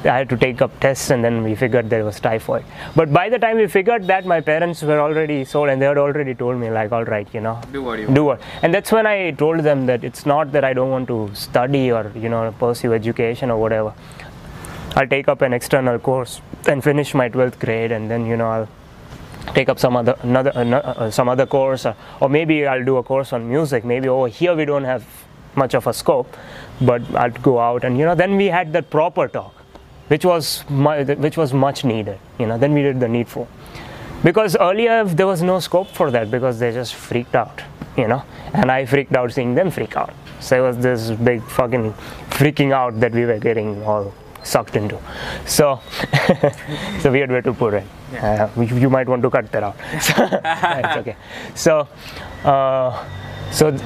I 0.04 0.18
had 0.18 0.28
to 0.28 0.36
take 0.36 0.60
up 0.62 0.78
tests 0.80 1.10
and 1.10 1.24
then 1.24 1.42
we 1.42 1.54
figured 1.54 1.90
there 1.90 2.04
was 2.04 2.20
typhoid. 2.20 2.64
But 2.94 3.12
by 3.12 3.28
the 3.28 3.38
time 3.38 3.56
we 3.56 3.66
figured 3.66 4.06
that, 4.06 4.26
my 4.26 4.40
parents 4.40 4.82
were 4.82 5.00
already 5.00 5.44
sold 5.44 5.68
and 5.70 5.80
they 5.82 5.86
had 5.86 5.98
already 5.98 6.34
told 6.34 6.58
me, 6.58 6.70
like, 6.70 6.92
all 6.92 7.04
right, 7.04 7.26
you 7.32 7.40
know, 7.40 7.60
do 7.72 7.82
what 7.82 7.98
you 7.98 8.06
do 8.06 8.24
what. 8.24 8.40
And 8.62 8.72
that's 8.72 8.92
when 8.92 9.06
I 9.06 9.32
told 9.32 9.60
them 9.60 9.86
that 9.86 10.04
it's 10.04 10.26
not 10.26 10.52
that 10.52 10.62
I 10.62 10.74
don't 10.74 10.90
want 10.90 11.08
to 11.08 11.30
study 11.34 11.90
or, 11.90 12.12
you 12.14 12.28
know, 12.28 12.54
pursue 12.58 12.92
education 12.92 13.50
or 13.50 13.58
whatever. 13.58 13.94
I'll 14.94 15.08
take 15.08 15.26
up 15.26 15.42
an 15.42 15.52
external 15.52 15.98
course 15.98 16.40
and 16.68 16.84
finish 16.84 17.14
my 17.14 17.28
12th 17.28 17.58
grade 17.58 17.90
and 17.90 18.10
then, 18.10 18.26
you 18.26 18.36
know, 18.36 18.48
I'll 18.48 18.68
take 19.54 19.68
up 19.68 19.78
some 19.78 19.96
other 19.96 20.16
another 20.22 20.52
uh, 20.54 21.10
some 21.10 21.28
other 21.28 21.46
course 21.46 21.86
uh, 21.86 21.94
or 22.20 22.28
maybe 22.28 22.66
I'll 22.66 22.84
do 22.84 22.96
a 22.96 23.02
course 23.02 23.32
on 23.32 23.48
music. 23.48 23.84
Maybe 23.84 24.08
over 24.08 24.28
here 24.28 24.54
we 24.54 24.64
don't 24.64 24.84
have 24.84 25.04
much 25.56 25.74
of 25.74 25.86
a 25.86 25.92
scope 25.92 26.36
but 26.80 27.02
I'll 27.14 27.30
go 27.30 27.58
out 27.60 27.84
and 27.84 27.98
you 27.98 28.04
know 28.04 28.14
then 28.14 28.36
we 28.36 28.46
had 28.46 28.72
that 28.72 28.90
proper 28.90 29.28
talk 29.28 29.54
which 30.08 30.24
was 30.24 30.64
mu- 30.68 31.04
which 31.04 31.36
was 31.36 31.52
much 31.52 31.84
needed 31.84 32.18
you 32.38 32.46
know 32.46 32.58
then 32.58 32.72
we 32.72 32.82
did 32.82 33.00
the 33.00 33.08
needful. 33.08 33.48
Because 34.22 34.56
earlier 34.56 35.04
there 35.04 35.26
was 35.26 35.42
no 35.42 35.60
scope 35.60 35.88
for 35.88 36.10
that 36.10 36.30
because 36.30 36.58
they 36.58 36.72
just 36.72 36.94
freaked 36.94 37.34
out 37.34 37.62
you 37.96 38.08
know 38.08 38.22
and 38.52 38.70
I 38.70 38.86
freaked 38.86 39.14
out 39.14 39.32
seeing 39.32 39.54
them 39.54 39.70
freak 39.70 39.96
out. 39.96 40.14
So 40.40 40.56
it 40.58 40.66
was 40.66 40.78
this 40.78 41.10
big 41.10 41.42
fucking 41.42 41.92
freaking 42.30 42.72
out 42.72 42.98
that 43.00 43.12
we 43.12 43.24
were 43.24 43.38
getting 43.38 43.82
all 43.84 44.12
sucked 44.44 44.76
into. 44.76 44.98
So 45.46 45.80
it's 46.12 47.04
a 47.04 47.10
weird 47.10 47.30
way 47.30 47.40
to 47.40 47.52
put 47.52 47.74
it. 47.74 47.84
Yeah. 48.12 48.50
Uh, 48.56 48.60
you, 48.60 48.90
might 48.90 49.08
want 49.08 49.22
to 49.22 49.30
cut 49.30 49.50
that 49.50 49.62
out. 49.62 49.76
it's 49.92 50.96
okay. 50.98 51.16
So, 51.54 51.88
uh, 52.44 53.04
so, 53.50 53.76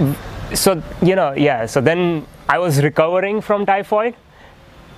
so 0.54 0.82
you 1.00 1.16
know, 1.16 1.32
yeah. 1.32 1.66
So 1.66 1.80
then 1.80 2.26
I 2.48 2.59
was 2.59 2.82
recovering 2.82 3.40
from 3.40 3.64
typhoid, 3.64 4.14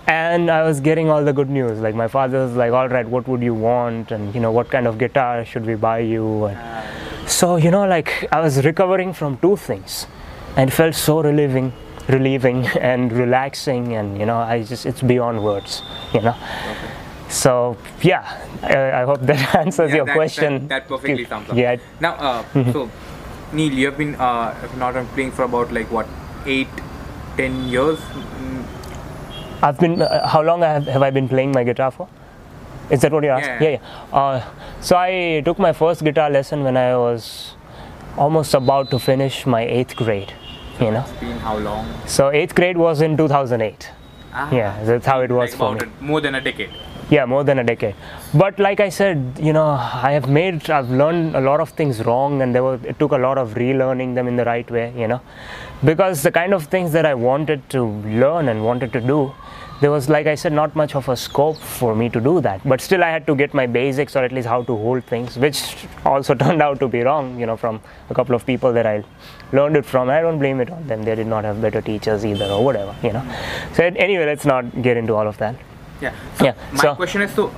and 0.06 0.50
I 0.50 0.64
was 0.64 0.80
getting 0.80 1.08
all 1.08 1.24
the 1.24 1.32
good 1.32 1.50
news. 1.50 1.78
Like 1.78 1.94
my 1.94 2.08
father 2.08 2.44
was 2.44 2.54
like, 2.54 2.72
"All 2.72 2.88
right, 2.88 3.06
what 3.06 3.28
would 3.28 3.42
you 3.42 3.54
want? 3.54 4.11
And 4.11 4.34
you 4.34 4.40
know, 4.40 4.50
what 4.50 4.70
kind 4.70 4.86
of 4.86 4.98
guitar 4.98 5.44
should 5.44 5.66
we 5.66 5.74
buy 5.74 6.00
you?" 6.00 6.46
And 6.46 6.58
uh. 6.58 7.26
so 7.26 7.56
you 7.56 7.70
know, 7.70 7.86
like 7.86 8.26
I 8.32 8.40
was 8.40 8.64
recovering 8.64 9.12
from 9.12 9.38
two 9.38 9.56
things, 9.56 10.06
and 10.56 10.72
felt 10.72 10.94
so 10.94 11.22
relieving 11.22 11.72
relieving 12.11 12.66
and 12.80 13.12
relaxing 13.12 13.94
and 13.94 14.18
you 14.18 14.26
know 14.26 14.38
i 14.38 14.62
just 14.62 14.86
it's 14.86 15.02
beyond 15.02 15.42
words 15.42 15.82
you 16.14 16.20
know. 16.20 16.36
Okay. 16.70 16.92
so 17.28 17.76
yeah 18.02 18.38
I, 18.62 19.02
I, 19.02 19.04
hope 19.04 19.20
that 19.22 19.54
answers 19.64 19.90
yeah, 19.90 19.96
your 19.96 20.06
that, 20.06 20.14
question. 20.14 20.68
that, 20.68 20.68
that 20.68 20.88
perfectly 20.88 21.24
sums 21.24 21.48
up. 21.48 21.56
Yeah. 21.56 21.76
Now 21.98 22.14
uh, 22.14 22.42
mm-hmm. 22.52 22.72
so 22.72 22.90
Neel 23.52 23.72
you 23.72 23.86
have 23.86 23.96
been 23.96 24.14
uh, 24.16 24.54
not 24.76 24.94
playing 25.14 25.32
for 25.32 25.44
about 25.44 25.72
like 25.72 25.90
what 25.90 26.06
eight 26.46 26.68
ten 27.36 27.68
years? 27.68 27.98
I've 29.62 29.78
been 29.78 30.02
uh, 30.02 30.26
how 30.28 30.42
long 30.42 30.61
have, 30.61 30.86
have 30.86 31.02
i 31.02 31.11
been 31.11 31.28
playing 31.28 31.52
my 31.52 31.64
guitar 31.64 31.90
for? 31.90 32.08
Is 32.90 33.00
that 33.00 33.12
what 33.12 33.24
you're 33.24 33.32
asking? 33.32 33.62
Yeah, 33.62 33.70
yeah. 33.70 33.80
yeah. 34.12 34.18
Uh, 34.18 34.44
so 34.80 34.96
i 34.96 35.42
took 35.44 35.58
my 35.58 35.72
first 35.72 36.02
guitar 36.02 36.30
lesson 36.30 36.62
when 36.64 36.76
i 36.76 36.96
was 36.96 37.54
almost 38.16 38.54
about 38.54 38.90
to 38.90 38.98
finish 38.98 39.46
my 39.46 39.62
eighth 39.62 39.94
grade 39.96 40.32
you 40.81 40.91
know. 40.91 41.01
It's 41.01 41.20
been 41.20 41.39
how 41.39 41.59
long? 41.59 41.87
So 42.07 42.31
eighth 42.31 42.55
grade 42.55 42.76
was 42.76 43.01
in 43.01 43.16
2008. 43.16 43.91
Ah, 44.33 44.51
yeah, 44.53 44.83
that's 44.85 45.07
how 45.07 45.20
it 45.20 45.31
was 45.31 45.51
like 45.51 45.59
for 45.59 45.74
me. 45.74 45.93
More 46.01 46.20
than 46.20 46.35
a 46.37 46.41
decade. 46.41 46.70
Yeah, 47.11 47.24
more 47.24 47.43
than 47.43 47.59
a 47.59 47.64
decade. 47.64 47.97
But 48.33 48.61
like 48.61 48.78
I 48.78 48.89
said, 48.89 49.41
you 49.43 49.53
know, 49.53 49.66
I 49.66 50.12
have 50.12 50.28
made, 50.28 50.70
I've 50.70 50.91
learned 50.91 51.35
a 51.35 51.41
lot 51.41 51.59
of 51.59 51.70
things 51.70 52.05
wrong, 52.05 52.41
and 52.41 52.55
there 52.55 52.62
was, 52.62 52.81
it 52.85 53.01
took 53.01 53.11
a 53.11 53.18
lot 53.18 53.37
of 53.37 53.55
relearning 53.55 54.14
them 54.14 54.28
in 54.28 54.37
the 54.37 54.45
right 54.45 54.70
way, 54.70 54.95
you 54.97 55.09
know, 55.09 55.20
because 55.85 56.22
the 56.22 56.31
kind 56.31 56.55
of 56.55 56.66
things 56.66 56.93
that 56.93 57.05
I 57.05 57.14
wanted 57.14 57.68
to 57.70 57.85
learn 57.85 58.49
and 58.49 58.64
wanted 58.64 58.93
to 58.93 59.01
do, 59.01 59.35
there 59.81 59.91
was 59.91 60.09
like 60.11 60.26
i 60.26 60.35
said 60.35 60.53
not 60.53 60.76
much 60.76 60.95
of 60.95 61.09
a 61.09 61.16
scope 61.16 61.57
for 61.57 61.95
me 61.95 62.09
to 62.11 62.20
do 62.20 62.41
that 62.47 62.61
but 62.68 62.83
still 62.83 63.03
i 63.03 63.09
had 63.09 63.26
to 63.26 63.35
get 63.35 63.55
my 63.55 63.66
basics 63.66 64.14
or 64.14 64.22
at 64.22 64.31
least 64.31 64.47
how 64.47 64.62
to 64.62 64.76
hold 64.76 65.03
things 65.05 65.39
which 65.39 65.87
also 66.05 66.35
turned 66.43 66.61
out 66.61 66.78
to 66.78 66.87
be 66.87 67.01
wrong 67.01 67.39
you 67.41 67.47
know 67.47 67.57
from 67.57 67.81
a 68.11 68.14
couple 68.14 68.35
of 68.35 68.45
people 68.45 68.74
that 68.74 68.87
i 68.87 69.03
learned 69.53 69.76
it 69.76 69.84
from 69.84 70.09
i 70.11 70.20
don't 70.20 70.38
blame 70.38 70.61
it 70.61 70.70
on 70.70 70.86
them. 70.86 71.03
They 71.03 71.14
did 71.14 71.26
not 71.26 71.44
have 71.44 71.61
better 71.61 71.80
teachers 71.80 72.24
either 72.24 72.46
or 72.46 72.64
whatever 72.64 72.94
you 73.03 73.12
know. 73.12 73.24
So 73.74 73.84
anyway 73.84 74.26
let's 74.26 74.44
not 74.44 74.82
get 74.82 74.96
into 74.96 75.14
all 75.14 75.26
of 75.26 75.38
that. 75.38 75.57
Yeah. 76.01 76.14
So 76.38 76.44
yeah 76.44 76.55
my 76.72 76.82
so, 76.82 76.94
question 76.94 77.22
is 77.22 77.32
so 77.32 77.48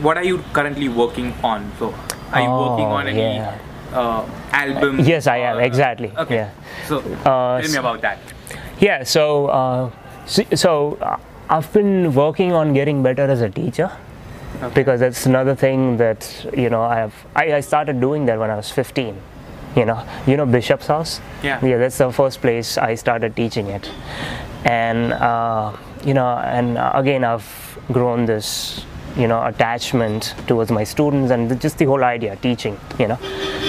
what 0.00 0.16
are 0.16 0.24
you 0.24 0.38
currently 0.52 0.88
working 0.88 1.32
on? 1.42 1.70
So 1.78 1.94
are 2.32 2.40
you 2.40 2.48
oh, 2.48 2.70
working 2.70 2.86
on 2.86 3.08
any 3.08 3.18
yeah. 3.18 3.58
uh, 3.92 4.28
album? 4.52 5.00
Yes 5.00 5.26
i 5.26 5.38
am. 5.38 5.60
Exactly. 5.60 6.12
okay. 6.16 6.34
Yeah. 6.34 6.50
So 6.86 6.98
uh, 7.00 7.60
tell 7.60 7.70
me 7.70 7.76
about 7.76 8.00
that. 8.02 8.18
Yeah 8.80 9.04
so 9.04 9.46
uh, 9.46 9.90
so, 10.26 10.42
so 10.54 10.98
uh, 11.00 11.16
I've 11.48 11.72
been 11.72 12.14
working 12.14 12.52
on 12.52 12.74
getting 12.74 13.02
better 13.02 13.22
as 13.22 13.40
a 13.40 13.48
teacher. 13.48 13.90
Okay. 14.62 14.74
Because 14.74 15.00
that's 15.00 15.26
another 15.26 15.54
thing 15.54 15.98
that 15.98 16.46
you 16.56 16.70
know 16.70 16.82
I 16.82 16.96
have. 16.96 17.14
I, 17.34 17.56
I 17.56 17.60
started 17.60 18.00
doing 18.00 18.24
that 18.26 18.38
when 18.38 18.50
I 18.50 18.56
was 18.56 18.70
15 18.70 19.20
you 19.76 19.84
know 19.84 20.02
you 20.26 20.36
know 20.36 20.46
bishop's 20.46 20.86
house? 20.86 21.20
Yeah. 21.42 21.64
Yeah 21.64 21.76
that's 21.78 21.98
the 21.98 22.10
first 22.10 22.40
place 22.40 22.78
i 22.78 22.94
started 22.94 23.36
teaching 23.36 23.68
it. 23.68 23.90
And 24.64 25.12
uh, 25.12 25.76
you 26.04 26.14
know 26.14 26.38
and 26.38 26.78
again 26.94 27.24
i've 27.24 27.78
grown 27.92 28.26
this 28.26 28.84
you 29.16 29.26
know 29.28 29.42
attachment 29.46 30.34
towards 30.46 30.70
my 30.70 30.84
students 30.84 31.30
and 31.30 31.60
just 31.60 31.78
the 31.78 31.84
whole 31.84 32.04
idea 32.04 32.36
teaching 32.36 32.78
you 32.98 33.08
know. 33.08 33.18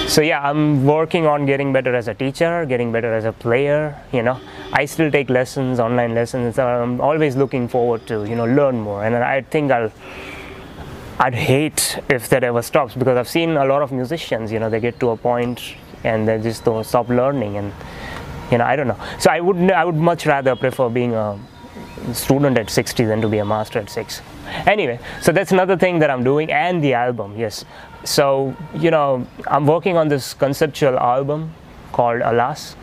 So 0.08 0.22
yeah 0.22 0.42
i'm 0.50 0.86
working 0.86 1.26
on 1.26 1.46
getting 1.46 1.72
better 1.74 1.94
as 1.96 2.08
a 2.08 2.14
teacher 2.14 2.66
getting 2.66 2.92
better 2.92 3.14
as 3.14 3.26
a 3.26 3.34
player 3.34 4.02
you 4.12 4.24
know. 4.24 4.40
I 4.74 4.86
still 4.86 5.12
take 5.12 5.30
lessons 5.30 5.80
online 5.80 6.16
lessons 6.16 6.56
so 6.56 6.68
i'm 6.68 7.00
always 7.02 7.36
looking 7.36 7.68
forward 7.68 8.08
to 8.08 8.26
you 8.26 8.36
know 8.36 8.46
learn 8.46 8.80
more. 8.80 9.04
And 9.04 9.16
i 9.16 9.42
think 9.42 9.72
i'll 9.72 9.92
i'd 11.20 11.34
hate 11.34 12.00
if 12.10 12.30
that 12.30 12.44
ever 12.44 12.62
stops 12.62 12.94
because 12.94 13.18
i've 13.18 13.28
seen 13.28 13.52
a 13.58 13.66
lot 13.66 13.82
of 13.82 13.92
musicians 13.92 14.52
you 14.52 14.60
know 14.60 14.70
they 14.70 14.80
get 14.80 15.00
to 15.00 15.10
a 15.10 15.18
point 15.18 15.76
and 16.04 16.28
they 16.28 16.40
just 16.40 16.64
don't 16.64 16.84
stop 16.84 17.10
learning 17.10 17.58
and 17.58 17.74
you 18.52 18.58
know 18.58 18.66
i 18.66 18.76
don't 18.76 18.88
know. 18.88 19.00
So 19.20 19.30
i 19.32 19.40
would 19.40 19.72
i 19.72 19.84
would 19.84 19.96
much 19.96 20.26
rather 20.26 20.56
prefer 20.56 20.90
being 20.90 21.14
a 21.14 21.38
student 22.14 22.58
at 22.58 22.70
60 22.70 23.06
than 23.06 23.22
to 23.22 23.28
be 23.28 23.40
a 23.40 23.46
master 23.46 23.80
at 23.80 23.90
6 23.90 24.22
anyway 24.66 25.00
so 25.22 25.32
that's 25.32 25.52
another 25.52 25.76
thing 25.76 26.00
that 26.00 26.10
i'm 26.10 26.24
doing 26.24 26.52
and 26.52 26.84
the 26.84 26.94
album 26.94 27.36
yes. 27.38 27.66
So 28.04 28.56
you 28.76 28.92
know 28.92 29.28
i'm 29.48 29.66
working 29.66 29.98
on 29.98 30.08
this 30.08 30.34
conceptual 30.34 30.98
album 30.98 31.54
called 31.92 32.22
alas 32.22 32.76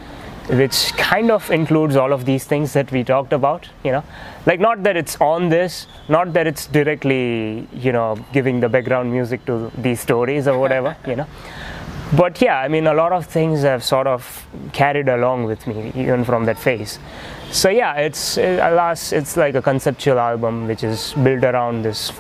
which 0.49 0.93
kind 0.99 1.31
of 1.31 1.51
includes 1.51 1.97
all 1.97 2.13
of 2.13 2.27
these 2.27 2.45
things 2.45 2.75
that 2.75 2.93
we 2.93 3.03
talked 3.03 3.33
about 3.33 3.69
you 3.83 3.91
know. 3.93 4.05
Like 4.45 4.61
not 4.61 4.83
that 4.83 4.97
it's 4.97 5.19
on 5.21 5.49
this 5.49 5.87
not 6.09 6.35
that 6.35 6.47
it's 6.47 6.67
directly 6.67 7.67
you 7.73 7.93
know 7.93 8.17
giving 8.33 8.61
the 8.61 8.69
background 8.69 9.11
music 9.11 9.47
to 9.47 9.71
these 9.79 10.01
stories 10.01 10.47
or 10.47 10.59
whatever 10.59 10.97
you 11.07 11.17
know 11.17 11.27
but 12.17 12.41
yeah 12.41 12.59
i 12.61 12.69
mean 12.69 12.87
a 12.87 12.95
lot 12.95 13.13
of 13.13 13.27
things 13.27 13.63
have 13.63 13.83
sort 13.83 14.07
of 14.07 14.47
carried 14.73 15.09
along 15.09 15.45
with 15.45 15.67
me 15.67 15.93
even 15.95 16.25
from 16.25 16.45
that 16.45 16.59
phase. 16.59 16.99
So 17.51 17.69
yeah 17.69 17.95
it's 17.95 18.37
it, 18.37 18.59
alas 18.59 19.13
it's 19.13 19.37
like 19.37 19.55
a 19.55 19.63
conceptual 19.63 20.19
album 20.19 20.67
which 20.67 20.83
is 20.83 21.15
built 21.15 21.45
around 21.45 21.83
this 21.83 22.13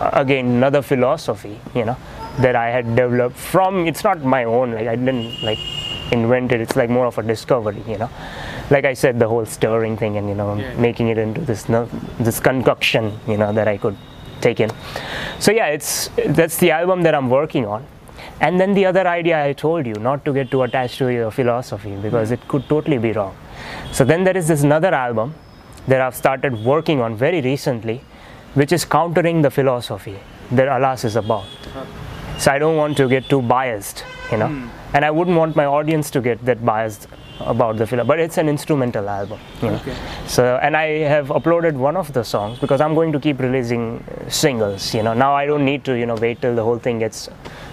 uh, 0.00 0.10
again 0.12 0.46
another 0.46 0.82
philosophy 0.82 1.60
you 1.74 1.84
know 1.84 1.96
that 2.38 2.54
i 2.54 2.70
had 2.70 2.94
developed 2.94 3.36
from 3.36 3.86
it's 3.86 4.04
not 4.04 4.22
my 4.22 4.44
own 4.44 4.72
like 4.72 4.86
i 4.86 4.96
didn't 4.96 5.42
like 5.42 5.58
invent 6.12 6.52
it. 6.52 6.60
It's 6.60 6.76
like 6.76 6.88
more 6.88 7.06
of 7.06 7.18
a 7.18 7.22
discovery 7.22 7.82
you 7.86 7.98
know. 7.98 8.10
Like 8.70 8.84
i 8.84 8.94
said 8.94 9.18
the 9.18 9.28
whole 9.28 9.44
stirring 9.44 9.96
thing 9.96 10.16
and 10.16 10.28
you 10.28 10.34
know 10.34 10.54
yeah. 10.54 10.74
making 10.76 11.08
it 11.08 11.18
into 11.18 11.40
this 11.40 11.64
this 12.18 12.40
concoction 12.40 13.18
you 13.26 13.36
know 13.36 13.52
that 13.52 13.68
i 13.68 13.76
could 13.76 13.96
take 14.40 14.60
in. 14.60 14.70
So 15.38 15.52
yeah 15.52 15.66
it's 15.66 16.10
that's 16.26 16.58
the 16.58 16.70
album 16.70 17.02
that 17.02 17.14
i'm 17.14 17.30
working 17.30 17.66
on 17.66 17.86
and 18.40 18.60
then 18.60 18.74
the 18.74 18.84
other 18.84 19.06
idea 19.06 19.42
i 19.42 19.52
told 19.52 19.86
you 19.86 19.94
not 19.94 20.24
to 20.24 20.32
get 20.32 20.50
too 20.50 20.62
attached 20.62 20.98
to 20.98 21.08
your 21.08 21.30
philosophy 21.30 21.96
because 22.02 22.30
it 22.30 22.48
could 22.48 22.68
totally 22.68 22.98
be 22.98 23.12
wrong 23.12 23.34
so 23.92 24.04
then 24.04 24.24
there 24.24 24.36
is 24.36 24.48
this 24.48 24.62
another 24.62 24.94
album 24.94 25.34
that 25.86 26.00
I've 26.00 26.16
started 26.16 26.64
working 26.64 27.00
on 27.00 27.16
very 27.16 27.40
recently, 27.40 28.02
which 28.54 28.72
is 28.72 28.84
countering 28.84 29.42
the 29.42 29.50
philosophy 29.50 30.18
that 30.50 30.68
Alas 30.68 31.04
is 31.04 31.16
about. 31.16 31.46
So 32.38 32.52
I 32.52 32.58
don't 32.58 32.76
want 32.76 32.96
to 32.98 33.08
get 33.08 33.28
too 33.28 33.42
biased, 33.42 34.04
you 34.30 34.38
know, 34.38 34.48
mm. 34.48 34.68
and 34.92 35.04
I 35.04 35.10
wouldn't 35.10 35.36
want 35.36 35.56
my 35.56 35.64
audience 35.64 36.10
to 36.10 36.20
get 36.20 36.44
that 36.44 36.64
biased 36.64 37.08
about 37.40 37.76
the 37.76 37.86
philosophy. 37.86 38.08
But 38.08 38.20
it's 38.20 38.38
an 38.38 38.48
instrumental 38.48 39.08
album, 39.08 39.38
you 39.62 39.70
know. 39.70 39.76
Okay. 39.76 39.96
So 40.26 40.58
and 40.62 40.76
I 40.76 40.86
have 41.14 41.28
uploaded 41.28 41.74
one 41.74 41.96
of 41.96 42.12
the 42.12 42.24
songs 42.24 42.58
because 42.58 42.80
I'm 42.80 42.94
going 42.94 43.12
to 43.12 43.20
keep 43.20 43.38
releasing 43.40 44.04
singles, 44.28 44.94
you 44.94 45.02
know. 45.02 45.14
Now 45.14 45.34
I 45.34 45.46
don't 45.46 45.64
need 45.64 45.84
to, 45.84 45.98
you 45.98 46.06
know, 46.06 46.16
wait 46.16 46.40
till 46.40 46.54
the 46.54 46.64
whole 46.64 46.78
thing 46.78 46.98
gets, 46.98 47.28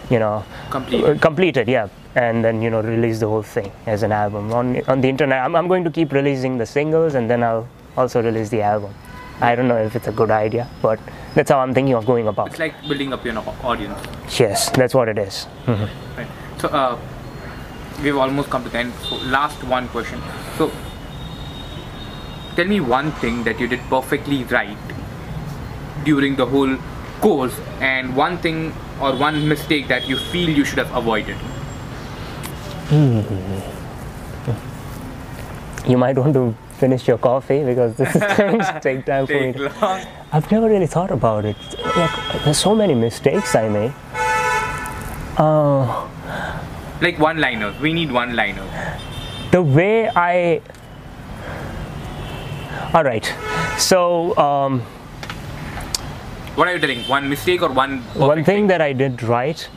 you 0.09 0.19
know, 0.19 0.43
completed. 0.69 1.21
completed, 1.21 1.67
yeah 1.67 1.87
and 2.15 2.45
then 2.45 2.61
you 2.61 2.69
know 2.69 2.81
release 2.81 3.19
the 3.19 3.27
whole 3.27 3.41
thing 3.41 3.71
as 3.87 4.03
an 4.03 4.11
album 4.11 4.53
on 4.53 4.81
on 4.87 5.01
the 5.01 5.09
internet. 5.09 5.43
I'm, 5.43 5.55
I'm 5.55 5.67
going 5.67 5.83
to 5.83 5.89
keep 5.89 6.11
releasing 6.11 6.57
the 6.57 6.65
singles 6.65 7.15
and 7.15 7.29
then 7.29 7.43
I'll 7.43 7.67
also 7.97 8.21
release 8.21 8.49
the 8.49 8.61
album. 8.61 8.93
I 9.41 9.55
don't 9.55 9.67
know 9.67 9.77
if 9.77 9.95
it's 9.95 10.07
a 10.07 10.11
good 10.11 10.31
idea, 10.31 10.69
but 10.81 10.99
that's 11.33 11.49
how 11.49 11.59
I'm 11.59 11.73
thinking 11.73 11.95
of 11.95 12.05
going 12.05 12.27
about. 12.27 12.49
It's 12.49 12.59
like 12.59 12.79
building 12.87 13.13
up 13.13 13.25
your 13.25 13.37
audience. 13.63 13.99
Yes, 14.39 14.69
that's 14.69 14.93
what 14.93 15.09
it 15.09 15.17
is. 15.17 15.47
Mhm. 15.65 15.89
Right. 16.17 16.27
So 16.59 16.67
uh, 16.69 16.97
we've 18.01 18.17
almost 18.17 18.49
come 18.49 18.63
to 18.63 18.69
the 18.69 18.77
end. 18.79 18.93
So 19.09 19.15
last 19.17 19.63
one 19.63 19.87
question. 19.89 20.21
So 20.57 20.71
tell 22.55 22.65
me 22.65 22.79
one 22.79 23.11
thing 23.13 23.43
that 23.43 23.59
you 23.59 23.67
did 23.67 23.81
perfectly 23.89 24.43
right 24.45 24.77
during 26.03 26.35
the 26.35 26.45
whole 26.45 26.77
course, 27.21 27.57
and 27.79 28.15
one 28.15 28.37
thing 28.39 28.73
or 28.99 29.15
one 29.15 29.47
mistake 29.47 29.87
that 29.87 30.07
you 30.07 30.17
feel 30.17 30.49
you 30.49 30.65
should 30.65 30.77
have 30.77 30.93
avoided. 30.95 31.37
You 35.87 35.97
might 35.97 36.17
want 36.17 36.33
to 36.33 36.55
finish 36.77 37.07
your 37.07 37.17
coffee 37.17 37.63
because 37.63 37.95
this 37.95 38.15
is 38.15 38.21
going 38.37 38.59
to 38.69 38.79
take 38.81 39.05
time 39.05 39.27
for 39.27 39.33
me. 39.39 39.53
Long. 39.53 40.05
I've 40.31 40.51
never 40.51 40.67
really 40.67 40.87
thought 40.87 41.11
about 41.11 41.45
it. 41.45 41.55
Like, 41.95 42.43
there's 42.43 42.57
so 42.57 42.75
many 42.75 42.93
mistakes 42.93 43.55
I 43.55 43.69
made. 43.69 43.93
Uh, 45.37 46.07
Like 47.03 47.19
one 47.19 47.39
liners. 47.39 47.77
We 47.81 47.91
need 47.93 48.11
one 48.11 48.35
liners. 48.35 48.69
the 49.51 49.61
way 49.61 50.09
I. 50.09 50.61
All 52.93 53.03
right. 53.03 53.25
So 53.77 54.35
um, 54.37 54.79
What 56.55 56.67
are 56.67 56.73
you 56.75 56.79
telling? 56.79 57.01
One 57.09 57.27
mistake 57.29 57.61
or 57.61 57.71
one 57.71 57.97
one 58.13 58.29
perfect 58.29 58.45
thing 58.45 58.67
that 58.67 58.81
I 58.81 58.93
did 58.93 59.21
right. 59.23 59.67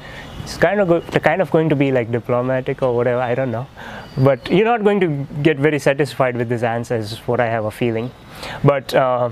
It's 0.45 0.57
kind 0.57 0.81
of 0.81 0.89
go, 0.89 1.01
kind 1.29 1.43
of 1.43 1.51
going 1.51 1.68
to 1.70 1.77
be 1.77 1.91
like 1.91 2.12
diplomatic 2.12 2.83
or 2.83 2.95
whatever. 2.95 3.20
I 3.20 3.35
don't 3.35 3.51
know, 3.51 3.66
but 4.29 4.49
you're 4.51 4.70
not 4.70 4.85
going 4.85 5.01
to 5.01 5.09
get 5.43 5.59
very 5.59 5.81
satisfied 5.81 6.37
with 6.37 6.49
this 6.49 6.62
answer. 6.62 6.95
Is 6.97 7.18
what 7.31 7.41
I 7.41 7.47
have 7.47 7.64
a 7.64 7.70
feeling, 7.70 8.12
but 8.62 8.95
uh, 8.95 9.31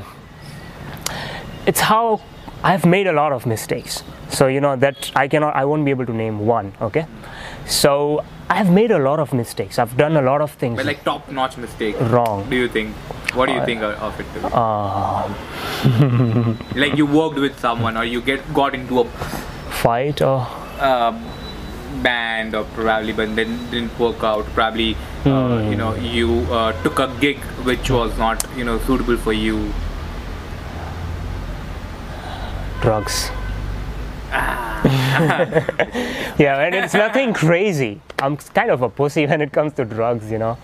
it's 1.67 1.81
how 1.81 2.21
I've 2.65 2.87
made 2.87 3.07
a 3.07 3.13
lot 3.13 3.33
of 3.33 3.45
mistakes. 3.45 4.03
So 4.31 4.47
you 4.47 4.61
know 4.61 4.75
that 4.77 5.13
I 5.15 5.29
cannot, 5.29 5.55
I 5.55 5.65
won't 5.67 5.85
be 5.85 5.91
able 5.91 6.07
to 6.07 6.15
name 6.15 6.39
one. 6.47 6.73
Okay, 6.81 7.07
so 7.67 8.25
I've 8.49 8.71
made 8.71 8.91
a 8.91 8.99
lot 8.99 9.21
of 9.21 9.35
mistakes. 9.35 9.79
I've 9.79 9.97
done 9.99 10.17
a 10.17 10.23
lot 10.23 10.41
of 10.41 10.53
things 10.53 10.77
But 10.77 10.87
like 10.87 11.05
top-notch 11.05 11.59
mistake. 11.59 11.95
wrong. 12.01 12.49
Do 12.49 12.57
you 12.57 12.69
think? 12.69 12.95
What 13.35 13.47
do 13.47 13.53
you 13.53 13.65
think 13.67 13.83
of 13.83 14.19
it? 14.21 14.27
to? 14.35 14.47
Uh, 14.57 15.29
like 16.75 16.97
you 16.97 17.05
worked 17.05 17.39
with 17.39 17.59
someone 17.61 17.97
or 17.99 18.05
you 18.05 18.21
get 18.23 18.41
got 18.55 18.75
into 18.75 19.01
a 19.01 19.05
fight 19.83 20.23
or 20.23 20.47
uh, 20.79 21.13
band 22.03 22.55
or 22.55 22.65
probably 22.75 23.13
but 23.13 23.35
then 23.37 23.59
didn't 23.71 23.99
work 23.99 24.23
out 24.23 24.45
probably 24.55 24.97
uh, 25.27 25.67
you 25.69 25.77
know 25.77 25.95
you 25.97 26.41
uh, 26.53 26.71
took 26.85 26.99
a 27.01 27.09
gig 27.21 27.39
which 27.71 27.91
was 27.91 28.17
not 28.19 28.47
you 28.57 28.65
know 28.65 28.79
suitable 28.81 29.17
for 29.17 29.33
you 29.33 29.73
drugs. 32.85 33.31
yeah, 36.39 36.61
and 36.61 36.75
it's 36.75 36.93
nothing 36.93 37.33
crazy. 37.33 38.01
I'm 38.19 38.37
kind 38.37 38.71
of 38.71 38.83
a 38.83 38.91
pussy 38.91 39.27
when 39.27 39.41
it 39.41 39.53
comes 39.53 39.73
to 39.75 39.87
drugs, 39.87 40.31
you 40.31 40.39
know. 40.39 40.59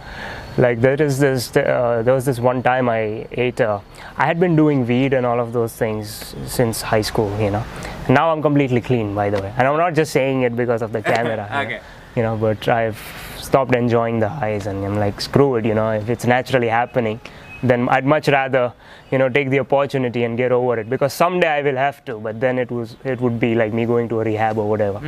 Like 0.59 0.83
there 0.83 1.01
is 1.01 1.19
this, 1.19 1.57
uh, 1.57 2.03
there 2.05 2.13
was 2.13 2.27
this 2.27 2.39
one 2.39 2.63
time 2.63 2.91
I 2.91 3.27
ate. 3.33 3.63
Uh, 3.63 3.81
I 4.19 4.27
had 4.27 4.39
been 4.39 4.55
doing 4.55 4.87
weed 4.87 5.15
and 5.15 5.25
all 5.25 5.41
of 5.41 5.55
those 5.55 5.73
things 5.73 6.35
since 6.47 6.83
high 6.83 7.01
school, 7.01 7.31
you 7.41 7.51
know. 7.51 7.65
Now 8.11 8.31
I'm 8.33 8.43
completely 8.43 8.83
clean, 8.83 9.15
by 9.15 9.31
the 9.31 9.41
way, 9.41 9.55
and 9.57 9.67
I'm 9.67 9.79
not 9.79 9.95
just 9.95 10.13
saying 10.13 10.43
it 10.43 10.55
because 10.55 10.83
of 10.83 10.93
the 10.93 11.01
camera. 11.01 11.49
you 11.63 11.69
know. 11.69 11.81
You 12.17 12.23
know, 12.25 12.37
but 12.37 12.69
I've 12.69 13.01
stopped 13.39 13.75
enjoying 13.75 14.19
the 14.19 14.29
highs, 14.29 14.67
and 14.67 14.85
I'm 14.85 14.99
like, 14.99 15.21
screw 15.21 15.57
it, 15.57 15.65
you 15.65 15.75
know. 15.75 15.91
If 15.93 16.11
it's 16.11 16.27
naturally 16.27 16.69
happening, 16.69 17.21
then 17.63 17.89
I'd 17.89 18.07
much 18.07 18.29
rather, 18.29 18.73
you 19.11 19.19
know, 19.19 19.29
take 19.29 19.51
the 19.51 19.61
opportunity 19.61 20.25
and 20.25 20.37
get 20.37 20.51
over 20.53 20.79
it 20.79 20.89
because 20.89 21.13
someday 21.13 21.49
I 21.49 21.63
will 21.63 21.77
have 21.77 22.05
to. 22.07 22.19
But 22.19 22.41
then 22.41 22.59
it 22.59 22.71
was, 22.71 22.97
it 23.05 23.21
would 23.21 23.39
be 23.39 23.55
like 23.55 23.73
me 23.73 23.85
going 23.85 24.09
to 24.11 24.21
a 24.21 24.25
rehab 24.25 24.59
or 24.59 24.69
whatever. 24.69 25.01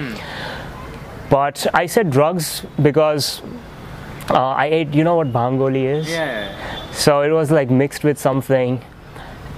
But 1.31 1.67
I 1.73 1.87
said 1.87 2.11
drugs 2.11 2.63
because 2.83 3.41
uh, 4.31 4.49
I 4.49 4.67
ate. 4.67 4.93
You 4.93 5.05
know 5.05 5.17
what 5.17 5.33
bangoli 5.33 5.85
is? 5.85 6.11
yeah 6.11 6.91
So 6.93 7.23
it 7.23 7.31
was 7.31 7.51
like 7.51 7.71
mixed 7.71 8.05
with 8.05 8.19
something, 8.19 8.85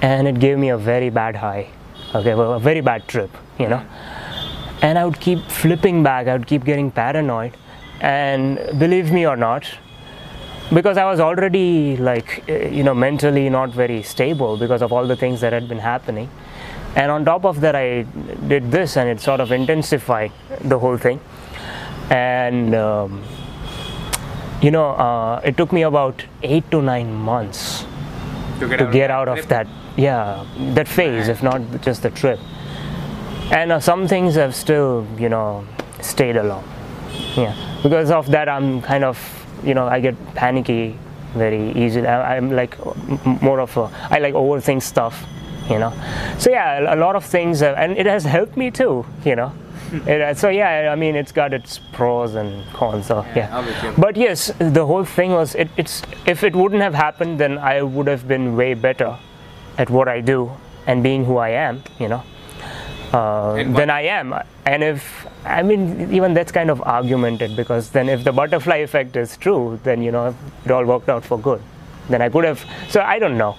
and 0.01 0.29
it 0.29 0.39
gave 0.39 0.57
me 0.59 0.69
a 0.69 0.79
very 0.79 1.11
bad 1.11 1.35
high. 1.37 1.69
Okay, 2.15 2.35
well, 2.35 2.53
a 2.53 2.61
very 2.61 2.81
bad 2.81 3.09
trip, 3.09 3.31
you 3.59 3.69
know. 3.69 3.83
And 4.83 4.99
I 4.99 5.05
would 5.05 5.19
keep 5.19 5.41
flipping 5.51 6.05
back. 6.05 6.29
I 6.29 6.33
would 6.35 6.47
keep 6.47 6.65
getting 6.65 6.93
paranoid, 6.93 7.57
and 8.01 8.61
believe 8.79 9.11
me 9.11 9.27
or 9.27 9.37
not, 9.37 9.67
because 10.73 10.97
I 10.97 11.05
was 11.05 11.21
already 11.21 11.97
like, 11.97 12.49
eh, 12.49 12.69
you 12.69 12.83
know, 12.83 12.95
mentally 12.95 13.49
not 13.51 13.71
very 13.71 14.03
stable 14.03 14.57
because 14.57 14.83
of 14.83 14.93
all 14.93 15.07
the 15.07 15.17
things 15.17 15.41
that 15.41 15.53
had 15.53 15.69
been 15.69 15.79
happening. 15.79 16.31
And 16.97 17.11
on 17.11 17.25
top 17.25 17.45
of 17.45 17.61
that, 17.61 17.75
I 17.75 18.03
did 18.47 18.71
this, 18.71 18.97
and 18.97 19.09
it 19.09 19.21
sort 19.21 19.41
of 19.41 19.51
intensified 19.51 20.33
the 20.61 20.79
whole 20.79 20.97
thing. 20.97 21.21
And 22.09 22.75
um, 22.75 23.23
you 24.65 24.71
know, 24.71 24.91
uh, 24.93 25.41
it 25.45 25.57
took 25.59 25.73
me 25.73 25.83
about 25.83 26.25
eight 26.43 26.71
to 26.71 26.81
nine 26.81 27.13
months 27.13 27.85
to 28.61 28.69
get 28.69 28.79
to 28.79 28.87
out, 28.87 28.93
get 28.93 29.11
out 29.11 29.29
of 29.29 29.37
trip. 29.37 29.49
that, 29.49 29.67
yeah, 29.97 30.47
that 30.75 30.89
phase, 30.89 31.29
if 31.29 31.43
not 31.43 31.61
just 31.83 32.03
the 32.03 32.11
trip. 32.11 32.41
And 33.51 33.73
uh, 33.73 33.81
some 33.81 34.09
things 34.09 34.37
have 34.37 34.55
still, 34.55 35.07
you 35.19 35.29
know, 35.29 35.67
stayed 36.01 36.37
along. 36.37 36.65
Yeah, 37.37 37.55
because 37.83 38.11
of 38.11 38.31
that, 38.31 38.49
I'm 38.49 38.81
kind 38.81 39.05
of, 39.05 39.44
you 39.65 39.75
know, 39.75 39.87
I 39.87 40.01
get 40.01 40.15
panicky 40.35 40.99
very 41.35 41.73
easily. 41.73 42.07
I, 42.07 42.37
I'm 42.37 42.51
like 42.51 42.77
more 43.43 43.61
of 43.61 43.77
a, 43.77 43.91
I 44.11 44.19
like 44.19 44.35
overthink 44.35 44.83
stuff, 44.83 45.25
you 45.69 45.79
know. 45.79 45.93
So 46.39 46.51
yeah, 46.51 46.95
a 46.95 46.97
lot 46.97 47.17
of 47.17 47.25
things, 47.25 47.63
uh, 47.63 47.75
and 47.77 47.97
it 47.97 48.07
has 48.07 48.25
helped 48.25 48.57
me 48.57 48.71
too, 48.71 49.05
you 49.25 49.37
know. 49.37 49.53
It, 50.07 50.21
uh, 50.21 50.35
so 50.35 50.49
yeah, 50.49 50.91
I 50.93 50.97
mean, 50.97 51.15
it's 51.15 51.33
got 51.33 51.53
its 51.53 51.79
pros 51.93 52.35
and 52.35 52.65
cons. 52.73 53.07
So 53.07 53.25
Yeah, 53.37 53.65
yeah, 53.83 53.95
but 53.97 54.17
yes, 54.17 54.53
the 54.59 54.87
whole 54.87 55.05
thing 55.05 55.33
was 55.33 55.55
it, 55.55 55.69
it's 55.77 56.03
if 56.27 56.43
it 56.43 56.57
wouldn't 56.57 56.83
have 56.83 56.95
happened, 56.95 57.39
then 57.39 57.59
I 57.59 57.83
would 57.83 58.07
have 58.07 58.27
been 58.27 58.57
way 58.57 58.75
better 58.75 59.17
at 59.79 59.91
what 59.91 60.09
I 60.09 60.21
do 60.21 60.51
and 60.87 61.03
being 61.03 61.25
who 61.25 61.37
I 61.37 61.51
am, 61.51 61.83
you 61.99 62.09
know, 62.09 62.23
uh, 63.15 63.55
than 63.79 63.91
I 63.91 64.03
am. 64.03 64.35
And 64.67 64.83
if 64.83 65.27
I 65.45 65.63
mean, 65.63 66.13
even 66.13 66.35
that's 66.35 66.53
kind 66.53 66.71
of 66.71 66.83
argumented 66.83 67.57
because 67.57 67.91
then 67.91 68.09
if 68.09 68.25
the 68.25 68.33
butterfly 68.33 68.77
effect 68.77 69.17
is 69.17 69.37
true, 69.37 69.79
then 69.85 70.03
you 70.03 70.13
know 70.13 70.35
it 70.65 70.71
all 70.71 70.85
worked 70.85 71.09
out 71.09 71.25
for 71.25 71.39
good. 71.39 71.63
Then 72.09 72.23
I 72.23 72.29
could 72.29 72.45
have. 72.45 72.65
So 72.89 73.01
I 73.01 73.19
don't 73.19 73.39
know. 73.39 73.57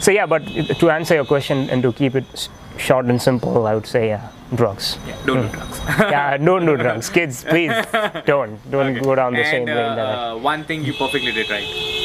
So 0.00 0.10
yeah, 0.10 0.26
but 0.26 0.44
to 0.80 0.90
answer 0.90 1.14
your 1.14 1.24
question 1.24 1.70
and 1.70 1.82
to 1.82 1.92
keep 1.92 2.14
it 2.14 2.48
short 2.76 3.06
and 3.06 3.20
simple, 3.20 3.66
I 3.66 3.74
would 3.74 3.86
say 3.86 4.08
yeah, 4.08 4.30
drugs. 4.54 4.98
yeah, 5.06 5.16
don't 5.24 5.42
do 5.42 5.48
drugs 5.48 5.80
yeah, 5.98 6.36
don't 6.36 6.66
do 6.66 6.76
drugs, 6.76 7.08
kids. 7.10 7.44
Please 7.44 7.72
don't. 8.26 8.70
Don't 8.70 9.02
go 9.02 9.14
down 9.14 9.32
the 9.32 9.40
and 9.40 9.48
same 9.48 9.62
uh, 9.62 9.74
lane 9.74 9.96
that 9.96 10.18
uh, 10.18 10.36
one 10.36 10.64
thing 10.64 10.84
you 10.84 10.92
perfectly 10.92 11.32
did 11.32 11.50
right 11.50 11.96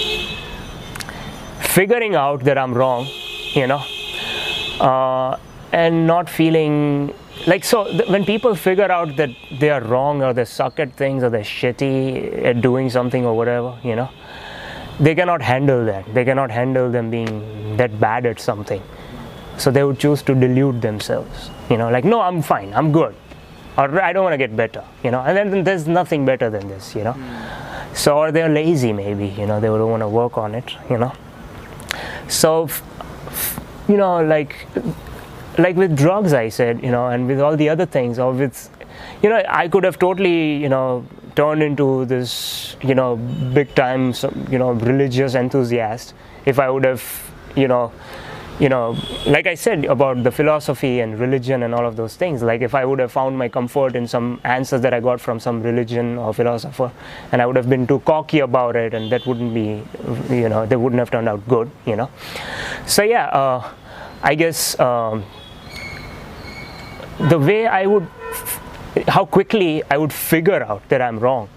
figuring 1.71 2.15
out 2.15 2.43
that 2.43 2.57
I'm 2.57 2.73
wrong, 2.73 3.07
you 3.53 3.65
know, 3.65 3.81
uh, 4.79 5.37
and 5.71 6.05
not 6.07 6.29
feeling 6.29 7.13
like 7.47 7.63
so. 7.63 7.85
Th- 7.85 8.07
when 8.09 8.25
people 8.25 8.55
figure 8.55 8.91
out 8.91 9.15
that 9.17 9.29
they 9.59 9.69
are 9.69 9.81
wrong 9.81 10.21
or 10.23 10.33
they 10.33 10.45
suck 10.45 10.79
at 10.79 10.93
things 10.93 11.23
or 11.23 11.29
they're 11.29 11.41
shitty 11.41 12.43
at 12.45 12.61
doing 12.61 12.89
something 12.89 13.25
or 13.25 13.35
whatever, 13.35 13.77
you 13.83 13.95
know, 13.95 14.09
they 14.99 15.15
cannot 15.15 15.41
handle 15.41 15.85
that. 15.85 16.13
They 16.13 16.25
cannot 16.25 16.51
handle 16.51 16.91
them 16.91 17.09
being 17.09 17.77
that 17.77 17.99
bad 17.99 18.25
at 18.25 18.39
something. 18.39 18.81
So 19.57 19.71
they 19.71 19.83
would 19.83 19.99
choose 19.99 20.21
to 20.23 20.33
delude 20.33 20.81
themselves, 20.81 21.49
you 21.69 21.77
know, 21.77 21.89
like, 21.89 22.03
no, 22.03 22.21
I'm 22.21 22.41
fine, 22.41 22.73
I'm 22.73 22.91
good, 22.91 23.13
or 23.77 24.01
I 24.01 24.11
don't 24.11 24.23
want 24.23 24.33
to 24.33 24.37
get 24.37 24.55
better, 24.55 24.83
you 25.03 25.11
know, 25.11 25.19
and 25.21 25.37
then, 25.37 25.63
there's 25.63 25.87
nothing 25.87 26.25
better 26.25 26.49
than 26.49 26.67
this, 26.67 26.95
you 26.95 27.03
know. 27.03 27.15
So, 27.93 28.17
or 28.17 28.31
they're 28.31 28.49
lazy, 28.49 28.91
maybe, 28.91 29.27
you 29.27 29.45
know, 29.45 29.59
they 29.59 29.67
don't 29.67 29.91
want 29.91 30.01
to 30.01 30.07
work 30.09 30.37
on 30.37 30.55
it, 30.55 30.75
you 30.89 30.97
know 30.97 31.13
so 32.27 32.63
f- 32.63 32.81
f- 33.27 33.59
you 33.87 33.97
know 33.97 34.23
like 34.23 34.67
like 35.57 35.75
with 35.75 35.95
drugs 35.97 36.33
i 36.33 36.47
said 36.49 36.81
you 36.81 36.91
know 36.91 37.07
and 37.07 37.27
with 37.27 37.39
all 37.39 37.55
the 37.57 37.67
other 37.67 37.85
things 37.85 38.19
or 38.19 38.31
with 38.31 38.69
you 39.21 39.29
know 39.29 39.43
i 39.47 39.67
could 39.67 39.83
have 39.83 39.99
totally 39.99 40.55
you 40.57 40.69
know 40.69 41.05
turned 41.35 41.63
into 41.63 42.05
this 42.05 42.75
you 42.81 42.95
know 42.95 43.15
big 43.53 43.73
time 43.75 44.13
you 44.49 44.57
know 44.57 44.71
religious 44.71 45.35
enthusiast 45.35 46.13
if 46.45 46.59
i 46.59 46.69
would 46.69 46.85
have 46.85 47.03
you 47.55 47.67
know 47.67 47.91
you 48.59 48.69
know 48.69 48.95
like 49.25 49.47
i 49.47 49.55
said 49.55 49.85
about 49.85 50.23
the 50.23 50.31
philosophy 50.31 50.99
and 50.99 51.19
religion 51.19 51.63
and 51.63 51.73
all 51.73 51.85
of 51.85 51.95
those 51.95 52.15
things 52.15 52.43
like 52.43 52.61
if 52.61 52.75
i 52.75 52.83
would 52.85 52.99
have 52.99 53.11
found 53.11 53.37
my 53.37 53.47
comfort 53.47 53.95
in 53.95 54.07
some 54.07 54.39
answers 54.43 54.81
that 54.81 54.93
i 54.93 54.99
got 54.99 55.19
from 55.19 55.39
some 55.39 55.61
religion 55.63 56.17
or 56.17 56.33
philosopher 56.33 56.91
and 57.31 57.41
i 57.41 57.45
would 57.45 57.55
have 57.55 57.69
been 57.69 57.87
too 57.87 57.99
cocky 57.99 58.39
about 58.39 58.75
it 58.75 58.93
and 58.93 59.11
that 59.11 59.25
wouldn't 59.25 59.53
be 59.53 59.83
you 60.29 60.49
know 60.49 60.65
they 60.65 60.75
wouldn't 60.75 60.99
have 60.99 61.09
turned 61.09 61.27
out 61.27 61.45
good 61.47 61.71
you 61.85 61.95
know. 61.95 62.09
So 62.85 63.03
yeah 63.03 63.25
uh, 63.27 63.71
i 64.21 64.35
guess 64.35 64.79
um, 64.79 65.23
the 67.29 67.37
way 67.37 67.67
i 67.67 67.85
would 67.85 68.07
how 69.07 69.25
quickly 69.25 69.83
i 69.89 69.97
would 69.97 70.11
figure 70.11 70.63
out 70.63 70.87
that 70.89 71.01
i'm 71.01 71.19
wrong 71.19 71.47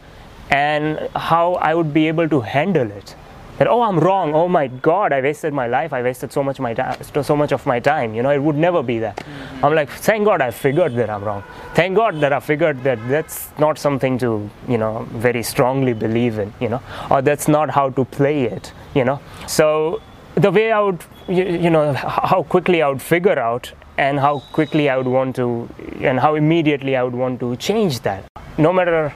and 0.50 0.98
how 1.16 1.54
i 1.54 1.74
would 1.74 1.92
be 1.92 2.06
able 2.08 2.28
to 2.28 2.40
handle 2.40 2.90
it. 2.90 3.16
That 3.58 3.68
oh 3.68 3.82
i'm 3.82 4.00
wrong. 4.00 4.34
Oh 4.34 4.48
my 4.48 4.66
god 4.66 5.12
i 5.12 5.20
wasted 5.20 5.52
my 5.52 5.66
life. 5.68 5.92
I 5.92 6.02
wasted 6.02 6.32
so 6.32 6.42
much 6.42 6.58
my 6.58 6.74
time 6.74 7.00
so 7.22 7.36
much 7.36 7.52
of 7.52 7.66
my 7.66 7.78
time. 7.80 8.14
You 8.14 8.22
know 8.22 8.30
it 8.30 8.42
would 8.42 8.56
never 8.56 8.82
be 8.82 8.98
that. 8.98 9.16
Mm-hmm. 9.16 9.64
I'm 9.64 9.74
like 9.74 9.90
thank 9.90 10.24
god 10.24 10.40
i 10.40 10.50
figured 10.50 10.94
that 10.96 11.08
i'm 11.08 11.24
wrong. 11.24 11.44
Thank 11.74 11.96
god 11.96 12.20
that 12.20 12.32
i 12.32 12.40
figured 12.40 12.82
that 12.82 12.98
that's 13.08 13.50
not 13.58 13.78
something 13.78 14.18
to 14.18 14.50
you 14.68 14.78
know 14.78 15.06
very 15.12 15.42
strongly 15.42 15.92
believe 15.92 16.38
in 16.38 16.52
you 16.60 16.68
know 16.68 16.82
or 17.10 17.22
that's 17.22 17.48
not 17.48 17.70
how 17.70 17.90
to 17.90 18.04
play 18.04 18.44
it 18.44 18.72
you 18.94 19.04
know. 19.04 19.20
So 19.46 20.02
the 20.34 20.50
way 20.50 20.72
i 20.72 20.80
would 20.80 21.04
you, 21.28 21.44
you 21.44 21.70
know 21.70 21.92
how 21.92 22.42
quickly 22.42 22.82
i 22.82 22.88
would 22.88 23.02
figure 23.02 23.38
out 23.38 23.72
and 23.96 24.18
how 24.18 24.40
quickly 24.52 24.88
i 24.88 24.96
would 24.96 25.06
want 25.06 25.36
to 25.36 25.68
and 26.00 26.20
how 26.20 26.34
immediately 26.34 26.96
i 26.96 27.02
would 27.02 27.14
want 27.14 27.38
to 27.40 27.56
change 27.56 28.00
that 28.00 28.24
no 28.58 28.72
matter 28.72 29.12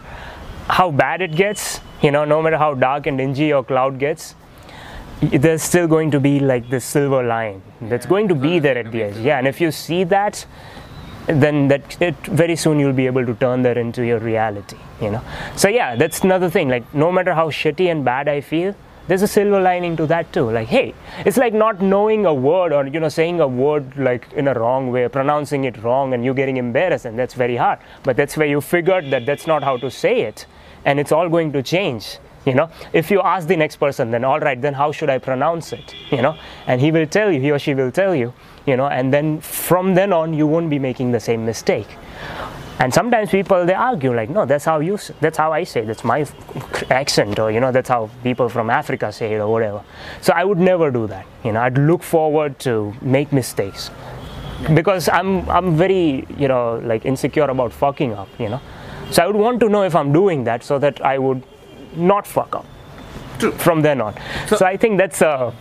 how 0.68 0.90
bad 0.90 1.22
it 1.22 1.34
gets, 1.34 1.80
you 2.02 2.10
know, 2.10 2.24
no 2.24 2.42
matter 2.42 2.58
how 2.58 2.74
dark 2.74 3.06
and 3.06 3.18
dingy 3.18 3.46
your 3.46 3.64
cloud 3.64 3.98
gets, 3.98 4.34
there's 5.20 5.62
still 5.62 5.88
going 5.88 6.10
to 6.10 6.20
be 6.20 6.38
like 6.38 6.68
this 6.68 6.84
silver 6.84 7.22
line 7.22 7.60
that's 7.82 8.06
going 8.06 8.28
to 8.28 8.34
be 8.34 8.58
there 8.58 8.78
at 8.78 8.92
the 8.92 9.02
edge. 9.02 9.16
Yeah, 9.16 9.38
and 9.38 9.48
if 9.48 9.60
you 9.60 9.72
see 9.72 10.04
that, 10.04 10.46
then 11.26 11.68
that 11.68 12.00
it, 12.00 12.14
very 12.26 12.56
soon 12.56 12.78
you'll 12.78 12.92
be 12.92 13.06
able 13.06 13.26
to 13.26 13.34
turn 13.34 13.62
that 13.62 13.76
into 13.76 14.04
your 14.04 14.18
reality, 14.18 14.76
you 15.00 15.10
know. 15.10 15.22
So 15.56 15.68
yeah, 15.68 15.96
that's 15.96 16.20
another 16.20 16.48
thing. 16.48 16.68
Like 16.68 16.94
no 16.94 17.10
matter 17.10 17.34
how 17.34 17.50
shitty 17.50 17.90
and 17.90 18.04
bad 18.04 18.28
I 18.28 18.40
feel, 18.40 18.74
there's 19.08 19.22
a 19.22 19.26
silver 19.26 19.60
lining 19.60 19.96
to 19.96 20.06
that 20.06 20.32
too. 20.32 20.50
Like 20.50 20.68
hey, 20.68 20.94
it's 21.26 21.36
like 21.36 21.52
not 21.52 21.80
knowing 21.82 22.26
a 22.26 22.32
word 22.32 22.72
or 22.72 22.86
you 22.86 23.00
know 23.00 23.08
saying 23.08 23.40
a 23.40 23.48
word 23.48 23.96
like 23.96 24.32
in 24.34 24.48
a 24.48 24.54
wrong 24.54 24.90
way, 24.92 25.08
pronouncing 25.08 25.64
it 25.64 25.82
wrong, 25.82 26.14
and 26.14 26.24
you 26.24 26.34
getting 26.34 26.58
embarrassed, 26.58 27.06
and 27.06 27.18
that's 27.18 27.34
very 27.34 27.56
hard. 27.56 27.78
But 28.02 28.16
that's 28.16 28.36
where 28.36 28.46
you 28.46 28.60
figured 28.60 29.10
that 29.10 29.26
that's 29.26 29.46
not 29.46 29.62
how 29.62 29.76
to 29.78 29.90
say 29.90 30.20
it, 30.22 30.46
and 30.84 31.00
it's 31.00 31.12
all 31.12 31.28
going 31.28 31.52
to 31.52 31.62
change. 31.62 32.18
You 32.46 32.54
know, 32.54 32.70
if 32.92 33.10
you 33.10 33.20
ask 33.20 33.46
the 33.48 33.56
next 33.56 33.76
person, 33.76 34.10
then 34.10 34.24
all 34.24 34.40
right, 34.40 34.60
then 34.60 34.72
how 34.72 34.92
should 34.92 35.10
I 35.10 35.18
pronounce 35.18 35.72
it? 35.72 35.94
You 36.10 36.22
know, 36.22 36.38
and 36.66 36.80
he 36.80 36.90
will 36.92 37.06
tell 37.06 37.30
you, 37.32 37.40
he 37.40 37.50
or 37.50 37.58
she 37.58 37.74
will 37.74 37.90
tell 37.90 38.14
you. 38.14 38.32
You 38.66 38.76
know, 38.76 38.86
and 38.86 39.12
then 39.12 39.40
from 39.40 39.94
then 39.94 40.12
on, 40.12 40.34
you 40.34 40.46
won't 40.46 40.70
be 40.70 40.78
making 40.78 41.12
the 41.12 41.20
same 41.20 41.44
mistake 41.44 41.88
and 42.80 42.94
sometimes 42.94 43.30
people 43.30 43.66
they 43.66 43.74
argue 43.74 44.14
like 44.14 44.30
no 44.30 44.44
that's 44.46 44.64
how 44.64 44.78
you 44.80 44.98
that's 45.20 45.36
how 45.36 45.52
i 45.52 45.64
say 45.64 45.80
that's 45.84 46.04
my 46.04 46.24
accent 46.90 47.38
or 47.38 47.50
you 47.50 47.60
know 47.60 47.72
that's 47.72 47.88
how 47.88 48.08
people 48.22 48.48
from 48.48 48.70
africa 48.70 49.10
say 49.12 49.34
it 49.34 49.38
or 49.38 49.48
whatever. 49.50 49.82
So 50.20 50.32
i 50.32 50.44
would 50.44 50.58
never 50.58 50.90
do 50.90 51.06
that 51.08 51.26
you 51.44 51.52
know. 51.52 51.60
I'd 51.60 51.78
look 51.78 52.02
forward 52.02 52.58
to 52.60 52.94
make 53.02 53.32
mistakes. 53.32 53.90
Because 54.74 55.08
i'm 55.08 55.48
i'm 55.50 55.76
very 55.76 56.26
you 56.36 56.48
know 56.48 56.80
like 56.84 57.04
insecure 57.04 57.44
about 57.50 57.72
fucking 57.72 58.12
up 58.12 58.28
you 58.38 58.48
know. 58.48 58.60
So 59.10 59.22
i 59.22 59.26
would 59.26 59.36
want 59.36 59.60
to 59.60 59.68
know 59.68 59.82
if 59.82 59.94
i'm 59.94 60.12
doing 60.12 60.44
that 60.44 60.62
so 60.62 60.78
that 60.78 61.00
i 61.00 61.18
would 61.18 61.42
not 61.96 62.26
fuck 62.26 62.54
up. 62.56 62.66
True. 63.38 63.52
from 63.52 63.82
then 63.82 64.00
on. 64.00 64.14
So, 64.48 64.56
So- 64.56 64.66
i 64.66 64.76
think 64.76 64.98
that's 64.98 65.22
uh 65.22 65.52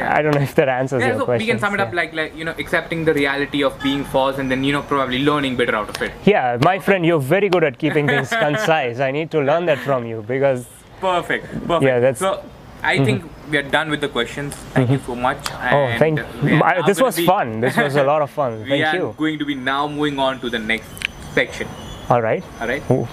i 0.00 0.20
don't 0.22 0.34
know 0.34 0.40
if 0.40 0.54
that 0.54 0.68
answers 0.68 1.00
Yeah, 1.00 1.08
your 1.08 1.18
so 1.20 1.24
question 1.26 1.46
we 1.46 1.50
can 1.52 1.58
sum 1.58 1.74
it 1.74 1.80
up 1.80 1.92
like 1.92 2.12
like 2.12 2.36
you 2.36 2.44
know 2.44 2.54
accepting 2.58 3.04
the 3.04 3.14
reality 3.14 3.62
of 3.62 3.80
being 3.82 4.04
false 4.04 4.38
and 4.38 4.50
then 4.50 4.64
you 4.64 4.72
know 4.72 4.82
probably 4.82 5.24
learning 5.24 5.56
better 5.56 5.76
out 5.76 5.88
of 5.88 6.02
it. 6.02 6.12
yeah 6.24 6.58
my 6.62 6.78
friend 6.78 7.06
you're 7.06 7.20
very 7.20 7.48
good 7.48 7.64
at 7.64 7.78
keeping 7.78 8.06
things 8.06 8.28
concise 8.46 8.98
i 9.00 9.10
need 9.10 9.30
to 9.30 9.40
learn 9.40 9.66
that 9.66 9.78
from 9.78 10.06
you 10.06 10.24
because 10.26 10.66
Perfect. 11.00 11.44
Perfect. 11.68 11.82
Yeah, 11.82 11.98
that's- 12.00 12.18
so. 12.18 12.42
I 12.82 12.98
mhm. 12.98 13.04
think 13.04 13.24
we 13.50 13.58
are 13.58 13.62
done 13.62 13.90
with 13.90 14.00
the 14.00 14.08
questions. 14.08 14.54
Thank 14.74 14.90
you 14.90 14.98
mhm. 14.98 15.06
so 15.06 15.14
much. 15.14 15.38
Oh, 15.50 15.84
uh, 15.84 15.98
thank 15.98 16.20
we 16.42 16.52
are 16.54 16.62
I, 16.64 16.80
now 16.80 16.86
This 16.86 17.00
was 17.00 17.16
be- 17.16 17.26
fun. 17.26 17.60
This 17.60 17.76
was 17.76 17.96
a 17.96 18.04
lot 18.04 18.22
of 18.22 18.30
fun. 18.30 18.58
thank 18.58 18.70
we 18.70 18.80
Thank 18.82 18.94
are 18.94 18.96
you. 18.96 19.14
going 19.18 19.38
to 19.38 19.44
be 19.44 19.54
now 19.54 19.88
moving 19.88 20.18
on 20.18 20.40
to 20.40 20.48
the 20.50 20.58
next 20.58 20.88
section. 21.34 21.68
All 22.08 22.22
right. 22.22 22.44
All 22.60 22.68
right. 22.68 22.82
Ooh. 22.90 23.08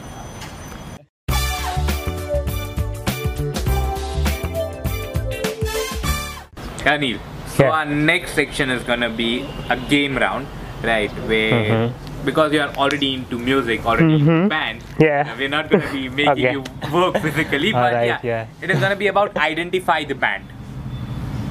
Yeah, 6.85 6.97
Neel. 6.97 7.19
So 7.55 7.63
Yeah. 7.63 7.71
our 7.71 7.85
next 7.85 8.33
section 8.33 8.69
is 8.69 8.83
gonna 8.83 9.09
be 9.09 9.45
a 9.69 9.77
game 9.77 10.17
round, 10.17 10.47
right? 10.83 11.11
Where 11.31 11.51
Mm-hmm. 11.63 12.25
because 12.25 12.53
you 12.53 12.61
are 12.61 12.69
already 12.83 13.13
into 13.13 13.37
music, 13.37 13.85
already 13.85 14.15
into 14.19 14.47
band, 14.49 14.81
Yeah. 14.99 15.27
uh, 15.29 15.35
we're 15.37 15.49
not 15.49 15.69
gonna 15.69 15.91
be 15.91 16.09
making 16.21 16.29
Okay. 16.47 16.51
you 16.53 16.63
work 16.91 17.17
physically, 17.25 17.71
but 17.79 17.93
Alright, 17.93 18.07
yeah, 18.07 18.19
yeah. 18.31 18.45
it 18.61 18.69
is 18.71 18.79
gonna 18.79 18.95
be 18.95 19.07
about 19.07 19.37
identify 19.37 20.03
the 20.03 20.15
band. 20.15 20.45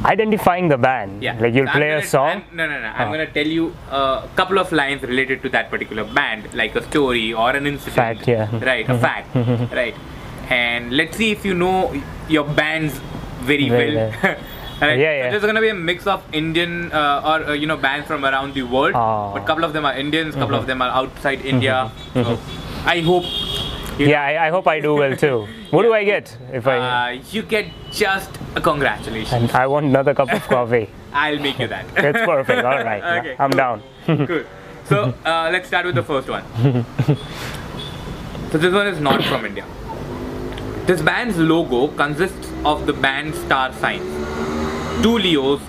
Identifying 0.04 0.66
the 0.68 0.76
band. 0.78 1.22
Yeah. 1.22 1.36
Like 1.38 1.54
you'll 1.54 1.66
So 1.68 1.72
play 1.78 1.90
a 1.90 1.98
gonna- 1.98 2.06
song. 2.14 2.28
I'm- 2.28 2.42
no, 2.52 2.66
no, 2.66 2.78
no. 2.80 2.88
I'm 2.88 3.08
Oh. 3.08 3.12
gonna 3.12 3.26
tell 3.26 3.46
you 3.46 3.72
a 3.90 4.22
couple 4.34 4.58
of 4.58 4.72
lines 4.72 5.02
related 5.02 5.42
to 5.44 5.48
that 5.50 5.70
particular 5.70 6.02
band, 6.04 6.48
like 6.54 6.74
a 6.74 6.82
story 6.82 7.32
or 7.32 7.50
an 7.50 7.66
incident. 7.68 7.94
Fact, 7.96 8.26
yeah. 8.26 8.46
Mm-hmm. 8.46 8.64
Right, 8.70 8.88
a 8.88 8.98
fact. 8.98 9.36
right. 9.82 9.94
And 10.50 10.92
let's 10.96 11.16
see 11.16 11.30
if 11.30 11.44
you 11.44 11.54
know 11.54 11.92
your 12.28 12.44
bands 12.44 12.98
very, 13.42 13.68
Very 13.68 13.94
well. 13.96 14.12
well. 14.22 14.36
Right. 14.82 14.98
Yeah, 14.98 15.24
So 15.26 15.30
there's 15.30 15.44
gonna 15.44 15.60
be 15.60 15.68
a 15.68 15.74
mix 15.74 16.06
of 16.08 16.22
Indian 16.32 16.90
uh, 16.92 17.22
or 17.24 17.50
uh, 17.50 17.52
you 17.52 17.66
know 17.68 17.76
bands 17.76 18.06
from 18.08 18.24
around 18.24 18.54
the 18.54 18.62
world, 18.64 18.94
Oh. 18.96 19.30
but 19.34 19.46
couple 19.46 19.64
of 19.64 19.72
them 19.72 19.84
are 19.84 19.94
Indians, 19.94 20.34
couple 20.34 20.48
Mm-hmm. 20.48 20.62
of 20.62 20.66
them 20.66 20.82
are 20.82 20.90
outside 20.90 21.44
India. 21.44 21.90
So 22.14 22.38
I 22.84 23.00
hope. 23.00 23.24
You 23.98 24.08
Yeah, 24.08 24.22
I, 24.24 24.46
I 24.46 24.50
hope 24.50 24.66
I 24.66 24.80
do 24.80 24.94
well 24.94 25.14
too. 25.16 25.46
What 25.70 25.82
do 25.82 25.92
I 25.94 26.02
get 26.02 26.36
if 26.52 26.66
I? 26.66 26.78
Uh, 26.78 27.20
you 27.30 27.42
get 27.42 27.66
just 27.92 28.30
a 28.56 28.60
congratulations. 28.60 29.32
and 29.32 29.50
I 29.52 29.66
want 29.68 29.86
another 29.86 30.14
cup 30.14 30.32
of 30.32 30.42
coffee. 30.48 30.88
I'll 31.12 31.38
make 31.38 31.58
you 31.60 31.68
that. 31.68 31.84
It's 31.96 32.24
perfect. 32.26 32.64
All 32.64 32.82
right. 32.82 33.02
yeah, 33.02 33.18
Okay, 33.20 33.36
I'm 33.38 33.50
cool. 33.50 33.58
down. 33.58 33.82
Good. 34.26 34.46
So 34.86 35.14
uh, 35.24 35.48
let's 35.52 35.68
start 35.68 35.86
with 35.86 35.94
the 35.94 36.02
first 36.02 36.28
one. 36.28 36.42
so 38.50 38.58
this 38.58 38.72
one 38.74 38.86
is 38.88 38.98
not 39.00 39.22
from 39.24 39.44
India. 39.46 39.64
This 40.86 41.00
band's 41.00 41.38
logo 41.38 41.86
consists 41.96 42.50
of 42.64 42.86
the 42.86 42.92
band 42.92 43.34
star 43.36 43.72
signs. 43.74 44.02
Two 45.01 45.18
Leos, 45.18 45.61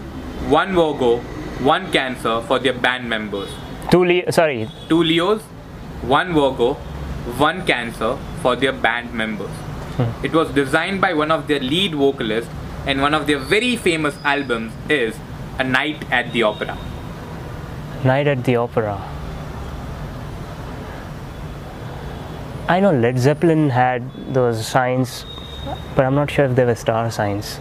one 0.50 0.74
Virgo, 0.76 1.18
one 1.64 1.92
Cancer 1.92 2.42
for 2.42 2.60
their 2.60 2.74
band 2.74 3.08
members. 3.08 3.50
Two 3.92 4.04
le- 4.04 4.32
sorry. 4.32 4.68
Two 4.90 5.02
Leos, 5.04 5.42
one 6.02 6.34
Virgo, 6.34 6.74
one 7.38 7.66
Cancer 7.66 8.18
for 8.42 8.56
their 8.56 8.74
band 8.74 9.14
members. 9.14 9.50
Hmm. 9.98 10.26
It 10.26 10.34
was 10.34 10.50
designed 10.52 11.00
by 11.00 11.14
one 11.14 11.32
of 11.32 11.48
their 11.48 11.60
lead 11.60 11.96
vocalists, 11.96 12.52
and 12.86 13.02
one 13.02 13.14
of 13.14 13.28
their 13.28 13.38
very 13.40 13.76
famous 13.76 14.16
albums 14.26 14.74
is 14.90 15.16
A 15.60 15.64
Night 15.64 16.04
at 16.12 16.34
the 16.34 16.44
Opera. 16.44 16.78
Night 18.04 18.28
at 18.28 18.44
the 18.44 18.56
Opera. 18.58 19.02
I 22.68 22.80
know 22.80 22.92
Led 22.92 23.20
Zeppelin 23.20 23.70
had 23.70 24.10
those 24.34 24.66
signs, 24.66 25.26
but 25.96 26.06
I'm 26.06 26.16
not 26.16 26.32
sure 26.32 26.46
if 26.46 26.56
they 26.56 26.66
were 26.66 26.76
star 26.76 27.10
signs. 27.12 27.60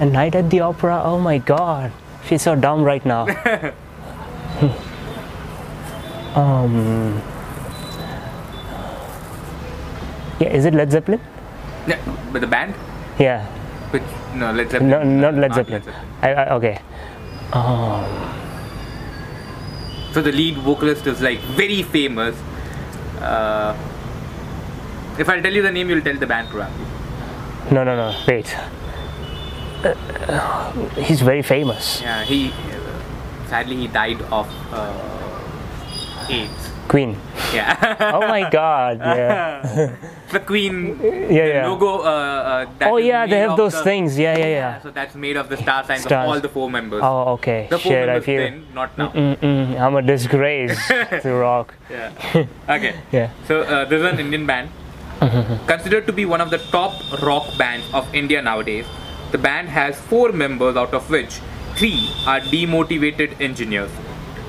And 0.00 0.12
Night 0.12 0.34
at 0.34 0.50
the 0.50 0.60
Opera, 0.60 1.02
oh 1.04 1.18
my 1.20 1.38
god, 1.38 1.92
she's 2.26 2.42
so 2.42 2.54
dumb 2.56 2.82
right 2.82 3.04
now. 3.06 3.22
um, 6.34 7.22
yeah, 10.40 10.48
is 10.48 10.64
it 10.64 10.74
Led 10.74 10.90
Zeppelin? 10.90 11.20
Yeah, 11.86 12.00
but 12.32 12.40
the 12.40 12.46
band? 12.48 12.74
Yeah, 13.18 13.46
Which 13.92 14.02
no, 14.34 14.50
Led 14.52 14.70
Zeppelin. 14.70 14.90
no, 14.90 15.02
not 15.04 15.34
Led 15.34 15.50
Not 15.50 15.54
Zeppelin. 15.54 15.82
I, 16.22 16.32
I, 16.34 16.54
okay. 16.54 16.80
So 20.12 20.22
the 20.22 20.32
lead 20.32 20.56
vocalist 20.58 21.06
is 21.06 21.20
like 21.20 21.38
very 21.40 21.82
famous. 21.82 22.36
Uh, 23.20 23.76
if 25.18 25.28
I 25.28 25.40
tell 25.40 25.52
you 25.52 25.62
the 25.62 25.70
name, 25.70 25.88
you'll 25.88 26.00
tell 26.02 26.16
the 26.16 26.26
band 26.26 26.48
probably. 26.48 26.84
No, 27.70 27.84
no, 27.84 27.94
no, 27.96 28.12
wait. 28.26 28.56
Uh, 29.84 30.72
he's 31.00 31.20
very 31.20 31.42
famous. 31.42 32.00
Yeah, 32.02 32.24
he 32.24 32.52
sadly 33.48 33.76
he 33.76 33.86
died 33.88 34.20
of 34.32 34.48
uh, 34.72 36.28
AIDS. 36.30 36.70
Queen. 36.88 37.16
Yeah, 37.54 37.96
Oh 38.12 38.20
my 38.28 38.48
god, 38.50 38.98
yeah. 39.00 39.90
the 40.32 40.40
Queen 40.40 40.98
Yeah, 41.00 41.28
the 41.28 41.34
yeah. 41.64 41.66
logo. 41.68 42.00
Uh, 42.00 42.04
uh, 42.04 42.66
that 42.78 42.90
Oh 42.92 42.96
yeah, 42.98 43.24
they 43.26 43.38
have 43.40 43.56
those 43.56 43.72
the- 43.72 43.82
things. 43.84 44.18
Yeah, 44.18 44.36
yeah, 44.36 44.46
yeah. 44.46 44.80
So 44.82 44.90
that's 44.90 45.14
made 45.14 45.36
of 45.36 45.48
the 45.48 45.56
star 45.56 45.82
signs 45.84 46.02
Stars. 46.02 46.24
of 46.24 46.28
all 46.34 46.40
the 46.40 46.48
four 46.48 46.70
members. 46.70 47.00
Oh, 47.02 47.32
okay. 47.40 47.68
the 47.70 47.78
four 47.78 47.92
Shit, 47.92 48.08
I 48.08 48.20
feel. 48.20 48.40
then, 48.40 48.66
not 48.74 48.96
now. 48.98 49.08
Mm-mm, 49.12 49.80
I'm 49.80 49.96
a 49.96 50.02
disgrace 50.02 50.76
to 51.22 51.32
rock. 51.32 51.74
Yeah. 51.90 52.12
Okay. 52.68 52.94
Yeah. 53.12 53.30
So 53.48 53.62
uh, 53.62 53.84
this 53.86 54.00
is 54.00 54.06
an 54.12 54.20
Indian 54.20 54.44
band, 54.46 54.68
considered 55.66 56.06
to 56.06 56.12
be 56.12 56.24
one 56.26 56.40
of 56.42 56.50
the 56.50 56.58
top 56.68 56.92
rock 57.22 57.48
bands 57.56 57.86
of 57.94 58.04
India 58.14 58.42
nowadays. 58.42 58.84
The 59.32 59.38
band 59.38 59.68
has 59.68 60.00
four 60.00 60.32
members, 60.32 60.76
out 60.76 60.94
of 60.94 61.10
which 61.10 61.40
three 61.76 62.10
are 62.26 62.40
demotivated 62.40 63.40
engineers 63.40 63.90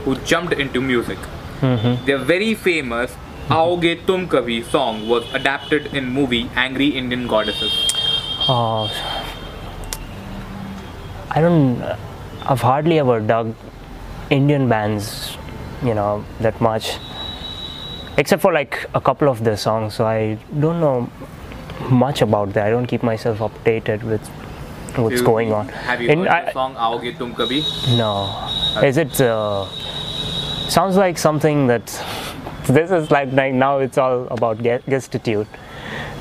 who 0.04 0.16
jumped 0.18 0.54
into 0.54 0.82
music. 0.82 1.18
Mm-hmm. 1.62 2.06
Their 2.06 2.20
very 2.20 2.54
famous 2.54 3.16
"Aoge 3.48 4.06
Tum 4.06 4.28
Kabhi" 4.28 4.64
song 4.64 5.08
was 5.08 5.24
adapted 5.34 5.88
in 5.94 6.10
movie 6.10 6.50
Angry 6.56 6.90
Indian 6.90 7.28
Goddesses. 7.28 7.88
Oh, 8.48 8.92
I 11.32 11.42
don't. 11.42 11.82
I've 12.44 12.62
hardly 12.62 13.00
ever 13.00 13.20
dug 13.20 13.56
Indian 14.30 14.70
bands, 14.70 15.38
you 15.84 15.94
know, 15.94 16.24
that 16.42 16.62
much. 16.62 16.98
Except 18.18 18.42
for 18.42 18.54
like 18.54 18.88
a 18.94 19.02
couple 19.02 19.28
of 19.28 19.44
their 19.44 19.58
songs, 19.58 19.96
so 19.96 20.06
I 20.06 20.38
don't 20.60 20.80
know 20.80 21.10
much 21.90 22.22
about 22.22 22.54
that. 22.54 22.68
I 22.68 22.70
don't 22.70 22.86
keep 22.86 23.04
myself 23.04 23.40
updated 23.40 24.04
with 24.04 24.30
what's 25.04 25.20
You- 25.22 25.26
going 25.26 25.54
on. 25.54 25.68
Have 25.70 26.02
you 26.02 26.10
In- 26.10 26.20
heard 26.20 26.28
I- 26.30 26.46
the 26.46 26.52
song 26.54 26.76
"Aoge 26.76 27.18
Tum 27.18 27.34
Kabhi"? 27.36 27.62
No. 27.98 28.30
Is 28.84 28.98
it? 28.98 29.20
Uh, 29.22 29.66
sounds 30.70 30.96
like 30.98 31.18
something 31.18 31.68
that. 31.68 31.86
This 32.68 32.89
is 32.89 33.12
like, 33.12 33.32
like 33.34 33.54
now 33.54 33.78
it's 33.78 33.98
all 34.00 34.28
about 34.32 34.58
ge- 34.58 34.82
gestitude. 34.89 35.46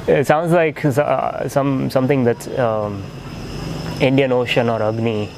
It 0.06 0.26
sounds 0.26 0.52
like 0.52 0.84
uh, 0.84 1.48
some 1.48 1.88
something 1.88 2.24
that 2.24 2.46
um, 2.58 3.02
Indian 4.00 4.30
Ocean 4.32 4.68
or 4.68 4.82
Agni 4.82 5.30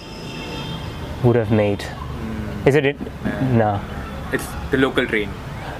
would 1.22 1.36
have 1.36 1.52
made. 1.52 1.82
Hmm. 1.82 2.68
Is 2.68 2.74
it? 2.74 2.86
it? 2.86 2.96
No. 3.52 3.80
It's 4.32 4.44
the 4.72 4.78
local 4.78 5.06
train. 5.06 5.30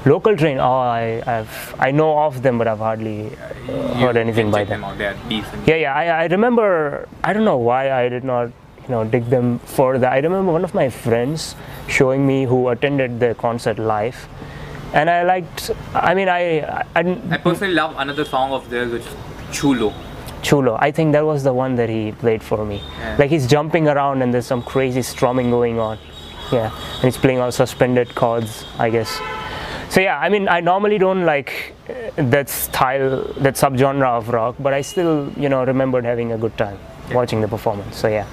Local 0.07 0.37
train. 0.37 0.59
Oh, 0.59 0.79
I, 0.79 1.21
I've 1.27 1.75
I 1.81 1.91
know 1.91 2.17
of 2.21 2.43
them, 2.43 2.59
but 2.59 2.69
I've 2.69 2.79
hardly 2.79 3.37
uh, 3.37 3.95
heard 3.95 4.17
anything 4.17 4.53
by 4.53 4.61
check 4.61 4.69
them. 4.69 4.85
out. 4.85 4.97
They 4.99 5.07
are 5.07 5.17
decent. 5.29 5.67
Yeah, 5.67 5.75
yeah. 5.77 5.95
I, 5.95 6.05
I 6.23 6.27
remember. 6.27 7.09
I 7.25 7.33
don't 7.33 7.45
know 7.45 7.57
why 7.57 7.91
I 7.91 8.09
did 8.09 8.23
not, 8.23 8.47
you 8.85 8.89
know, 8.89 9.03
dig 9.05 9.25
them 9.31 9.59
further. 9.61 10.07
I 10.07 10.19
remember 10.19 10.53
one 10.53 10.63
of 10.63 10.75
my 10.75 10.89
friends 10.91 11.57
showing 11.89 12.25
me 12.25 12.45
who 12.45 12.69
attended 12.69 13.19
the 13.19 13.35
concert 13.35 13.81
live, 13.81 14.29
and 14.95 15.11
I 15.11 15.25
liked. 15.25 15.73
I 15.93 16.15
mean, 16.15 16.29
I, 16.29 16.61
I, 16.61 16.85
I 16.95 17.01
I 17.33 17.39
personally 17.39 17.75
love 17.75 17.95
another 17.99 18.25
song 18.25 18.53
of 18.53 18.71
theirs, 18.71 18.93
which 18.93 19.03
is 19.03 19.15
Choo 19.51 19.75
Lo. 19.75 19.93
Chulo. 20.43 20.77
I 20.81 20.93
think 20.93 21.11
that 21.15 21.25
was 21.27 21.43
the 21.43 21.53
one 21.53 21.75
that 21.75 21.89
he 21.89 22.13
played 22.13 22.41
for 22.45 22.65
me. 22.65 22.81
Yeah. 23.01 23.17
Like 23.19 23.31
he's 23.31 23.49
jumping 23.49 23.89
around 23.89 24.23
and 24.23 24.33
there's 24.33 24.47
some 24.47 24.63
crazy 24.63 25.03
strumming 25.03 25.51
going 25.51 25.81
on. 25.81 25.99
Yeah, 26.53 26.71
and 26.95 27.03
he's 27.03 27.17
playing 27.17 27.41
on 27.41 27.51
suspended 27.51 28.15
chords, 28.15 28.65
I 28.79 28.91
guess. 28.91 29.19
So 29.89 30.01
yeah, 30.01 30.19
I 30.19 30.29
mean, 30.29 30.49
I 30.49 30.61
normally 30.61 30.99
don't 30.99 31.25
like 31.25 31.75
that 32.17 32.49
style, 32.49 33.23
that 33.39 33.55
subgenre 33.55 34.07
of 34.07 34.29
rock, 34.29 34.57
but 34.59 34.75
I 34.75 34.83
still, 34.83 35.33
you 35.37 35.49
know, 35.49 35.65
remembered 35.65 36.05
having 36.05 36.33
a 36.33 36.39
good 36.39 36.57
time 36.59 36.79
watching 37.13 37.41
the 37.41 37.49
performance. 37.49 37.97
So 37.97 38.09
yeah. 38.09 38.27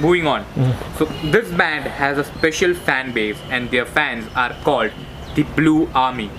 Moving 0.00 0.26
on. 0.26 0.44
Mm. 0.54 0.98
So 0.98 1.04
this 1.30 1.50
band 1.50 1.84
has 1.84 2.18
a 2.18 2.24
special 2.24 2.74
fan 2.74 3.12
base, 3.12 3.38
and 3.50 3.70
their 3.70 3.86
fans 3.86 4.28
are 4.34 4.54
called 4.62 4.92
the 5.34 5.42
Blue 5.42 5.88
Army. 5.94 6.30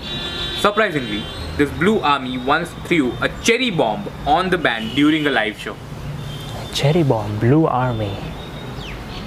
Surprisingly, 0.58 1.24
this 1.56 1.70
Blue 1.78 2.00
Army 2.00 2.38
once 2.38 2.70
threw 2.84 3.12
a 3.20 3.28
cherry 3.42 3.70
bomb 3.70 4.08
on 4.26 4.50
the 4.50 4.58
band 4.58 4.94
during 4.94 5.26
a 5.26 5.30
live 5.30 5.58
show. 5.58 5.76
Cherry 6.72 7.02
Bomb, 7.02 7.38
Blue 7.38 7.66
Army. 7.66 8.14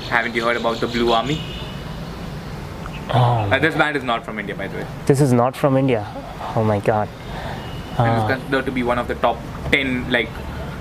Haven't 0.09 0.33
you 0.33 0.43
heard 0.43 0.57
about 0.57 0.79
the 0.79 0.87
Blue 0.87 1.11
Army? 1.11 1.41
Oh, 3.15 3.19
Uh, 3.51 3.59
this 3.59 3.75
band 3.75 3.95
is 3.95 4.03
not 4.03 4.25
from 4.25 4.39
India, 4.39 4.55
by 4.55 4.67
the 4.67 4.77
way. 4.77 4.85
this 5.05 5.21
is 5.21 5.31
not 5.33 5.55
from 5.55 5.77
India. 5.77 6.05
Oh 6.55 6.63
my 6.63 6.79
God. 6.79 7.07
And 7.97 8.07
Ah. 8.09 8.15
it's 8.17 8.27
considered 8.33 8.65
to 8.65 8.71
be 8.71 8.83
one 8.83 8.97
of 8.97 9.07
the 9.07 9.15
top 9.15 9.37
10 9.71 10.09
like 10.09 10.29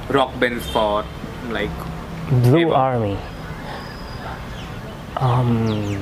rock 0.09 0.31
bands 0.41 0.67
for 0.77 1.05
like 1.51 1.71
Blue 2.31 2.63
Ever. 2.69 2.75
Army. 2.75 3.17
Um, 5.17 5.99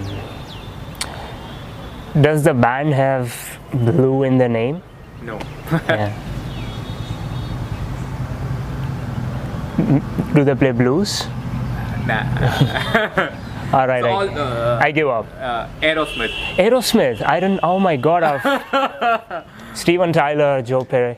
does 2.20 2.42
the 2.44 2.54
band 2.54 2.94
have 2.94 3.34
blue 3.72 4.22
in 4.22 4.38
the 4.38 4.48
name? 4.48 4.82
no. 5.22 5.38
Yeah. 5.88 6.12
Do 10.34 10.44
they 10.44 10.54
play 10.54 10.72
blues? 10.72 11.26
nah. 12.06 12.22
All 13.72 13.86
right, 13.86 14.02
all 14.04 14.28
I, 14.28 14.34
uh, 14.34 14.80
I 14.82 14.90
give 14.90 15.08
up. 15.08 15.26
uh, 15.38 15.68
Aerosmith. 15.80 16.32
Aerosmith. 16.56 17.22
I 17.22 17.38
don't. 17.40 17.60
Oh 17.62 17.78
my 17.78 17.96
God. 17.96 18.22
I've, 18.24 19.44
Steven 19.74 20.12
Tyler, 20.12 20.62
Joe 20.62 20.84
Perry. 20.84 21.16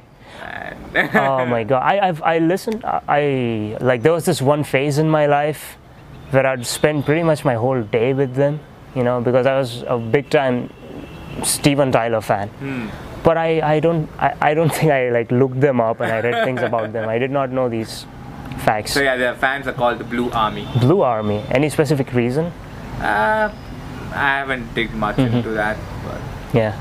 oh 0.94 1.46
my 1.46 1.64
god 1.70 1.82
i 1.82 2.08
I've, 2.08 2.20
i 2.22 2.38
listened 2.38 2.84
I, 2.84 3.76
like 3.80 4.02
there 4.02 4.12
was 4.12 4.24
this 4.26 4.42
one 4.42 4.62
phase 4.64 4.98
in 4.98 5.08
my 5.08 5.24
life 5.26 5.78
where 6.30 6.46
i'd 6.46 6.66
spend 6.66 7.06
pretty 7.06 7.22
much 7.22 7.44
my 7.46 7.54
whole 7.54 7.82
day 7.82 8.12
with 8.12 8.34
them 8.34 8.60
you 8.94 9.02
know 9.02 9.20
because 9.20 9.46
i 9.46 9.56
was 9.58 9.82
a 9.86 9.96
big 9.98 10.28
time 10.28 10.68
steven 11.44 11.92
tyler 11.92 12.20
fan 12.20 12.50
but 13.22 13.38
i 13.38 13.74
i 13.76 13.80
don't 13.80 14.10
I, 14.18 14.34
I 14.50 14.54
don't 14.54 14.74
think 14.80 14.92
i 14.92 15.08
like 15.10 15.30
looked 15.30 15.60
them 15.60 15.80
up 15.80 16.00
and 16.00 16.12
i 16.12 16.20
read 16.20 16.44
things 16.44 16.60
about 16.60 16.92
them 16.92 17.08
i 17.08 17.18
did 17.18 17.30
not 17.30 17.50
know 17.50 17.68
these 17.70 18.04
facts 18.60 18.92
So 18.92 19.00
yeah, 19.00 19.16
their 19.16 19.34
fans 19.34 19.66
are 19.66 19.72
called 19.72 19.98
the 19.98 20.04
Blue 20.04 20.30
Army. 20.30 20.66
blue 20.80 21.02
army 21.02 21.42
any 21.50 21.68
specific 21.68 22.12
reason 22.12 22.52
Uh, 23.00 23.50
I 24.14 24.38
haven't 24.38 24.74
digged 24.74 24.94
much 24.94 25.16
Mm-hmm. 25.16 25.36
into 25.36 25.50
that, 25.50 25.76
but 26.04 26.20
yeah 26.54 26.76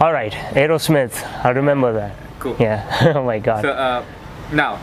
all 0.00 0.12
right 0.12 0.32
aerosmith 0.54 1.22
i'll 1.44 1.54
remember 1.54 1.92
that 1.92 2.12
cool. 2.38 2.56
yeah 2.58 3.12
oh 3.16 3.22
my 3.24 3.38
god 3.38 3.62
So 3.62 3.70
uh, 3.70 4.04
now, 4.52 4.78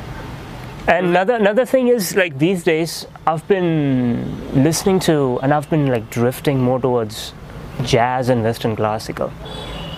And 0.88 1.07
another 1.07 1.35
another 1.35 1.65
thing 1.65 1.88
is 1.89 2.15
like 2.15 2.38
these 2.39 2.63
days 2.63 3.05
I've 3.25 3.45
been 3.47 3.73
listening 4.63 4.99
to 5.07 5.15
and 5.43 5.53
I've 5.53 5.69
been 5.69 5.88
like 5.88 6.09
drifting 6.09 6.61
more 6.61 6.79
towards 6.79 7.33
jazz 7.83 8.29
and 8.29 8.41
Western 8.43 8.75
classical. 8.77 9.29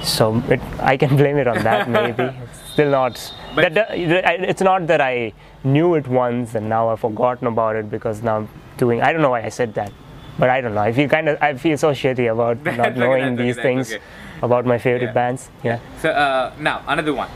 So 0.01 0.41
it, 0.49 0.59
I 0.79 0.97
can 0.97 1.15
blame 1.17 1.37
it 1.37 1.47
on 1.47 1.59
that 1.63 1.87
maybe. 1.97 2.23
It's 2.23 2.71
still 2.73 2.89
not. 2.89 3.21
But- 3.55 3.73
that, 3.73 3.87
it's 3.91 4.61
not 4.61 4.87
that 4.87 5.01
I 5.01 5.33
knew 5.63 5.95
it 5.95 6.07
once 6.07 6.55
and 6.55 6.69
now 6.69 6.89
I've 6.89 6.99
forgotten 6.99 7.47
about 7.47 7.75
it 7.75 7.89
because 7.89 8.21
now 8.23 8.37
I'm 8.37 8.49
doing. 8.77 9.01
I 9.01 9.11
don't 9.11 9.21
know 9.21 9.31
why 9.31 9.43
I 9.43 9.49
said 9.49 9.73
that, 9.75 9.91
but 10.37 10.49
I 10.49 10.61
don't 10.61 10.73
know. 10.75 10.81
I 10.81 10.91
feel 10.93 11.09
kind 11.09 11.29
of 11.29 11.41
I 11.41 11.53
feel 11.55 11.77
so 11.77 11.91
shitty 11.91 12.31
about 12.31 12.63
not 12.77 12.95
knowing 12.95 13.35
these 13.35 13.55
things 13.57 13.91
okay. 13.93 14.03
about 14.41 14.65
my 14.65 14.77
favorite 14.77 15.07
Yeah. 15.07 15.13
bands. 15.13 15.49
Yeah. 15.63 15.79
so 16.01 16.09
uh, 16.11 16.53
now 16.59 16.81
another 16.87 17.13
one. 17.13 17.29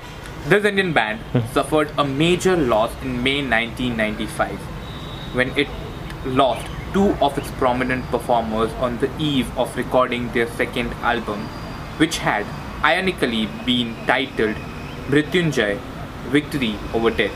This 0.48 0.66
Indian 0.66 0.92
band 0.94 1.20
Hmm. 1.32 1.40
suffered 1.54 1.92
a 1.98 2.04
major 2.06 2.56
loss 2.58 2.92
in 3.02 3.24
May 3.24 3.42
1995 3.42 4.60
when 5.36 5.58
it 5.58 5.68
lost 6.26 6.68
two 6.94 7.12
of 7.28 7.38
its 7.38 7.50
prominent 7.52 8.06
performers 8.12 8.72
on 8.74 8.98
the 9.00 9.10
eve 9.18 9.48
of 9.58 9.76
recording 9.76 10.32
their 10.34 10.48
second 10.58 10.92
album, 11.02 11.40
which 11.98 12.18
had 12.20 12.46
ironically 12.84 13.48
been 13.66 13.96
titled 14.06 14.56
Mrityunjay 15.08 15.80
Victory 16.30 16.76
Over 16.94 17.10
Death. 17.12 17.36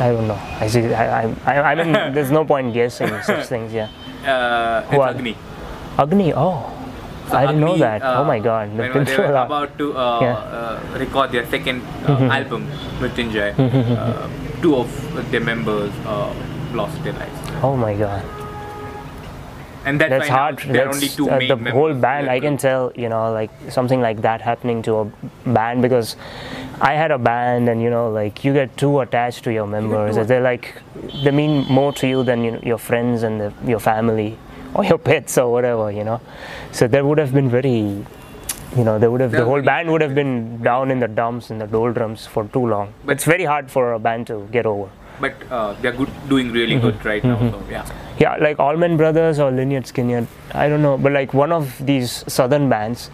I 0.00 0.08
don't 0.10 0.26
know. 0.26 0.40
I 0.58 0.66
see. 0.68 0.92
I, 0.94 1.28
I, 1.44 1.72
I 1.72 1.74
mean, 1.74 1.92
there's 2.14 2.30
no 2.30 2.44
point 2.44 2.72
guessing 2.72 3.08
such 3.22 3.46
things. 3.52 3.72
Yeah. 3.72 3.88
Uh, 4.24 4.84
it's 4.90 5.04
Agni. 5.04 5.36
Agni. 5.98 6.32
Oh. 6.34 6.70
So 7.28 7.36
I 7.36 7.46
didn't 7.46 7.60
know 7.60 7.76
that. 7.78 8.02
uh, 8.02 8.20
oh 8.20 8.24
my 8.24 8.38
god. 8.40 8.76
they 8.76 9.16
were 9.16 9.36
about 9.36 9.78
to 9.78 9.96
uh, 9.96 10.20
Yeah. 10.20 10.36
Mm-hmm. 10.36 10.94
uh, 10.94 10.98
record 10.98 11.30
their 11.32 11.46
second 11.46 11.82
uh, 12.08 12.28
album, 12.32 12.66
Mrityunjay, 12.98 13.54
uh, 13.56 14.28
two 14.60 14.76
of 14.76 14.90
their 15.30 15.40
members 15.40 15.92
uh, 16.04 16.34
lost 16.72 17.02
their 17.04 17.12
lives. 17.14 17.38
Oh 17.62 17.76
my 17.76 17.94
god. 17.94 18.24
And 19.84 20.00
that's, 20.00 20.10
That's 20.10 20.28
hard. 20.28 20.58
That's 20.58 20.96
only 20.96 21.08
two 21.08 21.28
uh, 21.28 21.38
the 21.56 21.70
whole 21.72 21.92
band. 21.94 22.30
I 22.30 22.38
can 22.40 22.56
tell, 22.56 22.92
you 22.94 23.08
know, 23.08 23.32
like 23.32 23.50
something 23.68 24.00
like 24.00 24.22
that 24.22 24.40
happening 24.40 24.82
to 24.82 24.94
a 24.98 25.04
band 25.46 25.82
because 25.82 26.16
I 26.80 26.94
had 26.94 27.10
a 27.10 27.18
band, 27.18 27.68
and 27.68 27.82
you 27.82 27.90
know, 27.90 28.08
like 28.10 28.44
you 28.44 28.52
get 28.52 28.76
too 28.76 29.00
attached 29.00 29.42
to 29.44 29.52
your 29.52 29.66
members. 29.66 30.14
too 30.16 30.24
They're 30.24 30.40
like 30.40 30.74
they 31.24 31.30
mean 31.32 31.66
more 31.68 31.92
to 31.94 32.06
you 32.06 32.22
than 32.22 32.44
you 32.44 32.52
know, 32.52 32.60
your 32.62 32.78
friends 32.78 33.22
and 33.24 33.40
the, 33.40 33.52
your 33.66 33.80
family 33.80 34.38
or 34.74 34.84
your 34.84 34.98
pets 34.98 35.36
or 35.36 35.50
whatever, 35.52 35.90
you 35.90 36.04
know. 36.04 36.20
So 36.70 36.86
there 36.86 37.04
would 37.04 37.18
have 37.18 37.34
been 37.34 37.50
very, 37.50 37.76
you 38.76 38.84
know, 38.84 38.98
there 38.98 39.10
would 39.10 39.20
have 39.20 39.32
the 39.32 39.44
whole 39.44 39.62
band 39.62 39.90
would 39.90 40.00
have 40.00 40.14
been 40.14 40.62
down 40.62 40.90
in 40.92 41.00
the 41.00 41.08
dumps 41.08 41.50
in 41.50 41.58
the 41.58 41.66
doldrums 41.66 42.26
for 42.26 42.44
too 42.48 42.66
long. 42.66 42.94
But- 43.04 43.12
it's 43.14 43.24
very 43.24 43.44
hard 43.44 43.70
for 43.70 43.92
a 43.94 43.98
band 43.98 44.28
to 44.28 44.48
get 44.52 44.64
over. 44.64 44.88
But 45.20 45.34
uh, 45.50 45.74
they're 45.80 45.92
good, 45.92 46.08
doing 46.28 46.50
really 46.52 46.74
Mm-hmm. 46.76 46.86
good 46.86 47.04
right 47.04 47.22
now. 47.22 47.38
So 47.38 47.62
yeah. 47.70 47.86
Yeah, 48.22 48.36
like 48.36 48.60
Allman 48.60 48.96
Brothers 48.96 49.40
or 49.40 49.50
Lynyrd 49.50 49.86
Skynyrd. 49.92 50.28
I 50.54 50.68
don't 50.68 50.80
know, 50.80 50.96
but 50.96 51.10
like 51.10 51.34
one 51.34 51.50
of 51.50 51.84
these 51.84 52.24
southern 52.32 52.68
bands, 52.68 53.10